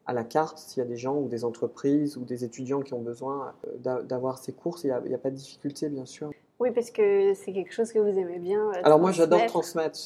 à 0.05 0.13
la 0.13 0.23
carte, 0.23 0.57
s'il 0.57 0.79
y 0.81 0.85
a 0.85 0.89
des 0.89 0.95
gens 0.97 1.17
ou 1.17 1.27
des 1.27 1.43
entreprises 1.43 2.15
ou 2.17 2.23
des 2.23 2.43
étudiants 2.45 2.81
qui 2.81 2.93
ont 2.93 3.01
besoin 3.01 3.53
d'a- 3.79 4.01
d'avoir 4.01 4.37
ces 4.37 4.53
cours, 4.53 4.77
il 4.83 4.87
n'y 4.87 5.13
a, 5.13 5.15
a 5.15 5.17
pas 5.17 5.29
de 5.31 5.35
difficulté, 5.35 5.89
bien 5.89 6.05
sûr. 6.05 6.31
Oui, 6.67 6.73
parce 6.73 6.91
que 6.91 7.33
c'est 7.33 7.53
quelque 7.53 7.71
chose 7.71 7.93
que 7.93 7.99
vous 7.99 8.19
aimez 8.19 8.39
bien. 8.39 8.59
euh, 8.59 8.81
Alors 8.83 8.99
moi 8.99 9.11
j'adore 9.11 9.45
transmettre. 9.45 9.97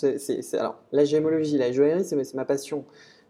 alors 0.54 0.76
la 0.91 1.06
gémologie, 1.06 1.58
la 1.58 1.71
joaillerie, 1.71 2.06
c'est 2.06 2.34
ma 2.36 2.45
passion. 2.45 2.86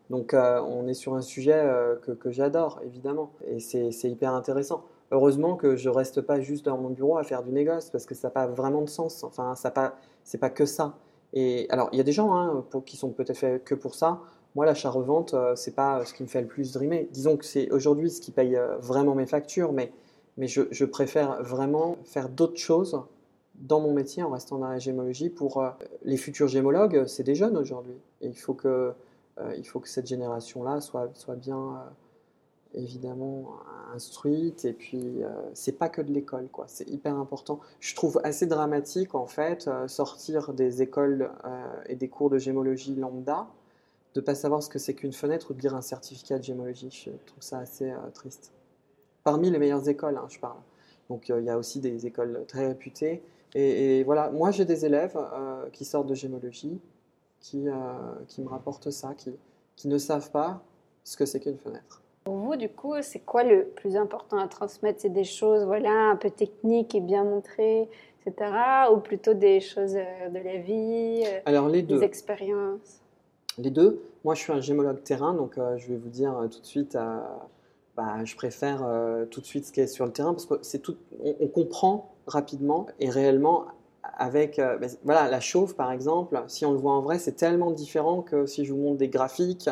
Donc 0.09 0.33
euh, 0.33 0.59
on 0.61 0.85
est 0.87 0.93
sur 0.93 1.13
un 1.15 1.21
sujet 1.21 1.53
euh, 1.55 1.95
que, 1.95 2.11
que 2.11 2.29
j'adore 2.31 2.81
évidemment 2.83 3.31
et 3.47 3.59
c'est 3.61 3.89
hyper 4.03 4.33
intéressant. 4.33 4.83
Heureusement 5.11 5.55
que 5.55 5.77
je 5.77 5.87
reste 5.87 6.19
pas 6.19 6.41
juste 6.41 6.65
dans 6.65 6.77
mon 6.77 6.89
bureau 6.89 7.17
à 7.17 7.23
faire 7.23 7.43
du 7.43 7.51
négoce 7.51 7.89
parce 7.89 8.05
que 8.05 8.15
ça 8.15 8.27
n'a 8.27 8.31
pas 8.31 8.47
vraiment 8.47 8.81
de 8.81 8.89
sens. 8.89 9.23
Enfin 9.23 9.55
ça 9.55 9.71
pas 9.71 9.95
c'est 10.25 10.37
pas 10.37 10.49
que 10.49 10.65
ça. 10.65 10.97
Et 11.31 11.67
alors 11.69 11.87
il 11.93 11.97
y 11.97 12.01
a 12.01 12.03
des 12.03 12.11
gens 12.11 12.33
hein, 12.35 12.65
pour, 12.69 12.83
qui 12.83 12.97
sont 12.97 13.11
peut-être 13.11 13.37
faits 13.37 13.63
que 13.63 13.75
pour 13.75 13.95
ça. 13.95 14.19
Moi 14.55 14.65
l'achat-revente 14.65 15.33
c'est 15.55 15.75
pas 15.75 16.03
ce 16.03 16.13
qui 16.13 16.23
me 16.23 16.27
fait 16.27 16.41
le 16.41 16.47
plus 16.47 16.73
drimer. 16.73 17.07
Disons 17.13 17.37
que 17.37 17.45
c'est 17.45 17.71
aujourd'hui 17.71 18.09
ce 18.09 18.19
qui 18.19 18.31
paye 18.31 18.59
vraiment 18.81 19.15
mes 19.15 19.25
factures, 19.25 19.71
mais 19.71 19.93
mais 20.37 20.47
je, 20.47 20.63
je 20.71 20.83
préfère 20.83 21.41
vraiment 21.43 21.97
faire 22.03 22.27
d'autres 22.27 22.57
choses 22.57 23.01
dans 23.61 23.79
mon 23.79 23.93
métier 23.93 24.23
en 24.23 24.29
restant 24.29 24.57
dans 24.57 24.67
la 24.67 24.79
gémologie 24.79 25.29
pour 25.29 25.57
euh, 25.57 25.69
les 26.03 26.17
futurs 26.17 26.47
gémologues, 26.47 27.05
c'est 27.07 27.23
des 27.23 27.35
jeunes 27.35 27.57
aujourd'hui. 27.57 27.95
Il 28.21 28.37
faut 28.37 28.53
que, 28.53 28.93
euh, 29.37 29.55
il 29.57 29.65
faut 29.65 29.79
que 29.79 29.89
cette 29.89 30.07
génération-là 30.07 30.81
soit, 30.81 31.09
soit 31.13 31.35
bien 31.35 31.57
euh, 31.57 32.79
évidemment 32.79 33.53
instruite. 33.93 34.65
Et 34.65 34.73
puis, 34.73 35.23
euh, 35.23 35.29
c'est 35.53 35.77
pas 35.77 35.89
que 35.89 36.01
de 36.01 36.11
l'école, 36.11 36.47
quoi. 36.49 36.65
C'est 36.67 36.89
hyper 36.89 37.15
important. 37.17 37.59
Je 37.79 37.95
trouve 37.95 38.19
assez 38.23 38.47
dramatique, 38.47 39.15
en 39.15 39.27
fait, 39.27 39.69
sortir 39.87 40.53
des 40.53 40.81
écoles 40.81 41.31
et 41.87 41.95
des 41.95 42.07
cours 42.07 42.29
de 42.29 42.37
gémologie 42.37 42.95
lambda, 42.95 43.47
de 44.13 44.21
pas 44.21 44.35
savoir 44.35 44.63
ce 44.63 44.69
que 44.69 44.79
c'est 44.79 44.93
qu'une 44.93 45.13
fenêtre 45.13 45.51
ou 45.51 45.53
de 45.53 45.61
lire 45.61 45.75
un 45.75 45.81
certificat 45.81 46.37
de 46.37 46.43
gémologie. 46.43 46.89
Je 46.91 47.11
trouve 47.25 47.41
ça 47.41 47.59
assez 47.59 47.93
triste. 48.13 48.51
Parmi 49.23 49.51
les 49.51 49.59
meilleures 49.59 49.87
écoles, 49.87 50.17
hein, 50.17 50.27
je 50.29 50.39
parle. 50.39 50.57
Donc, 51.09 51.29
il 51.29 51.43
y 51.43 51.49
a 51.49 51.57
aussi 51.57 51.79
des 51.79 52.05
écoles 52.05 52.45
très 52.47 52.67
réputées 52.67 53.21
Et, 53.53 54.03
voilà, 54.03 54.29
moi 54.31 54.51
j'ai 54.51 54.65
des 54.65 54.85
élèves 54.85 55.17
qui 55.73 55.85
sortent 55.85 56.07
de 56.07 56.15
gémologie, 56.15 56.79
qui, 57.39 57.65
qui 58.27 58.41
me 58.41 58.47
rapportent 58.47 58.91
ça, 58.91 59.13
qui, 59.15 59.31
qui 59.75 59.87
ne 59.87 59.97
savent 59.97 60.31
pas 60.31 60.61
ce 61.03 61.17
que 61.17 61.25
c'est 61.25 61.39
qu'une 61.39 61.57
fenêtre. 61.57 62.01
Pour 62.23 62.35
vous, 62.35 62.55
du 62.55 62.69
coup, 62.69 62.93
c'est 63.01 63.19
quoi 63.19 63.43
le 63.43 63.65
plus 63.65 63.95
important 63.95 64.37
à 64.37 64.47
transmettre? 64.47 65.01
C'est 65.01 65.09
des 65.09 65.23
choses 65.23 65.65
voilà, 65.65 66.11
un 66.11 66.15
peu 66.15 66.29
techniques 66.29 66.93
et 66.93 66.99
bien 66.99 67.23
montrées, 67.23 67.89
etc. 68.25 68.51
Ou 68.93 68.97
plutôt 68.97 69.33
des 69.33 69.59
choses 69.59 69.95
euh, 69.95 70.29
de 70.29 70.37
la 70.37 70.57
vie, 70.57 71.23
euh, 71.25 71.39
Alors, 71.45 71.67
les 71.67 71.81
des 71.81 72.03
expériences? 72.03 73.01
Les 73.57 73.71
deux. 73.71 74.03
Moi, 74.23 74.35
je 74.35 74.41
suis 74.41 74.53
un 74.53 74.61
gémologue 74.61 75.03
terrain, 75.03 75.33
donc 75.33 75.57
euh, 75.57 75.77
je 75.77 75.87
vais 75.87 75.97
vous 75.97 76.09
dire 76.09 76.47
tout 76.51 76.59
de 76.59 76.65
suite, 76.65 76.95
bah, 77.97 78.23
je 78.23 78.35
préfère 78.35 78.87
tout 79.31 79.41
de 79.41 79.45
suite 79.45 79.65
ce 79.65 79.71
qui 79.71 79.81
est 79.81 79.87
sur 79.87 80.05
le 80.05 80.11
terrain 80.11 80.33
parce 80.33 80.45
que 80.45 80.59
c'est 80.61 80.79
tout, 80.79 80.97
on, 81.23 81.47
comprend 81.47 82.10
rapidement 82.27 82.87
et 82.99 83.09
réellement 83.09 83.65
avec 84.17 84.57
bah, 84.57 84.87
voilà 85.03 85.29
la 85.29 85.39
chauffe 85.39 85.75
par 85.75 85.91
exemple. 85.91 86.41
Si 86.47 86.65
on 86.65 86.71
le 86.71 86.77
voit 86.77 86.93
en 86.93 87.01
vrai, 87.01 87.19
c'est 87.19 87.33
tellement 87.33 87.71
différent 87.71 88.21
que 88.21 88.45
si 88.45 88.65
je 88.65 88.73
vous 88.73 88.79
montre 88.79 88.97
des 88.97 89.09
graphiques 89.09 89.69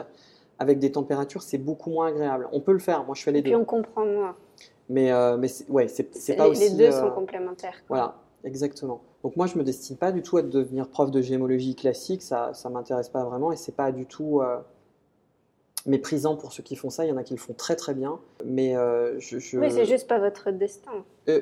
avec 0.59 0.79
des 0.79 0.91
températures, 0.91 1.41
c'est 1.41 1.57
beaucoup 1.57 1.89
moins 1.89 2.07
agréable. 2.07 2.47
On 2.51 2.59
peut 2.59 2.73
le 2.73 2.79
faire, 2.79 3.05
moi 3.05 3.15
je 3.15 3.23
fais 3.23 3.31
les 3.31 3.41
deux. 3.41 3.49
Et 3.49 3.53
puis 3.53 3.61
on 3.61 3.65
comprend 3.65 4.05
moins. 4.05 4.35
Mais, 4.89 5.11
euh, 5.11 5.37
mais 5.37 5.49
ouais, 5.69 5.87
c'est 5.87 6.35
pas 6.35 6.47
aussi. 6.47 6.69
Les 6.69 6.75
deux 6.75 6.91
sont 6.91 7.07
euh, 7.07 7.11
complémentaires. 7.11 7.75
Voilà, 7.87 8.15
exactement. 8.43 9.01
Donc 9.23 9.35
moi 9.35 9.47
je 9.47 9.57
me 9.57 9.63
destine 9.63 9.97
pas 9.97 10.11
du 10.11 10.21
tout 10.21 10.37
à 10.37 10.41
devenir 10.41 10.87
prof 10.89 11.11
de 11.11 11.21
gémologie 11.21 11.75
classique, 11.75 12.21
ça 12.21 12.53
ça 12.53 12.69
m'intéresse 12.69 13.09
pas 13.09 13.23
vraiment 13.23 13.51
et 13.51 13.57
c'est 13.57 13.75
pas 13.75 13.91
du 13.91 14.05
tout 14.05 14.41
euh, 14.41 14.57
méprisant 15.85 16.35
pour 16.35 16.53
ceux 16.53 16.63
qui 16.63 16.75
font 16.75 16.89
ça. 16.89 17.05
Il 17.05 17.09
y 17.09 17.11
en 17.11 17.17
a 17.17 17.23
qui 17.23 17.33
le 17.33 17.39
font 17.39 17.53
très 17.53 17.75
très 17.75 17.93
bien, 17.93 18.19
mais 18.45 18.73
je, 19.17 19.39
je, 19.39 19.57
Oui, 19.57 19.71
c'est 19.71 19.85
juste 19.85 20.07
pas 20.07 20.19
votre 20.19 20.51
destin. 20.51 20.91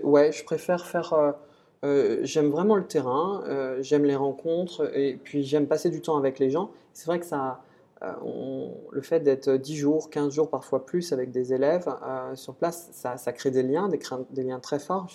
ouais, 0.03 0.31
je 0.31 0.43
préfère 0.43 0.85
faire. 0.85 1.35
j'aime 1.83 2.49
vraiment 2.49 2.75
le 2.75 2.85
terrain, 2.85 3.43
j'aime 3.79 4.05
les 4.05 4.15
rencontres 4.15 4.91
et 4.95 5.19
puis 5.23 5.43
j'aime 5.43 5.67
passer 5.67 5.89
du 5.89 6.01
temps 6.01 6.17
avec 6.17 6.39
les 6.39 6.49
gens. 6.49 6.71
C'est 6.93 7.07
vrai 7.07 7.19
que 7.19 7.25
ça, 7.25 7.61
euh, 8.03 8.67
le 8.91 9.01
fait 9.01 9.21
d'être 9.21 9.51
10 9.51 9.75
jours, 9.75 10.09
15 10.09 10.33
jours, 10.33 10.49
parfois 10.49 10.85
plus 10.85 11.13
avec 11.13 11.31
des 11.31 11.53
élèves 11.53 11.87
euh, 12.03 12.35
sur 12.35 12.53
place, 12.53 12.89
ça, 12.91 13.33
crée 13.33 13.49
des 13.51 13.63
liens, 13.63 13.89
des, 13.89 14.43
liens 14.43 14.59
très 14.59 14.79
forts. 14.79 15.07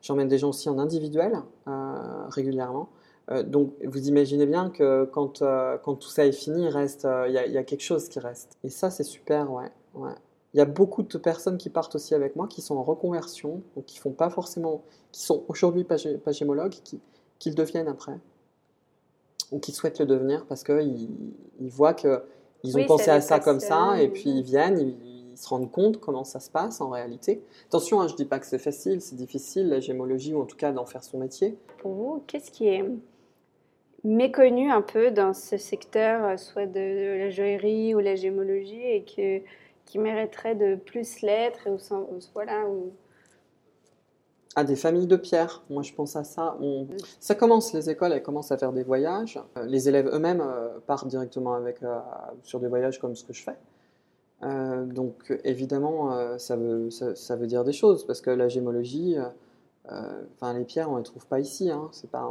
J'emmène 0.00 0.28
des 0.28 0.38
gens 0.38 0.48
aussi 0.48 0.68
en 0.68 0.78
individuel 0.78 1.42
euh, 3.30 3.42
donc 3.42 3.74
vous 3.84 4.08
imaginez 4.08 4.46
bien 4.46 4.70
que 4.70 5.04
quand, 5.04 5.42
quand 5.82 5.94
tout 5.94 6.08
ça 6.08 6.26
est 6.26 6.32
fini, 6.32 6.64
il 6.64 6.68
reste, 6.68 7.06
il 7.26 7.32
y, 7.32 7.58
a 7.58 7.64
quelque 7.64 7.82
chose 7.82 8.08
qui 8.08 8.18
reste. 8.18 8.56
Et 8.64 8.70
ça 8.70 8.90
c'est 8.90 9.04
super, 9.04 9.52
ouais. 9.52 9.70
ouais. 9.94 10.14
Il 10.54 10.58
y 10.58 10.60
a 10.62 10.64
beaucoup 10.64 11.02
de 11.02 11.18
personnes 11.18 11.58
qui 11.58 11.68
partent 11.68 11.94
aussi 11.94 12.14
avec 12.14 12.34
moi, 12.34 12.46
qui 12.48 12.62
sont 12.62 12.76
en 12.76 12.82
reconversion, 12.82 13.62
donc 13.76 13.84
qui 13.84 13.98
font 13.98 14.12
pas 14.12 14.30
forcément, 14.30 14.82
qui 15.12 15.22
sont 15.22 15.44
aujourd'hui 15.48 15.84
pas, 15.84 15.96
gémologues, 16.32 16.76
qui, 16.84 17.00
qui 17.38 17.50
le 17.50 17.54
deviennent 17.54 17.88
après 17.88 18.18
ou 19.50 19.58
qui 19.58 19.72
souhaitent 19.72 19.98
le 19.98 20.06
devenir 20.06 20.44
parce 20.46 20.62
qu'ils 20.62 21.08
ils 21.60 21.70
voient 21.70 21.94
qu'ils 21.94 22.76
ont 22.76 22.86
pensé 22.86 23.10
à 23.10 23.20
ça 23.20 23.40
comme 23.40 23.60
ça 23.60 24.00
et 24.00 24.08
puis 24.08 24.30
ils 24.30 24.42
viennent, 24.42 24.78
ils, 24.78 25.18
se 25.38 25.48
rendent 25.48 25.70
compte 25.70 26.00
comment 26.00 26.24
ça 26.24 26.40
se 26.40 26.50
passe 26.50 26.80
en 26.80 26.90
réalité. 26.90 27.44
Attention, 27.68 28.00
hein, 28.00 28.08
je 28.08 28.14
ne 28.14 28.16
dis 28.16 28.24
pas 28.24 28.40
que 28.40 28.46
c'est 28.46 28.58
facile, 28.58 29.00
c'est 29.00 29.14
difficile 29.14 29.68
la 29.68 29.78
gémologie 29.78 30.34
ou 30.34 30.40
en 30.40 30.46
tout 30.46 30.56
cas 30.56 30.72
d'en 30.72 30.84
faire 30.84 31.04
son 31.04 31.18
métier. 31.18 31.56
Pour 31.78 31.92
vous, 31.92 32.24
qu'est-ce 32.26 32.50
qui 32.50 32.66
est 32.66 32.84
méconnu 34.04 34.70
un 34.70 34.82
peu 34.82 35.10
dans 35.10 35.34
ce 35.34 35.56
secteur, 35.56 36.24
euh, 36.24 36.36
soit 36.36 36.66
de, 36.66 37.18
la 37.18 37.30
joaillerie 37.30 37.94
ou 37.94 37.98
la 38.00 38.14
gémologie 38.14 38.84
et 38.84 39.04
que, 39.04 39.40
qui 39.86 39.98
mériterait 39.98 40.54
de 40.54 40.76
plus 40.76 41.20
l'être 41.22 41.68
ou, 41.68 41.78
voilà, 42.34 42.66
ou 42.68 42.92
à 44.58 44.64
des 44.64 44.76
familles 44.76 45.06
de 45.06 45.16
pierre. 45.16 45.62
Moi, 45.70 45.82
je 45.82 45.92
pense 45.92 46.16
à 46.16 46.24
ça. 46.24 46.58
Ça 47.20 47.34
commence, 47.36 47.72
les 47.72 47.90
écoles, 47.90 48.12
elles 48.12 48.22
commencent 48.22 48.50
à 48.50 48.58
faire 48.58 48.72
des 48.72 48.82
voyages. 48.82 49.40
Euh, 49.56 49.64
les 49.64 49.88
élèves 49.88 50.08
eux-mêmes 50.12 50.40
euh, 50.40 50.80
partent 50.86 51.06
directement 51.06 51.54
avec, 51.54 51.82
euh, 51.82 51.98
sur 52.42 52.58
des 52.58 52.66
voyages 52.66 52.98
comme 52.98 53.14
ce 53.14 53.24
que 53.24 53.32
je 53.32 53.42
fais. 53.42 53.56
donc, 54.86 55.32
évidemment, 55.44 56.38
ça, 56.38 56.56
veut, 56.56 56.90
ça, 56.90 57.36
veut 57.36 57.46
dire 57.46 57.64
des 57.64 57.72
choses, 57.72 58.04
parce 58.04 58.20
que 58.20 58.30
la 58.30 58.48
gémologie, 58.48 59.16
enfin, 59.86 60.54
les 60.54 60.64
pierres, 60.64 60.90
on 60.90 60.94
ne 60.94 60.98
les 60.98 61.04
trouve 61.04 61.26
pas 61.26 61.40
ici. 61.40 61.70
Hein. 61.70 61.88
C'est 61.92 62.10
pas 62.10 62.28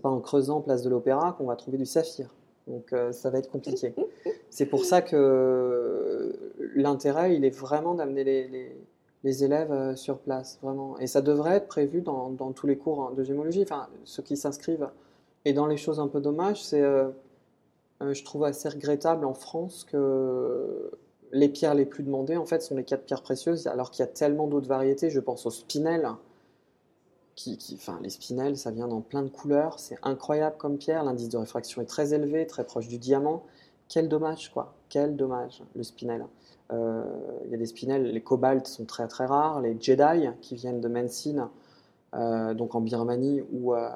pas 0.00 0.08
en 0.08 0.20
creusant 0.20 0.60
place 0.60 0.82
de 0.82 0.90
l'Opéra 0.90 1.34
qu'on 1.36 1.46
va 1.46 1.56
trouver 1.56 1.78
du 1.78 1.86
saphir. 1.86 2.34
Donc, 2.68 2.94
ça 3.10 3.30
va 3.30 3.38
être 3.38 3.50
compliqué. 3.50 3.92
C'est 4.50 4.66
pour 4.66 4.84
ça 4.84 5.02
que 5.02 6.32
l'intérêt, 6.74 7.34
il 7.34 7.44
est 7.44 7.50
vraiment 7.50 7.94
d'amener 7.94 8.22
les 8.22 8.76
les 9.24 9.44
élèves 9.44 9.72
euh, 9.72 9.96
sur 9.96 10.18
place, 10.18 10.58
vraiment. 10.62 10.98
Et 10.98 11.06
ça 11.06 11.20
devrait 11.20 11.56
être 11.56 11.68
prévu 11.68 12.00
dans, 12.00 12.30
dans 12.30 12.52
tous 12.52 12.66
les 12.66 12.76
cours 12.76 13.04
hein, 13.04 13.12
de 13.16 13.22
gémologie, 13.22 13.62
enfin, 13.62 13.88
ceux 14.04 14.22
qui 14.22 14.36
s'inscrivent. 14.36 14.88
Et 15.44 15.52
dans 15.52 15.66
les 15.66 15.76
choses 15.76 16.00
un 16.00 16.08
peu 16.08 16.20
dommages, 16.20 16.62
c'est, 16.62 16.82
euh, 16.82 17.08
euh, 18.02 18.14
je 18.14 18.24
trouve 18.24 18.44
assez 18.44 18.68
regrettable 18.68 19.24
en 19.24 19.34
France 19.34 19.86
que 19.90 20.90
les 21.32 21.48
pierres 21.48 21.74
les 21.74 21.86
plus 21.86 22.02
demandées, 22.02 22.36
en 22.36 22.46
fait, 22.46 22.62
sont 22.62 22.76
les 22.76 22.84
quatre 22.84 23.04
pierres 23.04 23.22
précieuses, 23.22 23.66
alors 23.66 23.90
qu'il 23.90 24.00
y 24.04 24.08
a 24.08 24.10
tellement 24.10 24.46
d'autres 24.48 24.68
variétés. 24.68 25.10
Je 25.10 25.20
pense 25.20 25.46
aux 25.46 25.50
spinels. 25.50 26.08
Qui, 27.42 27.58
enfin, 27.74 27.98
les 28.02 28.10
spinels, 28.10 28.56
ça 28.56 28.70
vient 28.70 28.86
dans 28.86 29.00
plein 29.00 29.22
de 29.22 29.28
couleurs. 29.28 29.80
C'est 29.80 29.98
incroyable 30.02 30.56
comme 30.58 30.78
pierre. 30.78 31.02
L'indice 31.02 31.28
de 31.28 31.38
réfraction 31.38 31.82
est 31.82 31.86
très 31.86 32.14
élevé, 32.14 32.46
très 32.46 32.64
proche 32.64 32.86
du 32.86 32.98
diamant. 32.98 33.42
Quel 33.88 34.08
dommage, 34.08 34.52
quoi. 34.52 34.74
Quel 34.88 35.16
dommage, 35.16 35.62
le 35.74 35.82
spinel. 35.82 36.24
Euh, 36.72 37.04
il 37.44 37.50
y 37.50 37.54
a 37.54 37.58
des 37.58 37.66
spinels, 37.66 38.04
les 38.04 38.22
cobalts 38.22 38.66
sont 38.66 38.84
très 38.84 39.06
très 39.08 39.26
rares, 39.26 39.60
les 39.60 39.76
Jedi 39.78 40.28
qui 40.40 40.54
viennent 40.54 40.80
de 40.80 40.88
Mensine, 40.88 41.48
euh, 42.14 42.54
donc 42.54 42.74
en 42.74 42.80
Birmanie 42.80 43.42
ou, 43.52 43.74
euh, 43.74 43.90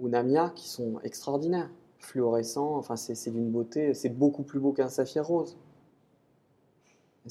Namia, 0.00 0.50
qui 0.54 0.68
sont 0.68 0.98
extraordinaires, 1.02 1.70
fluorescents, 1.98 2.76
enfin 2.76 2.96
c'est 2.96 3.30
d'une 3.30 3.50
beauté, 3.50 3.94
c'est 3.94 4.08
beaucoup 4.08 4.42
plus 4.44 4.60
beau 4.60 4.72
qu'un 4.72 4.88
saphir 4.88 5.26
rose. 5.26 5.56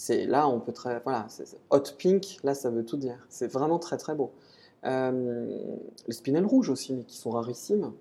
Là 0.09 0.47
on 0.47 0.59
peut 0.59 0.71
très 0.71 0.99
voilà, 0.99 1.27
hot 1.69 1.83
pink, 1.97 2.37
là 2.43 2.53
ça 2.53 2.69
veut 2.69 2.85
tout 2.85 2.97
dire. 2.97 3.25
C'est 3.29 3.51
vraiment 3.51 3.79
très 3.79 3.97
très 3.97 4.15
beau. 4.15 4.31
Les 4.83 6.13
spinels 6.13 6.45
rouges 6.45 6.69
aussi, 6.69 6.93
mais 6.93 7.03
qui 7.03 7.17
sont 7.17 7.31
rarissimes. 7.31 7.91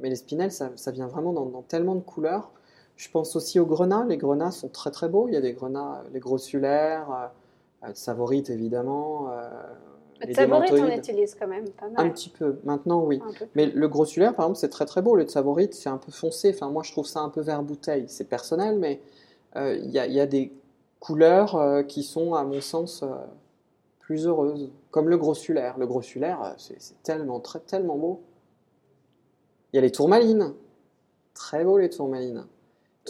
mais 0.00 0.08
les 0.08 0.16
spinels, 0.16 0.52
ça, 0.52 0.70
ça 0.76 0.90
vient 0.90 1.06
vraiment 1.06 1.32
dans, 1.32 1.46
dans, 1.46 1.62
tellement 1.62 1.94
de 1.94 2.00
couleurs 2.00 2.50
je 2.98 3.08
pense 3.08 3.36
aussi 3.36 3.58
aux 3.58 3.64
grenats. 3.64 4.04
Les 4.06 4.18
grenats 4.18 4.50
sont 4.50 4.68
très 4.68 4.90
très 4.90 5.08
beaux. 5.08 5.28
Il 5.28 5.34
y 5.34 5.36
a 5.36 5.40
des 5.40 5.54
grenats, 5.54 6.02
les 6.12 6.20
grossulaires, 6.20 7.30
euh, 7.84 7.88
euh 7.88 7.92
savorites 7.94 8.50
évidemment. 8.50 9.30
Euh, 9.30 9.48
les 10.26 10.34
savorite, 10.34 10.72
on 10.72 10.88
utilise 10.88 11.36
quand 11.36 11.46
même 11.46 11.68
pas 11.70 11.88
mal. 11.88 12.06
Un 12.06 12.10
petit 12.10 12.28
peu. 12.28 12.58
Maintenant, 12.64 13.04
oui. 13.04 13.22
Mais 13.54 13.66
le 13.66 13.88
grossulaire, 13.88 14.34
par 14.34 14.46
exemple, 14.46 14.58
c'est 14.58 14.68
très 14.68 14.84
très 14.84 15.00
beau. 15.00 15.14
Le 15.14 15.28
savorite, 15.28 15.74
c'est 15.74 15.88
un 15.88 15.96
peu 15.96 16.10
foncé. 16.10 16.50
Enfin, 16.52 16.70
moi, 16.70 16.82
je 16.82 16.90
trouve 16.90 17.06
ça 17.06 17.20
un 17.20 17.28
peu 17.28 17.40
vert 17.40 17.62
bouteille. 17.62 18.06
C'est 18.08 18.28
personnel, 18.28 18.78
mais 18.80 19.00
euh, 19.54 19.76
il 19.76 19.90
y, 19.92 20.20
a 20.20 20.26
des 20.26 20.52
couleurs 20.98 21.84
qui 21.86 22.02
sont, 22.02 22.34
à 22.34 22.42
mon 22.42 22.60
sens, 22.60 23.04
plus 24.08 24.26
heureuses. 24.26 24.70
Comme 24.90 25.10
le 25.10 25.18
grossulaire. 25.18 25.76
Le 25.76 25.86
grossulaire, 25.86 26.54
c'est 26.56 27.02
tellement, 27.02 27.40
très, 27.40 27.60
tellement 27.60 27.98
beau. 27.98 28.22
Il 29.70 29.76
y 29.76 29.78
a 29.78 29.82
les 29.82 29.92
tourmalines. 29.92 30.54
Très 31.34 31.62
beau, 31.62 31.76
les 31.76 31.90
tourmalines 31.90 32.46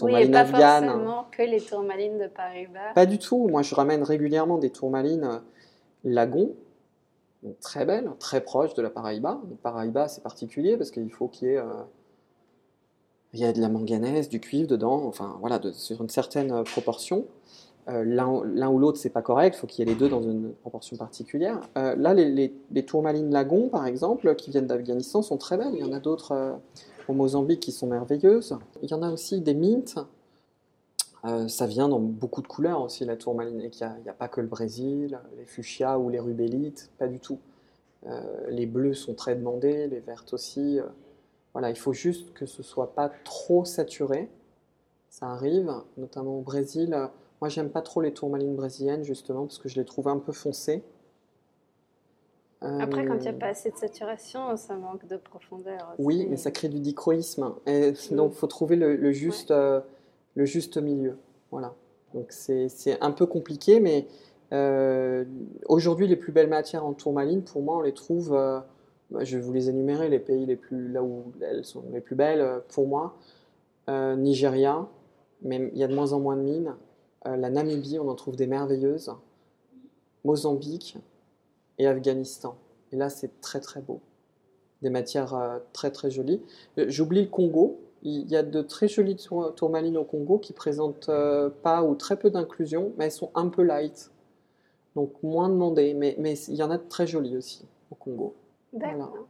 oui, 0.02 0.28
pas 0.28 0.44
forcément 0.44 1.26
que 1.30 1.42
les 1.42 1.60
tourmalines 1.60 2.18
de 2.18 2.26
Paris-Bas. 2.26 2.94
Pas 2.94 3.06
du 3.06 3.18
tout. 3.18 3.48
Moi, 3.48 3.62
je 3.62 3.74
ramène 3.74 4.02
régulièrement 4.02 4.58
des 4.58 4.70
tourmalines 4.70 5.24
euh, 5.24 5.38
lagon, 6.04 6.54
très 7.60 7.84
belles, 7.84 8.10
très 8.18 8.40
proches 8.40 8.74
de 8.74 8.82
la 8.82 8.90
Paraïba. 8.90 9.40
Paraïba, 9.62 10.08
c'est 10.08 10.22
particulier 10.22 10.76
parce 10.76 10.90
qu'il 10.90 11.10
faut 11.10 11.28
qu'il 11.28 11.48
y 11.48 11.50
ait, 11.52 11.58
euh, 11.58 11.82
il 13.32 13.40
y 13.40 13.44
ait 13.44 13.52
de 13.52 13.60
la 13.60 13.68
manganèse, 13.68 14.28
du 14.28 14.40
cuivre 14.40 14.68
dedans, 14.68 15.04
enfin 15.04 15.36
voilà, 15.40 15.58
de, 15.58 15.70
sur 15.72 16.00
une 16.02 16.08
certaine 16.08 16.64
euh. 17.88 18.04
L'un 18.04 18.68
ou 18.70 18.78
l'autre, 18.78 18.98
c'est 18.98 19.10
pas 19.10 19.22
correct, 19.22 19.56
il 19.56 19.60
faut 19.60 19.66
qu'il 19.66 19.86
y 19.86 19.90
ait 19.90 19.92
les 19.92 19.98
deux 19.98 20.08
dans 20.08 20.22
une 20.22 20.52
proportion 20.52 20.96
particulière. 20.96 21.60
là, 21.74 22.14
les, 22.14 22.52
tourmalines 22.86 23.30
lagon, 23.30 23.68
par 23.68 23.86
exemple, 23.86 24.34
qui 24.34 24.50
viennent 24.50 24.66
d'Afghanistan, 24.66 25.22
sont 25.22 25.36
très 25.36 25.56
belles. 25.56 25.74
Il 25.74 25.80
y 25.80 25.84
en 25.84 25.92
a 25.92 26.00
d'autres 26.00 26.58
au 27.08 27.14
Mozambique 27.14 27.60
qui 27.60 27.72
sont 27.72 27.86
merveilleuses. 27.86 28.56
Il 28.82 28.90
y 28.90 28.94
en 28.94 29.02
a 29.02 29.10
aussi 29.10 29.40
des 29.40 29.54
mints. 29.54 30.06
Euh, 31.24 31.48
ça 31.48 31.66
vient 31.66 31.88
dans 31.88 31.98
beaucoup 31.98 32.42
de 32.42 32.46
couleurs 32.46 32.82
aussi, 32.82 33.04
la 33.04 33.16
tourmaline. 33.16 33.60
Et 33.60 33.70
il 33.72 34.02
n'y 34.02 34.08
a, 34.08 34.12
pas 34.12 34.28
que 34.28 34.40
le 34.40 34.46
Brésil, 34.46 35.18
les 35.36 35.44
fuchsias 35.44 35.98
ou 35.98 36.10
les 36.10 36.20
rubellites, 36.20 36.90
pas 36.98 37.08
du 37.08 37.18
tout. 37.18 37.38
Euh, 38.06 38.20
les 38.50 38.66
bleus 38.66 38.94
sont 38.94 39.14
très 39.14 39.34
demandés, 39.34 39.88
les 39.88 40.00
vertes 40.00 40.32
aussi. 40.32 40.78
Euh, 40.78 40.84
voilà, 41.52 41.70
il 41.70 41.76
faut 41.76 41.92
juste 41.92 42.32
que 42.34 42.46
ce 42.46 42.62
soit 42.62 42.94
pas 42.94 43.10
trop 43.24 43.64
saturé. 43.64 44.28
Ça 45.10 45.26
arrive, 45.26 45.72
notamment 45.96 46.38
au 46.38 46.42
Brésil. 46.42 46.96
Moi, 47.40 47.48
j'aime 47.48 47.70
pas 47.70 47.82
trop 47.82 48.00
les 48.00 48.12
tourmalines 48.12 48.56
brésiliennes, 48.56 49.04
justement, 49.04 49.42
parce 49.42 49.58
que 49.58 49.68
je 49.68 49.76
les 49.76 49.84
trouve 49.84 50.08
un 50.08 50.18
peu 50.18 50.32
foncées. 50.32 50.82
Après, 52.60 53.06
quand 53.06 53.14
il 53.14 53.20
n'y 53.20 53.28
a 53.28 53.32
euh, 53.32 53.38
pas 53.38 53.46
assez 53.46 53.70
de 53.70 53.76
saturation, 53.76 54.56
ça 54.56 54.74
manque 54.74 55.06
de 55.06 55.16
profondeur. 55.16 55.94
Oui, 55.98 56.26
mais 56.28 56.36
ça 56.36 56.50
crée 56.50 56.68
du 56.68 56.80
dichroïsme. 56.80 57.54
Et 57.66 57.92
mm. 57.92 58.16
Donc, 58.16 58.32
il 58.34 58.38
faut 58.38 58.48
trouver 58.48 58.74
le, 58.74 59.12
juste, 59.12 59.52
euh, 59.52 59.80
le 60.34 60.44
juste 60.44 60.76
milieu. 60.76 61.18
Voilà. 61.52 61.74
Donc, 62.14 62.26
c'est 62.30 62.98
un 63.00 63.12
peu 63.12 63.26
compliqué, 63.26 63.78
mais 63.78 64.08
euh, 64.52 65.24
aujourd'hui, 65.66 66.08
les 66.08 66.16
plus 66.16 66.32
belles 66.32 66.48
matières 66.48 66.84
en 66.84 66.94
tourmaline, 66.94 67.42
pour 67.42 67.62
moi, 67.62 67.76
on 67.76 67.82
les 67.82 67.94
trouve 67.94 68.30
Bah, 68.30 69.24
je 69.24 69.36
vais 69.36 69.42
vous 69.42 69.52
les 69.52 69.70
énumérer, 69.70 70.08
les 70.08 70.18
pays 70.18 70.44
les 70.44 70.56
plus, 70.56 70.90
là 70.90 71.02
où 71.02 71.32
elles 71.40 71.64
sont 71.64 71.84
les 71.92 72.00
plus 72.00 72.16
belles 72.16 72.62
pour 72.68 72.88
moi. 72.88 73.16
Nigeria, 73.88 74.86
mais 75.42 75.70
il 75.72 75.78
y 75.78 75.84
a 75.84 75.88
de 75.88 75.94
moins 75.94 76.12
en 76.12 76.20
moins 76.20 76.36
de 76.36 76.42
mines. 76.42 76.74
Euh, 77.26 77.36
la 77.36 77.50
Namibie, 77.50 77.98
on 77.98 78.08
en 78.08 78.14
trouve 78.14 78.36
des 78.36 78.46
merveilleuses. 78.46 79.12
Mozambique 80.24 80.96
et 81.78 81.86
Afghanistan. 81.86 82.56
Et 82.92 82.96
là, 82.96 83.08
c'est 83.08 83.40
très 83.40 83.60
très 83.60 83.80
beau. 83.80 84.00
Des 84.82 84.90
matières 84.90 85.34
euh, 85.34 85.58
très 85.72 85.90
très 85.90 86.10
jolies. 86.10 86.42
Euh, 86.78 86.86
J'oublie 86.88 87.22
le 87.22 87.28
Congo. 87.28 87.80
Il 88.02 88.28
y 88.30 88.36
a 88.36 88.42
de 88.44 88.62
très 88.62 88.86
jolies 88.86 89.16
tour- 89.16 89.52
tourmalines 89.54 89.96
au 89.96 90.04
Congo 90.04 90.38
qui 90.38 90.52
présentent 90.52 91.10
pas 91.62 91.82
ou 91.82 91.96
très 91.96 92.16
peu 92.16 92.30
d'inclusion, 92.30 92.92
mais 92.96 93.06
elles 93.06 93.12
sont 93.12 93.32
un 93.34 93.48
peu 93.48 93.62
light. 93.62 94.12
Donc 94.94 95.20
moins 95.22 95.48
demandées. 95.48 95.94
Mais, 95.94 96.14
mais 96.18 96.38
il 96.46 96.54
y 96.54 96.62
en 96.62 96.70
a 96.70 96.78
de 96.78 96.88
très 96.88 97.08
jolies 97.08 97.36
aussi 97.36 97.66
au 97.90 97.96
Congo. 97.96 98.34
D'accord. 98.72 99.26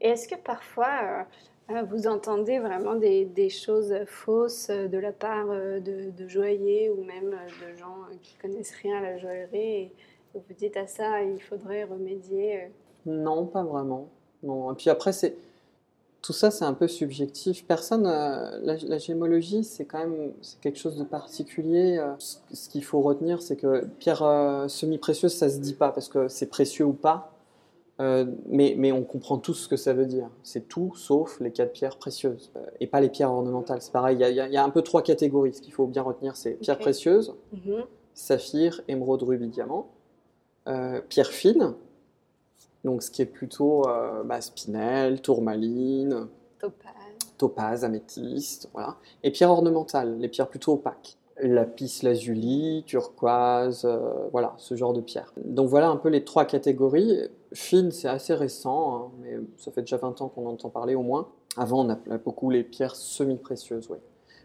Et 0.00 0.10
est-ce 0.10 0.28
que 0.28 0.36
parfois 0.36 0.86
euh, 1.02 1.22
vous 1.68 2.06
entendez 2.06 2.58
vraiment 2.58 2.94
des, 2.94 3.48
choses 3.48 3.92
fausses 4.06 4.70
euh, 4.70 4.86
de 4.86 4.98
la 4.98 5.12
part 5.12 5.50
euh, 5.50 5.80
de, 5.80 6.28
joailliers 6.28 6.90
ou 6.90 7.02
même 7.02 7.32
euh, 7.32 7.70
de 7.72 7.76
gens 7.76 7.96
euh, 8.10 8.14
qui 8.22 8.36
connaissent 8.36 8.74
rien 8.82 8.98
à 8.98 9.02
la 9.02 9.18
joaillerie 9.18 9.90
vous 10.48 10.54
dites 10.54 10.76
à 10.76 10.86
ça, 10.86 11.22
il 11.22 11.40
faudrait 11.40 11.84
remédier 11.84 12.56
euh. 12.56 12.68
Non, 13.06 13.46
pas 13.46 13.62
vraiment. 13.62 14.08
Non. 14.42 14.72
Et 14.72 14.74
puis 14.74 14.90
après, 14.90 15.12
c'est 15.12 15.36
tout 16.22 16.32
ça, 16.32 16.50
c'est 16.50 16.64
un 16.64 16.74
peu 16.74 16.88
subjectif. 16.88 17.64
Personne, 17.66 18.06
euh, 18.06 18.58
la, 18.62 18.76
la 18.76 18.98
gémologie, 18.98 19.64
c'est 19.64 19.84
quand 19.84 19.98
même 19.98 20.32
quelque 20.60 20.78
chose 20.78 20.96
de 20.96 21.04
particulier. 21.04 21.98
Euh, 21.98 22.12
Ce, 22.18 22.68
qu'il 22.68 22.84
faut 22.84 23.00
retenir, 23.00 23.40
c'est 23.40 23.56
que 23.56 23.84
pierre 23.98 24.22
euh, 24.22 24.68
semi-précieuse, 24.68 25.32
ça 25.32 25.48
se 25.48 25.58
dit 25.58 25.74
pas 25.74 25.90
parce 25.90 26.08
que 26.08 26.28
c'est 26.28 26.46
précieux 26.46 26.84
ou 26.84 26.92
pas. 26.92 27.32
Euh, 27.98 28.26
mais, 28.46 28.74
mais 28.76 28.92
on 28.92 29.04
comprend 29.04 29.38
tous 29.38 29.54
ce 29.54 29.68
que 29.68 29.76
ça 29.76 29.94
veut 29.94 30.04
dire. 30.04 30.28
C'est 30.42 30.68
tout 30.68 30.92
sauf 30.94 31.40
les 31.40 31.50
quatre 31.50 31.72
pierres 31.72 31.96
précieuses 31.96 32.50
Euh, 32.56 32.60
et 32.80 32.86
pas 32.86 33.00
les 33.00 33.08
pierres 33.08 33.32
ornementales. 33.32 33.80
C'est 33.80 33.92
pareil, 33.92 34.16
il 34.16 34.20
y 34.20 34.24
a, 34.40 34.46
y 34.48 34.52
y 34.52 34.58
un 34.58 34.68
peu 34.70 34.82
trois 34.82 35.02
catégories. 35.02 35.54
Ce 35.54 35.62
qu'il 35.62 35.72
faut 35.72 35.86
bien 35.86 36.02
retenir, 36.02 36.36
c'est 36.36 36.52
pierres 36.54 36.78
précieuses, 36.78 37.34
Mhm. 37.52 37.84
saphir, 38.12 38.82
émeraude, 38.88 39.22
rubis, 39.22 39.48
diamant. 39.48 39.88
Euh, 40.68 41.00
pierre 41.08 41.28
fine, 41.30 41.74
donc 42.84 43.02
ce 43.02 43.10
qui 43.10 43.22
est 43.22 43.26
plutôt 43.26 43.88
euh, 43.88 44.22
bah, 44.24 44.40
spinel, 44.40 45.22
tourmaline, 45.22 46.26
Topaz. 46.58 46.92
topaz, 47.38 47.84
améthyste, 47.84 48.68
voilà. 48.74 48.96
Et 49.22 49.30
pierres 49.30 49.50
ornementales, 49.52 50.18
les 50.18 50.28
pierres 50.28 50.48
plutôt 50.48 50.72
opaques. 50.74 51.16
Lapis 51.40 52.00
lazuli, 52.02 52.82
turquoise, 52.86 53.84
euh, 53.84 54.28
voilà, 54.32 54.54
ce 54.56 54.74
genre 54.74 54.92
de 54.92 55.00
pierres. 55.00 55.32
Donc 55.44 55.68
voilà 55.68 55.88
un 55.88 55.96
peu 55.96 56.08
les 56.08 56.24
trois 56.24 56.44
catégories. 56.46 57.28
Fine, 57.52 57.90
c'est 57.90 58.08
assez 58.08 58.34
récent, 58.34 58.96
hein, 58.96 59.10
mais 59.20 59.36
ça 59.58 59.70
fait 59.70 59.82
déjà 59.82 59.98
20 59.98 60.20
ans 60.22 60.28
qu'on 60.28 60.46
entend 60.46 60.70
parler 60.70 60.94
au 60.94 61.02
moins. 61.02 61.28
Avant, 61.56 61.84
on 61.84 61.88
appelait 61.90 62.18
beaucoup 62.18 62.50
les 62.50 62.64
pierres 62.64 62.96
semi-précieuses, 62.96 63.88
oui. 63.90 63.98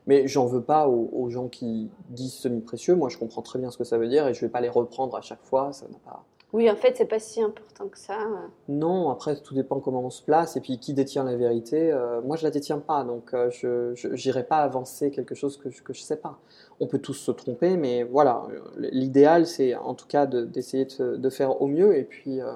Mais 0.07 0.27
j'en 0.27 0.45
veux 0.47 0.63
pas 0.63 0.87
aux, 0.87 1.09
aux 1.13 1.29
gens 1.29 1.47
qui 1.47 1.89
disent 2.09 2.33
semi-précieux. 2.33 2.95
Moi, 2.95 3.09
je 3.09 3.17
comprends 3.17 3.41
très 3.41 3.59
bien 3.59 3.71
ce 3.71 3.77
que 3.77 3.83
ça 3.83 3.97
veut 3.97 4.07
dire 4.07 4.27
et 4.27 4.33
je 4.33 4.41
vais 4.41 4.49
pas 4.49 4.61
les 4.61 4.69
reprendre 4.69 5.15
à 5.15 5.21
chaque 5.21 5.43
fois. 5.43 5.71
Ça 5.73 5.87
n'a 5.87 5.97
pas. 5.99 6.25
Oui, 6.53 6.69
en 6.69 6.75
fait, 6.75 6.97
c'est 6.97 7.05
pas 7.05 7.19
si 7.19 7.41
important 7.41 7.87
que 7.87 7.97
ça. 7.97 8.17
Non, 8.67 9.09
après, 9.09 9.37
tout 9.39 9.53
dépend 9.53 9.79
comment 9.79 10.01
on 10.03 10.09
se 10.09 10.21
place 10.21 10.57
et 10.57 10.61
puis 10.61 10.79
qui 10.79 10.93
détient 10.93 11.23
la 11.23 11.35
vérité. 11.37 11.91
Euh, 11.93 12.19
moi, 12.21 12.35
je 12.35 12.43
la 12.43 12.51
détiens 12.51 12.79
pas, 12.79 13.05
donc 13.05 13.33
euh, 13.33 13.49
je 13.51 14.07
n'irai 14.27 14.43
pas 14.43 14.57
avancer 14.57 15.11
quelque 15.11 15.33
chose 15.33 15.55
que 15.57 15.69
je, 15.69 15.81
que 15.81 15.93
je 15.93 16.01
sais 16.01 16.17
pas. 16.17 16.39
On 16.81 16.87
peut 16.87 16.99
tous 16.99 17.13
se 17.13 17.31
tromper, 17.31 17.77
mais 17.77 18.03
voilà, 18.03 18.43
euh, 18.51 18.59
l'idéal, 18.91 19.45
c'est 19.47 19.75
en 19.75 19.93
tout 19.93 20.07
cas 20.07 20.25
de- 20.25 20.43
d'essayer 20.43 20.85
de, 20.85 21.15
de 21.15 21.29
faire 21.29 21.61
au 21.61 21.67
mieux 21.67 21.95
et 21.97 22.03
puis 22.03 22.41
euh, 22.41 22.51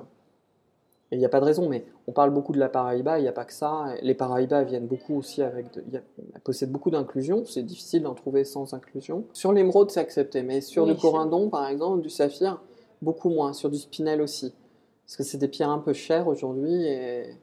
il 1.12 1.20
n'y 1.20 1.26
a 1.26 1.30
pas 1.30 1.40
de 1.40 1.46
raison. 1.46 1.70
Mais 1.70 1.86
on 2.08 2.12
parle 2.12 2.32
beaucoup 2.32 2.52
de 2.52 2.60
la 2.60 2.68
Paraïba, 2.68 3.18
il 3.20 3.22
n'y 3.22 3.30
a 3.30 3.32
pas 3.32 3.46
que 3.46 3.54
ça. 3.54 3.86
Les 4.02 4.14
Paraïbas 4.14 4.64
viennent 4.64 4.88
beaucoup 4.88 5.16
aussi 5.18 5.42
avec, 5.42 5.74
de, 5.74 5.84
y 5.90 5.96
a- 5.96 6.02
elles 6.34 6.42
possèdent 6.42 6.72
beaucoup 6.72 6.92
d'inclusion. 6.92 7.46
C'est 7.46 7.64
difficile 7.64 8.04
d'en 8.04 8.14
trouver 8.14 8.44
sans 8.44 8.74
inclusion. 8.74 9.24
Sur 9.32 9.54
l'émeraude, 9.54 9.90
c'est 9.90 10.02
accepté, 10.02 10.44
mais 10.44 10.60
sur 10.60 10.84
Oui, 10.84 10.96
c'est- 10.96 11.02
corindon, 11.02 11.50
par 11.50 11.66
exemple, 11.70 12.02
du 12.02 12.10
saphir, 12.10 12.62
beaucoup 13.06 13.30
moins. 13.30 13.54
Sur 13.54 13.70
du 13.70 13.78
spinel 13.78 14.22
aussi. 14.22 14.54
Parce 15.06 15.18
que 15.18 15.24
c'est 15.24 15.38
des 15.38 15.48
pierres 15.48 15.70
un 15.72 15.80
peu 15.80 15.94
chères 15.94 16.28
aujourd'hui 16.28 16.86
et 16.86 17.38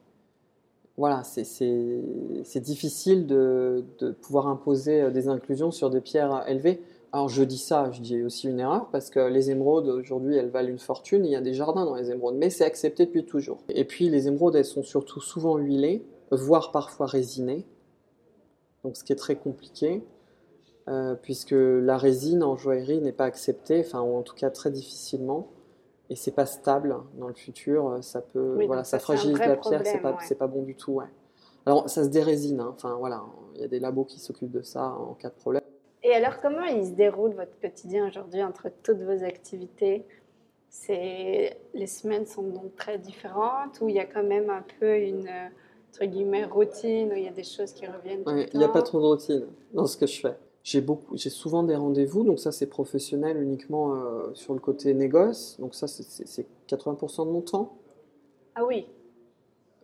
voilà, 0.97 1.23
c'est- 1.23 2.59
difficile 2.61 3.25
de, 3.25 3.83
de 3.99 4.11
pouvoir 4.11 4.47
imposer 4.47 5.01
euh, 5.01 5.09
des 5.11 5.27
inclusions 5.27 5.71
sur 5.71 5.89
des 5.89 6.01
pierres 6.01 6.43
élevées. 6.47 6.81
Alors 7.11 7.29
je 7.29 7.43
dis 7.43 7.57
ça, 7.57 7.91
je 7.91 8.01
dis 8.01 8.21
aussi 8.23 8.47
une 8.47 8.59
erreur 8.59 8.89
parce 8.91 9.09
que 9.09 9.19
les 9.19 9.49
émeraudes 9.51 9.87
aujourd'hui 9.87 10.35
elles 10.35 10.49
valent 10.49 10.69
une 10.69 10.79
fortune, 10.79 11.25
il 11.25 11.31
y 11.31 11.35
a 11.35 11.41
des 11.41 11.53
jardins 11.53 11.85
dans 11.85 11.95
les 11.95 12.11
émeraudes, 12.11 12.35
mais 12.35 12.49
c'est 12.49 12.65
accepté 12.65 13.05
depuis 13.05 13.25
toujours. 13.25 13.59
Et 13.69 13.85
puis 13.85 14.09
les 14.09 14.27
émeraudes 14.27 14.55
elles 14.55 14.65
sont 14.65 14.83
surtout 14.83 15.21
souvent 15.21 15.57
huilées, 15.57 16.03
voire 16.31 16.71
parfois 16.71 17.05
résinées, 17.07 17.65
donc 18.83 18.97
ce 18.97 19.03
qui 19.03 19.13
est 19.13 19.17
très 19.17 19.35
compliqué. 19.35 20.03
euh, 20.89 21.15
puisque 21.15 21.55
la 21.57 21.97
résine 21.97 22.43
en 22.43 22.57
joaillerie 22.57 23.01
n'est 23.01 23.13
pas 23.13 23.25
acceptée, 23.25 23.81
enfin 23.81 24.01
ou 24.01 24.15
en 24.17 24.23
tout 24.23 24.35
cas 24.35 24.49
très 24.49 24.71
difficilement, 24.71 25.47
et 26.13 26.15
c'est 26.15 26.31
pas 26.31 26.45
stable 26.45 26.95
dans 27.15 27.27
le 27.27 27.33
futur, 27.33 27.89
euh, 27.89 28.01
ça 28.03 28.21
peut, 28.21 28.53
Oui, 28.55 28.67
voilà, 28.67 28.83
ça 28.83 28.99
fragilise 28.99 29.39
la 29.39 29.57
pierre, 29.57 29.81
c'est 29.83 29.97
pas, 29.97 30.11
ouais. 30.11 30.17
c'est 30.21 30.37
pas 30.37 30.45
bon 30.45 30.61
du 30.61 30.75
tout, 30.75 30.93
ouais. 30.93 31.07
Alors 31.65 31.89
ça 31.89 32.03
se 32.03 32.09
dérésine, 32.09 32.59
hein, 32.59 32.71
enfin 32.75 32.95
voilà, 32.99 33.23
il 33.55 33.61
y 33.61 33.63
a 33.63 33.67
des 33.67 33.79
labos 33.79 34.05
qui 34.05 34.19
s'occupent 34.19 34.51
de 34.51 34.61
ça 34.61 34.89
en 34.89 35.15
cas 35.15 35.29
de 35.29 35.33
problème. 35.33 35.63
Et 36.03 36.13
alors, 36.13 36.39
comment 36.39 36.65
il 36.65 36.85
se 36.85 36.91
déroule 36.91 37.33
votre 37.33 37.57
quotidien 37.59 38.07
aujourd'hui 38.07 38.43
entre 38.43 38.69
toutes 38.83 39.01
vos 39.01 39.23
activités? 39.23 40.05
C'est 40.69 41.57
les 41.73 41.87
semaines 41.87 42.27
sont 42.27 42.43
donc 42.43 42.75
très 42.75 42.99
différentes 42.99 43.81
ou 43.81 43.89
il 43.89 43.95
y 43.95 43.99
a 43.99 44.05
quand 44.05 44.23
même 44.23 44.51
un 44.51 44.63
peu 44.79 44.97
une 44.97 45.27
euh, 45.27 45.47
entre 45.89 46.05
guillemets 46.05 46.45
routine 46.45 47.09
où 47.11 47.15
il 47.15 47.23
y 47.23 47.27
a 47.27 47.31
des 47.31 47.43
choses 47.43 47.71
qui 47.73 47.87
reviennent 47.87 48.23
tout 48.23 48.31
Ouais, 48.31 48.49
Il 48.53 48.59
n'y 48.59 48.65
a 48.65 48.69
pas 48.69 48.81
trop 48.83 48.99
de 48.99 49.05
routine 49.05 49.47
dans 49.73 49.87
ce 49.87 49.97
que 49.97 50.05
je 50.05 50.19
fais. 50.19 50.35
J'ai 50.63 50.79
beaucoup, 50.79 51.17
j'ai 51.17 51.29
souvent 51.29 51.63
des 51.63 51.75
rendez-vous, 51.75 52.23
donc 52.23 52.39
ça 52.39 52.51
c'est 52.53 52.67
professionnel 52.67 53.41
uniquement 53.41 53.95
euh, 53.95 54.33
sur 54.33 54.53
le 54.53 54.59
côté 54.61 54.93
négoce, 54.93 55.57
donc 55.59 55.75
ça 55.75 55.87
c'est- 55.87 56.03
c'est 56.03 56.25
c'est 56.27 56.45
80% 56.67 57.25
de 57.25 57.31
mon 57.31 57.41
temps. 57.41 57.77
Ah 58.55 58.65
oui, 58.65 58.87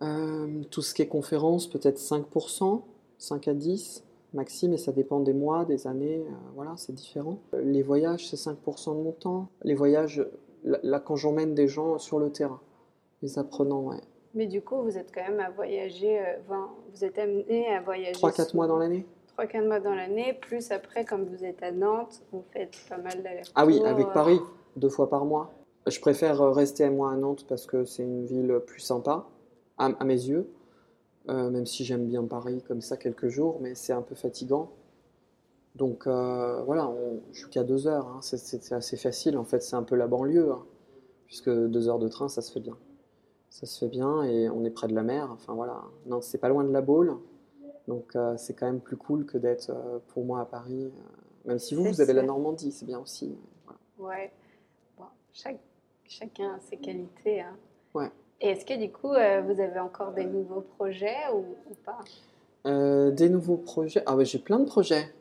Euh, 0.01 0.63
tout 0.71 0.82
ce 0.82 0.93
qui 0.93 1.01
est 1.01 1.07
conférence, 1.09 1.67
peut-être 1.67 1.97
5%, 1.97 2.84
5 3.17 3.49
à 3.49 3.53
10 3.53 4.05
maxi, 4.34 4.69
mais 4.69 4.77
ça 4.77 4.93
dépend 4.93 5.19
des 5.19 5.34
mois, 5.34 5.65
des 5.65 5.88
années, 5.88 6.19
euh, 6.25 6.32
voilà, 6.55 6.75
c'est 6.77 6.93
différent. 6.93 7.39
Les 7.61 7.82
voyages, 7.84 8.30
c'est 8.30 8.38
5% 8.38 8.95
de 8.95 9.01
mon 9.01 9.11
temps. 9.11 9.49
Les 9.63 9.75
voyages, 9.75 10.25
là, 10.63 10.80
là, 10.84 10.99
quand 11.01 11.17
j'emmène 11.17 11.53
des 11.53 11.67
gens 11.67 11.97
sur 11.97 12.17
le 12.19 12.32
terrain, 12.32 12.61
les 13.21 13.38
apprenants, 13.38 13.82
ouais. 13.89 13.99
mais 14.34 14.45
du 14.47 14.61
coup 14.61 14.82
vous 14.84 14.97
êtes 14.97 15.11
quand 15.13 15.23
même 15.27 15.39
à 15.41 15.49
voyager, 15.49 16.21
vous 16.93 17.03
êtes 17.03 17.17
amené 17.17 17.67
à 17.67 17.82
voyager 17.82 18.13
3-4 18.13 18.55
mois 18.55 18.67
dans 18.67 18.77
l'année 18.77 19.05
3-4 19.40 19.68
mois 19.68 19.80
dans 19.80 19.96
l'année, 19.96 20.34
plus 20.34 20.72
après 20.72 21.06
comme 21.06 21.26
vous 21.26 21.46
êtes 21.46 21.64
à 21.64 21.72
Nantes, 21.72 22.22
vous 22.32 22.44
faites 22.52 22.76
pas 22.90 22.98
mal 22.98 23.24
d'allers-retours. 23.24 23.54
Ah 23.56 23.66
oui, 23.66 23.82
avec 23.86 24.08
euh, 24.08 24.14
Paris, 24.14 24.40
deux 24.76 24.90
fois 24.90 25.10
par 25.10 25.26
mois. 25.26 25.52
Je 25.88 26.00
préfère 26.00 26.42
euh, 26.42 26.52
rester 26.52 26.90
moi 26.90 27.12
à 27.12 27.16
Nantes 27.16 27.46
parce 27.48 27.66
que 27.66 27.86
c'est 27.86 28.04
une 28.04 28.26
ville 28.26 28.60
plus 28.66 28.82
sympa, 28.82 29.26
à, 29.78 29.86
à 29.86 30.04
mes 30.04 30.14
yeux. 30.14 30.50
Euh, 31.30 31.50
même 31.50 31.66
si 31.66 31.86
j'aime 31.86 32.08
bien 32.08 32.24
Paris 32.26 32.64
comme 32.68 32.82
ça 32.82 32.98
quelques 32.98 33.28
jours, 33.28 33.60
mais 33.62 33.76
c'est 33.76 33.94
un 33.94 34.02
peu 34.02 34.16
fatigant. 34.16 34.72
Donc 35.76 36.08
euh, 36.08 36.64
voilà, 36.64 36.90
on, 36.90 37.22
je 37.32 37.42
suis 37.42 37.50
qu'à 37.50 37.64
deux 37.64 37.88
heures, 37.88 38.08
hein. 38.08 38.20
c'est 38.22 38.74
assez 38.74 38.98
facile. 38.98 39.38
En 39.38 39.46
fait, 39.46 39.62
c'est 39.62 39.76
un 39.76 39.84
peu 39.84 39.96
la 39.96 40.08
banlieue, 40.08 40.52
hein. 40.52 40.66
puisque 41.28 41.50
deux 41.50 41.88
heures 41.88 42.00
de 42.00 42.08
train, 42.08 42.28
ça 42.30 42.42
se 42.42 42.52
fait 42.52 42.60
bien. 42.60 42.78
Ça 43.52 43.66
se 43.66 43.80
fait 43.80 43.90
bien 43.90 44.24
et 44.24 44.50
on 44.50 44.66
est 44.66 44.70
près 44.70 44.88
de 44.88 44.96
la 44.96 45.04
mer. 45.04 45.30
Enfin 45.32 45.54
voilà, 45.54 45.84
Nantes, 46.08 46.24
c'est 46.24 46.38
pas 46.40 46.50
loin 46.50 46.64
de 46.64 46.72
la 46.72 46.82
Baule, 46.82 47.16
donc 47.90 48.16
euh, 48.16 48.38
c'est 48.38 48.54
quand 48.54 48.68
même 48.68 48.80
plus 48.80 48.96
cool 48.96 49.26
que 49.26 49.38
d'être 49.38 49.70
euh, 49.72 50.00
pour 50.10 50.24
moi 50.24 50.40
à 50.42 50.46
Paris. 50.46 50.86
euh, 50.86 51.02
même 51.46 51.60
si 51.60 51.76
vous, 51.76 51.84
vous 51.84 52.00
avez 52.02 52.14
la. 52.14 52.24
Normandie, 52.24 52.72
c'est 52.72 52.86
bien 52.86 53.00
aussi. 53.00 53.36
Voilà. 53.66 53.80
Ouais. 54.22 54.32
Bon, 54.98 55.06
chaque, 55.34 55.60
chacun 56.08 56.54
a 56.56 56.60
ses 56.60 56.78
qualités. 56.78 57.42
hein. 57.42 57.58
Ouais. 57.94 58.10
Et 58.40 58.50
est-ce 58.52 58.64
que 58.64 58.78
du 58.80 58.92
coup, 58.92 59.12
euh, 59.12 59.42
vous 59.42 59.60
avez 59.60 59.80
encore 59.80 60.12
des 60.14 60.26
nouveaux 60.26 60.62
projets 60.62 61.18
ou, 61.34 61.40
ou 61.70 61.76
pas? 61.84 62.00
Euh, 62.68 63.12
des 63.12 63.28
nouveaux 63.30 63.58
projets? 63.58 64.04
Ah 64.06 64.16
ouais, 64.16 64.24
j'ai 64.26 64.40
plein 64.40 64.60
de 64.60 64.66
projets. 64.66 65.12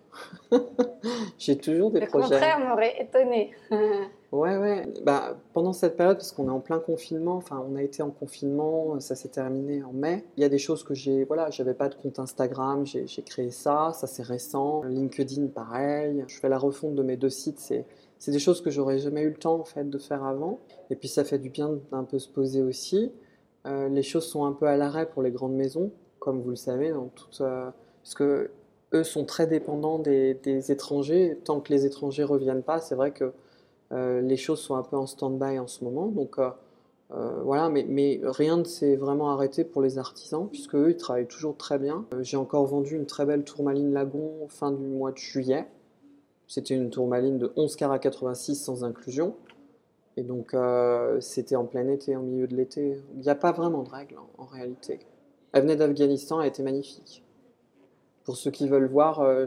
j'ai 1.39 1.57
toujours 1.59 1.91
des 1.91 2.01
Le 2.01 2.07
projets. 2.07 2.29
contraire 2.31 2.61
m'aurait 2.61 3.01
étonné. 3.03 3.55
Ouais, 4.31 4.59
ouais. 4.59 4.87
Bah, 5.05 5.39
pendant 5.55 5.72
cette 5.72 5.97
période, 5.97 6.18
parce 6.18 6.33
qu'on 6.33 6.49
est 6.49 6.53
en 6.53 6.61
plein 6.61 6.81
confinement, 6.81 7.37
enfin, 7.37 7.64
on 7.66 7.76
a 7.76 7.83
été 7.83 8.03
en 8.03 8.11
confinement, 8.11 9.01
ça 9.01 9.14
s'est 9.14 9.31
terminé 9.31 9.83
en 9.83 9.93
mai. 9.93 10.24
Il 10.37 10.43
y 10.43 10.45
a 10.45 10.51
des 10.51 10.59
choses 10.59 10.85
que 10.85 10.93
j'ai, 10.93 11.24
voilà, 11.24 11.49
j'avais 11.51 11.72
pas 11.72 11.89
de 11.89 11.95
compte 11.95 12.18
Instagram, 12.18 12.85
j'ai 12.85 13.22
créé 13.22 13.51
ça, 13.51 13.93
ça 13.95 14.07
c'est 14.07 14.22
récent. 14.22 14.83
LinkedIn, 14.83 15.47
pareil. 15.47 16.24
Je 16.29 16.39
fais 16.39 16.51
la 16.51 16.59
refonte 16.59 16.95
de 16.95 17.03
mes 17.03 17.16
deux 17.16 17.31
sites, 17.31 17.59
c'est 17.59 17.87
c'est 18.18 18.33
des 18.33 18.39
choses 18.39 18.61
que 18.61 18.70
j'aurais 18.70 18.99
jamais 18.99 19.22
eu 19.22 19.29
le 19.29 19.37
temps 19.37 19.55
en 19.61 19.64
fait 19.64 19.89
de 19.89 19.99
faire 19.99 20.24
avant. 20.24 20.59
Et 20.91 20.97
puis 20.97 21.09
ça 21.09 21.24
fait 21.24 21.39
du 21.39 21.51
bien 21.51 21.79
d'un 21.93 22.05
peu 22.05 22.18
se 22.18 22.29
poser 22.29 22.62
aussi. 22.62 23.12
Euh, 23.66 23.89
les 23.89 24.03
choses 24.03 24.26
sont 24.26 24.45
un 24.45 24.53
peu 24.53 24.66
à 24.66 24.76
l'arrêt 24.76 25.09
pour 25.09 25.22
les 25.22 25.31
grandes 25.31 25.55
maisons, 25.55 25.93
comme 26.18 26.41
vous 26.41 26.51
le 26.51 26.57
savez, 26.57 26.91
dans 26.91 27.07
toute, 27.09 27.41
euh, 27.41 27.70
parce 28.03 28.14
que 28.14 28.51
eux 28.95 29.05
sont 29.05 29.24
très 29.24 29.47
dépendants 29.47 29.99
des, 29.99 30.35
des 30.35 30.72
étrangers. 30.72 31.39
Tant 31.45 31.61
que 31.61 31.72
les 31.72 31.87
étrangers 31.87 32.24
reviennent 32.24 32.62
pas, 32.62 32.81
c'est 32.81 32.95
vrai 32.95 33.12
que 33.12 33.33
les 33.91 34.36
choses 34.36 34.61
sont 34.61 34.76
un 34.76 34.82
peu 34.82 34.97
en 34.97 35.07
stand-by 35.07 35.59
en 35.59 35.66
ce 35.66 35.84
moment. 35.84 36.07
Donc, 36.07 36.39
euh, 36.39 36.51
Euh, 37.11 37.41
voilà, 37.43 37.70
mais, 37.70 38.20
rien 38.22 38.59
ne 38.59 38.64
s'est 38.64 38.97
vraiment 38.97 39.30
arrêté 39.30 39.64
pour 39.64 39.80
les 39.80 39.99
artisans, 39.99 40.49
puisque 40.51 40.74
eux, 40.74 40.91
ils 40.91 40.97
travaillent 40.97 41.26
toujours 41.26 41.57
très 41.57 41.78
bien. 41.78 42.05
Euh, 42.12 42.22
j'ai 42.22 42.36
encore 42.36 42.66
vendu 42.66 42.97
une 42.97 43.07
très 43.07 43.24
belle 43.24 43.45
tourmaline 43.45 43.93
lagon 43.93 44.47
fin 44.49 44.72
du 44.72 44.84
mois 44.84 45.12
de 45.12 45.16
juillet. 45.16 45.66
C'était 46.47 46.74
une 46.74 46.91
tourmaline 46.91 47.39
de 47.39 47.53
11 47.57 47.76
carats 47.76 47.99
86 47.99 48.57
sans 48.57 48.84
inclusion. 48.84 49.34
Et 50.16 50.22
donc, 50.22 50.53
euh, 50.53 51.20
c'était 51.20 51.57
en 51.57 51.64
plein 51.64 51.89
été, 51.89 52.16
en 52.16 52.22
milieu 52.22 52.47
de 52.47 52.57
l'été. 52.57 53.01
Il 53.14 53.20
n'y 53.20 53.28
a 53.28 53.34
pas 53.34 53.53
vraiment 53.53 53.82
de 53.82 53.91
règles 53.91 54.16
en, 54.36 54.45
réalité. 54.45 54.99
Elle 55.53 55.62
venait 55.62 55.76
d'Afghanistan, 55.76 56.41
elle 56.41 56.49
était 56.49 56.62
magnifique. 56.62 57.24
Pour 58.24 58.36
ceux 58.36 58.51
qui 58.51 58.68
veulent 58.68 58.89
voir, 58.89 59.20
euh, 59.20 59.47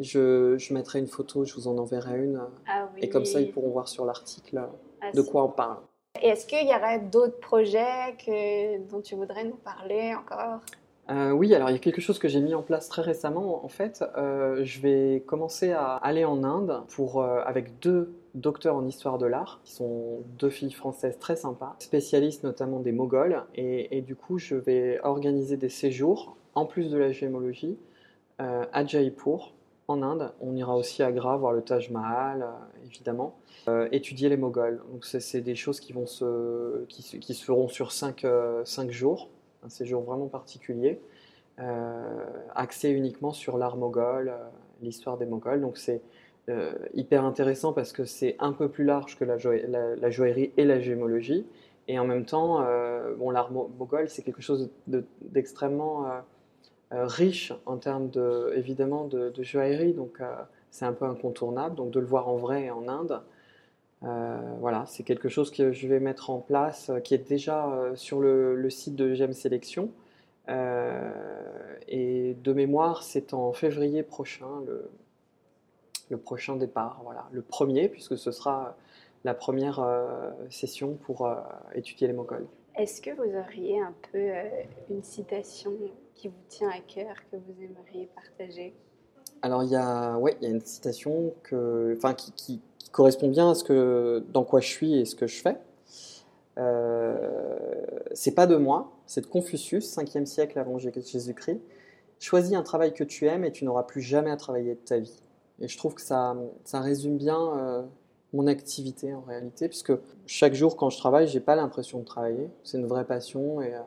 je, 0.00 0.56
je 0.58 0.74
mettrai 0.74 0.98
une 0.98 1.06
photo, 1.06 1.44
je 1.44 1.54
vous 1.54 1.68
en 1.68 1.78
enverrai 1.78 2.24
une. 2.24 2.40
Ah 2.66 2.85
oui. 2.96 3.04
Et 3.04 3.08
comme 3.08 3.24
ça, 3.24 3.40
ils 3.40 3.52
pourront 3.52 3.70
voir 3.70 3.88
sur 3.88 4.04
l'article 4.04 4.62
Ah, 5.00 5.12
de 5.12 5.20
quoi 5.22 5.44
on 5.44 5.50
parle. 5.50 5.78
Et 6.22 6.28
est-ce 6.28 6.46
qu'il 6.46 6.66
y 6.66 6.74
aurait 6.74 7.00
d'autres 7.00 7.38
projets 7.38 8.16
que, 8.24 8.78
dont 8.90 9.00
tu 9.00 9.14
voudrais 9.14 9.44
nous 9.44 9.56
parler 9.56 10.14
encore? 10.14 10.60
Euh, 11.08 11.30
oui, 11.30 11.54
alors 11.54 11.70
il 11.70 11.74
y 11.74 11.76
a 11.76 11.78
quelque 11.78 12.00
chose 12.00 12.18
que 12.18 12.26
j'ai 12.26 12.40
mis 12.40 12.54
en 12.54 12.62
place 12.62 12.88
très 12.88 13.02
récemment. 13.02 13.64
En 13.64 13.68
fait, 13.68 14.02
euh, 14.16 14.64
je 14.64 14.80
vais 14.80 15.22
commencer 15.26 15.72
à 15.72 15.94
aller 15.96 16.24
en 16.24 16.42
Inde 16.42 16.82
pour, 16.88 17.22
euh, 17.22 17.42
avec 17.44 17.78
deux 17.78 18.12
docteurs 18.34 18.74
en 18.74 18.84
histoire 18.86 19.18
de 19.18 19.26
l'art, 19.26 19.60
qui 19.64 19.72
sont 19.72 20.18
deux 20.38 20.50
filles 20.50 20.72
françaises 20.72 21.18
très 21.18 21.36
sympas, 21.36 21.76
spécialistes 21.78 22.42
notamment 22.44 22.80
des 22.80 22.92
Moghols. 22.92 23.44
Et, 23.54 23.96
et 23.96 24.00
du 24.02 24.16
coup, 24.16 24.38
je 24.38 24.56
vais 24.56 25.00
organiser 25.04 25.56
des 25.56 25.68
séjours, 25.68 26.36
en 26.54 26.66
plus 26.66 26.90
de 26.90 26.98
la 26.98 27.12
gémologie, 27.12 27.78
à 28.38 28.84
Jaipur, 28.84 29.54
en 29.88 30.02
Inde. 30.02 30.32
On 30.40 30.54
ira 30.56 30.76
aussi 30.76 31.02
à 31.02 31.06
Agra 31.06 31.36
voir 31.36 31.52
le 31.52 31.62
Taj 31.62 31.90
Mahal, 31.90 32.42
euh, 32.42 32.86
évidemment. 32.86 33.36
Euh, 33.68 33.88
étudier 33.92 34.28
les 34.28 34.36
Moghols. 34.36 34.80
Donc 34.92 35.04
c'est 35.04 35.40
des 35.40 35.54
choses 35.54 35.80
qui, 35.80 35.92
vont 35.92 36.06
se, 36.06 36.84
qui, 36.86 37.34
feront 37.34 37.68
sur 37.68 37.92
cinq, 37.92 38.24
euh, 38.24 38.64
cinq 38.64 38.90
jours 38.90 39.28
un 39.64 39.68
séjour 39.68 40.02
vraiment 40.02 40.28
particulier, 40.28 41.00
axé 42.54 42.90
uniquement 42.90 43.32
sur 43.32 43.58
l'art 43.58 43.76
moghol, 43.76 44.32
l'histoire 44.80 45.16
des 45.18 45.26
Moghols. 45.26 45.60
Donc 45.60 45.76
c'est 45.76 46.02
hyper 46.94 47.24
intéressant 47.24 47.72
parce 47.72 47.92
que 47.92 48.04
c'est 48.04 48.36
un 48.38 48.52
peu 48.52 48.68
plus 48.68 48.84
large 48.84 49.18
que 49.18 49.24
la, 49.24 49.36
joa- 49.38 49.66
la- 49.66 49.96
la 49.96 50.10
joaillerie 50.10 50.52
et 50.56 50.64
la 50.64 50.78
gémologie. 50.78 51.44
Et 51.88 51.98
en 51.98 52.04
même 52.06 52.24
temps, 52.24 52.64
bon, 53.18 53.30
l'art 53.30 53.50
mo- 53.50 53.68
moghol, 53.76 54.08
c'est 54.08 54.22
quelque 54.22 54.42
chose 54.42 54.70
de- 54.86 55.04
d'extrêmement 55.22 56.04
riche 56.90 57.52
en 57.66 57.76
termes 57.76 58.10
de, 58.10 58.52
évidemment 58.56 59.04
de, 59.04 59.32
joaillerie. 59.42 59.92
Donc 59.92 60.20
euh, 60.20 60.34
c'est 60.70 60.84
un 60.84 60.92
peu 60.92 61.04
incontournable. 61.04 61.74
Donc 61.74 61.90
de 61.90 62.00
le 62.00 62.06
voir 62.06 62.28
en 62.28 62.36
vrai 62.36 62.70
en 62.70 62.88
Inde, 62.88 63.22
euh, 64.02 64.38
voilà, 64.60 64.84
c'est 64.86 65.02
quelque 65.02 65.28
chose 65.28 65.50
que 65.50 65.72
je 65.72 65.88
vais 65.88 66.00
mettre 66.00 66.30
en 66.30 66.38
place, 66.38 66.90
euh, 66.90 67.00
qui 67.00 67.14
est 67.14 67.28
déjà 67.28 67.66
euh, 67.68 67.96
sur 67.96 68.20
le, 68.20 68.68
site 68.70 68.94
de 68.94 69.14
GEM 69.14 69.32
Sélection. 69.32 69.90
Euh, 70.48 71.10
et 71.88 72.36
de 72.44 72.52
mémoire, 72.52 73.02
c'est 73.02 73.34
en 73.34 73.52
février 73.52 74.02
prochain, 74.04 74.62
le, 74.66 74.90
le 76.10 76.16
prochain 76.18 76.56
départ, 76.56 77.00
voilà, 77.02 77.26
le 77.32 77.42
premier, 77.42 77.88
puisque 77.88 78.16
ce 78.16 78.30
sera 78.30 78.76
la 79.26 79.34
première 79.34 79.80
euh, 79.80 80.30
session 80.50 80.94
pour 80.94 81.26
euh, 81.26 81.34
étudier 81.74 82.06
les 82.06 82.12
Mongols. 82.12 82.46
Est-ce 82.76 83.02
que 83.02 83.10
vous 83.10 83.36
auriez 83.36 83.80
un 83.80 83.94
peu 84.12 84.18
euh, 84.18 84.44
une 84.88 85.02
citation 85.02 85.72
qui 86.16 86.28
vous 86.28 86.34
tient 86.48 86.70
à 86.70 86.80
cœur, 86.80 87.14
que 87.30 87.36
vous 87.36 87.62
aimeriez 87.62 88.08
partager 88.14 88.74
Alors 89.42 89.62
il 89.62 89.70
y 89.70 89.76
a, 89.76 90.16
ouais, 90.18 90.36
y 90.40 90.46
a 90.46 90.48
une 90.48 90.60
citation 90.64 91.32
que, 91.42 91.94
enfin, 91.96 92.14
qui, 92.14 92.60
correspond 92.92 93.28
bien 93.28 93.50
à 93.50 93.54
ce 93.54 93.62
que, 93.62 94.24
dans 94.32 94.42
quoi 94.44 94.60
je 94.60 94.68
suis 94.68 94.98
et 94.98 95.04
ce 95.04 95.14
que 95.14 95.26
je 95.26 95.42
fais. 95.42 95.58
Euh, 96.58 97.84
c'est 98.14 98.34
pas 98.34 98.46
de 98.46 98.56
moi, 98.56 98.92
c'est 99.06 99.20
de 99.20 99.26
Confucius, 99.26 99.94
5e 99.94 100.24
siècle 100.24 100.58
avant 100.58 100.78
Jé- 100.78 100.92
Jésus-Christ. 100.94 101.60
Choisis 102.18 102.54
un 102.56 102.62
travail 102.62 102.94
que 102.94 103.04
tu 103.04 103.26
aimes 103.26 103.44
et 103.44 103.52
tu 103.52 103.66
n'auras 103.66 103.82
plus 103.82 104.00
jamais 104.00 104.30
à 104.30 104.36
travailler 104.36 104.74
de 104.74 104.80
ta 104.80 104.98
vie. 104.98 105.20
Et 105.60 105.68
je 105.68 105.76
trouve 105.76 105.94
que 105.94 106.00
ça, 106.00 106.34
ça 106.64 106.80
résume 106.80 107.18
bien 107.18 107.38
euh, 107.58 107.82
mon 108.32 108.46
activité 108.46 109.12
en 109.12 109.20
réalité, 109.20 109.68
puisque 109.68 109.92
chaque 110.24 110.54
jour 110.54 110.76
quand 110.76 110.88
je 110.88 110.96
travaille, 110.96 111.28
j'ai 111.28 111.40
pas 111.40 111.56
l'impression 111.56 111.98
de 111.98 112.04
travailler. 112.04 112.48
C'est 112.64 112.78
une 112.78 112.86
vraie 112.86 113.04
passion 113.04 113.60
et, 113.60 113.74
euh, 113.74 113.80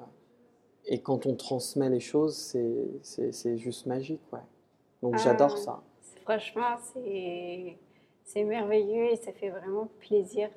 et 0.92 1.02
quand 1.02 1.28
on 1.28 1.36
transmet 1.36 1.88
les 1.90 2.00
choses, 2.00 2.36
c'est, 3.04 3.58
juste 3.58 3.86
magique. 3.86 4.22
Ouais. 4.34 4.40
Donc 5.04 5.14
Ah. 5.18 5.22
j'adore 5.24 5.58
ça. 5.58 5.82
Franchement, 6.24 6.76
c'est 8.26 8.44
merveilleux 8.44 9.12
et 9.12 9.16
ça 9.16 9.32
fait 9.32 9.50
vraiment 9.52 9.88
plaisir. 10.00 10.50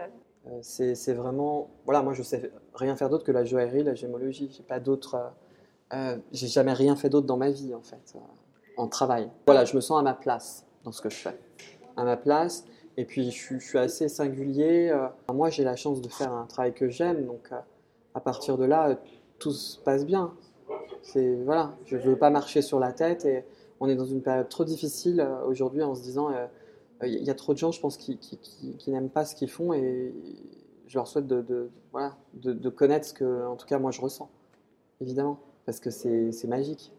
Euh, 0.47 0.59
c'est, 0.62 1.12
vraiment. 1.12 1.68
Voilà, 1.85 2.03
moi 2.03 2.14
je 2.14 2.22
sais 2.22 2.51
rien 2.74 2.97
faire 2.97 3.11
d'autre 3.11 3.24
que 3.24 3.33
la 3.33 3.45
joaillerie, 3.45 3.85
la 3.85 3.95
gémologie. 3.95 4.51
J'ai 4.57 4.62
pas 4.62 4.80
d'autre. 4.80 5.14
euh, 5.14 5.28
euh, 5.95 6.18
j'ai 6.33 6.47
jamais 6.47 6.72
rien 6.72 6.97
fait 6.97 7.11
d'autre 7.11 7.26
dans 7.26 7.37
ma 7.37 7.51
vie 7.51 7.74
en 7.74 7.83
fait, 7.83 8.14
euh, 8.16 8.18
en 8.78 8.89
travail. 8.89 9.28
Voilà, 9.47 9.66
je 9.66 9.76
me 9.76 9.83
sens 9.83 10.01
à 10.01 10.03
ma 10.03 10.14
place 10.14 10.66
dans 10.85 10.93
ce 10.93 11.03
que 11.03 11.11
je 11.11 11.16
fais. 11.16 11.39
À 11.99 12.05
ma 12.05 12.16
place. 12.16 12.64
Et 12.97 13.05
puis 13.05 13.24
je, 13.30 13.30
suis- 13.30 13.61
je 13.61 13.66
suis 13.68 13.78
assez 13.78 14.09
singulier. 14.09 14.95
moi 15.33 15.51
j'ai 15.51 15.64
la 15.64 15.76
chance 15.76 16.01
de 16.01 16.09
faire 16.09 16.33
un 16.33 16.47
travail 16.47 16.72
que 16.72 16.89
j'aime, 16.89 17.26
donc 17.26 17.51
à 18.14 18.20
partir 18.20 18.57
de 18.57 18.64
là, 18.64 18.99
tout 19.43 19.53
se 19.53 19.78
passe 19.78 20.07
bien. 20.07 20.32
C'est 21.03 21.34
voilà, 21.45 21.76
je 21.86 21.97
veux 21.97 22.16
pas 22.16 22.30
marcher 22.30 22.62
sur 22.62 22.78
la 22.78 22.93
tête 22.93 23.24
et 23.24 23.45
on 23.80 23.88
est 23.88 23.97
dans 23.97 24.05
une 24.05 24.22
période 24.22 24.49
trop 24.49 24.64
difficile 24.64 25.20
euh, 25.20 25.45
aujourd'hui 25.45 25.82
en 25.82 25.95
se 25.95 26.03
disant 26.03 26.30
euh, 26.30 26.47
il 27.05 27.24
y 27.24 27.30
a 27.30 27.34
trop 27.34 27.53
de 27.53 27.59
gens, 27.59 27.72
je 27.72 27.80
pense, 27.80 27.97
qui, 27.97 28.16
n'aiment 28.86 29.11
pas 29.11 29.24
ce 29.24 29.34
qu'ils 29.34 29.51
font 29.51 29.72
et 29.72 30.14
je 30.86 30.97
leur 30.97 31.09
souhaite 31.09 31.26
de, 31.26 31.68
de- 32.34 32.68
connaître 32.68 33.07
ce 33.07 33.12
que, 33.12 33.45
en 33.47 33.57
tout 33.57 33.66
cas, 33.66 33.80
moi, 33.80 33.90
je 33.90 34.01
ressens, 34.01 34.30
évidemment, 35.01 35.40
parce 35.66 35.80
que 35.80 35.90
c'est 35.90 36.47
magique. 36.47 36.93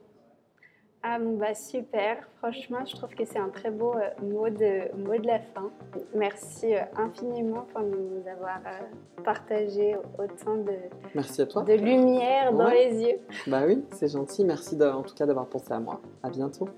Ah 1.05 1.19
bon, 1.19 1.35
bah 1.35 1.53
super, 1.53 2.17
franchement 2.37 2.85
je 2.85 2.95
trouve 2.95 3.13
que 3.13 3.25
c'est 3.25 3.37
un 3.37 3.49
très 3.49 3.71
beau 3.71 3.93
euh, 3.93 4.09
mot, 4.25 4.47
de, 4.49 4.95
mot 4.97 5.17
de 5.21 5.27
la 5.27 5.39
fin. 5.39 5.69
Merci 6.15 6.73
euh, 6.73 6.79
infiniment 6.95 7.65
pour 7.73 7.81
nous 7.81 8.23
avoir 8.31 8.59
euh, 8.65 9.21
partagé 9.23 9.97
autant 10.17 10.55
de, 10.55 10.71
Merci 11.13 11.41
à 11.41 11.45
toi. 11.45 11.63
de 11.63 11.73
lumière 11.73 12.53
dans 12.53 12.65
Ouais. 12.67 12.89
les 12.89 13.01
yeux. 13.03 13.17
Bah 13.47 13.63
oui, 13.67 13.83
c'est 13.91 14.07
gentil. 14.13 14.45
Merci 14.45 14.77
de- 14.77 14.85
en 14.85 15.03
tout 15.03 15.13
cas 15.13 15.25
d'avoir 15.25 15.47
pensé 15.47 15.73
à 15.73 15.79
moi. 15.81 15.99
À 16.23 16.29
bientôt. 16.29 16.69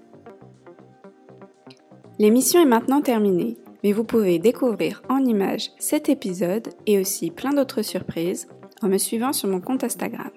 L'émission 2.17 2.59
est 2.61 2.65
maintenant 2.65 3.01
terminée, 3.01 3.57
mais 3.83 3.91
vous 3.91 4.05
pouvez 4.05 4.39
découvrir 4.39 5.03
en 5.07 5.19
images 5.19 5.69
cet 5.77 6.09
épisode 6.09 6.69
et 6.87 6.99
aussi 6.99 7.29
plein 7.29 7.51
d'autres 7.53 7.83
surprises 7.83 8.47
en 8.81 8.87
me 8.87 8.97
suivant 8.97 9.33
sur 9.33 9.49
mon 9.49 9.61
compte 9.61 9.83
Instagram. 9.83 10.31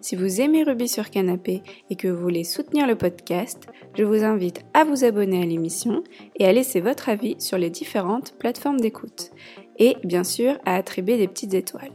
Si 0.00 0.16
vous 0.16 0.40
aimez 0.40 0.62
Ruby 0.62 0.88
sur 0.88 1.10
Canapé 1.10 1.62
et 1.90 1.96
que 1.96 2.08
vous 2.08 2.22
voulez 2.22 2.44
soutenir 2.44 2.86
le 2.86 2.96
podcast, 2.96 3.68
je 3.94 4.02
vous 4.02 4.24
invite 4.24 4.64
à 4.72 4.84
vous 4.84 5.04
abonner 5.04 5.42
à 5.42 5.46
l'émission 5.46 6.02
et 6.36 6.46
à 6.46 6.52
laisser 6.52 6.80
votre 6.80 7.10
avis 7.10 7.36
sur 7.38 7.58
les 7.58 7.68
différentes 7.68 8.32
plateformes 8.38 8.80
d'écoute. 8.80 9.30
Et 9.78 9.96
bien 10.02 10.24
sûr 10.24 10.58
à 10.64 10.76
attribuer 10.76 11.18
des 11.18 11.28
petites 11.28 11.52
étoiles. 11.52 11.92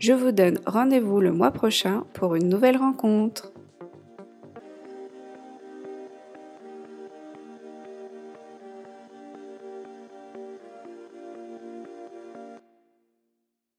Je 0.00 0.12
vous 0.12 0.32
donne 0.32 0.58
rendez-vous 0.66 1.20
le 1.20 1.30
mois 1.30 1.52
prochain 1.52 2.04
pour 2.14 2.34
une 2.34 2.48
nouvelle 2.48 2.76
rencontre. 2.76 3.49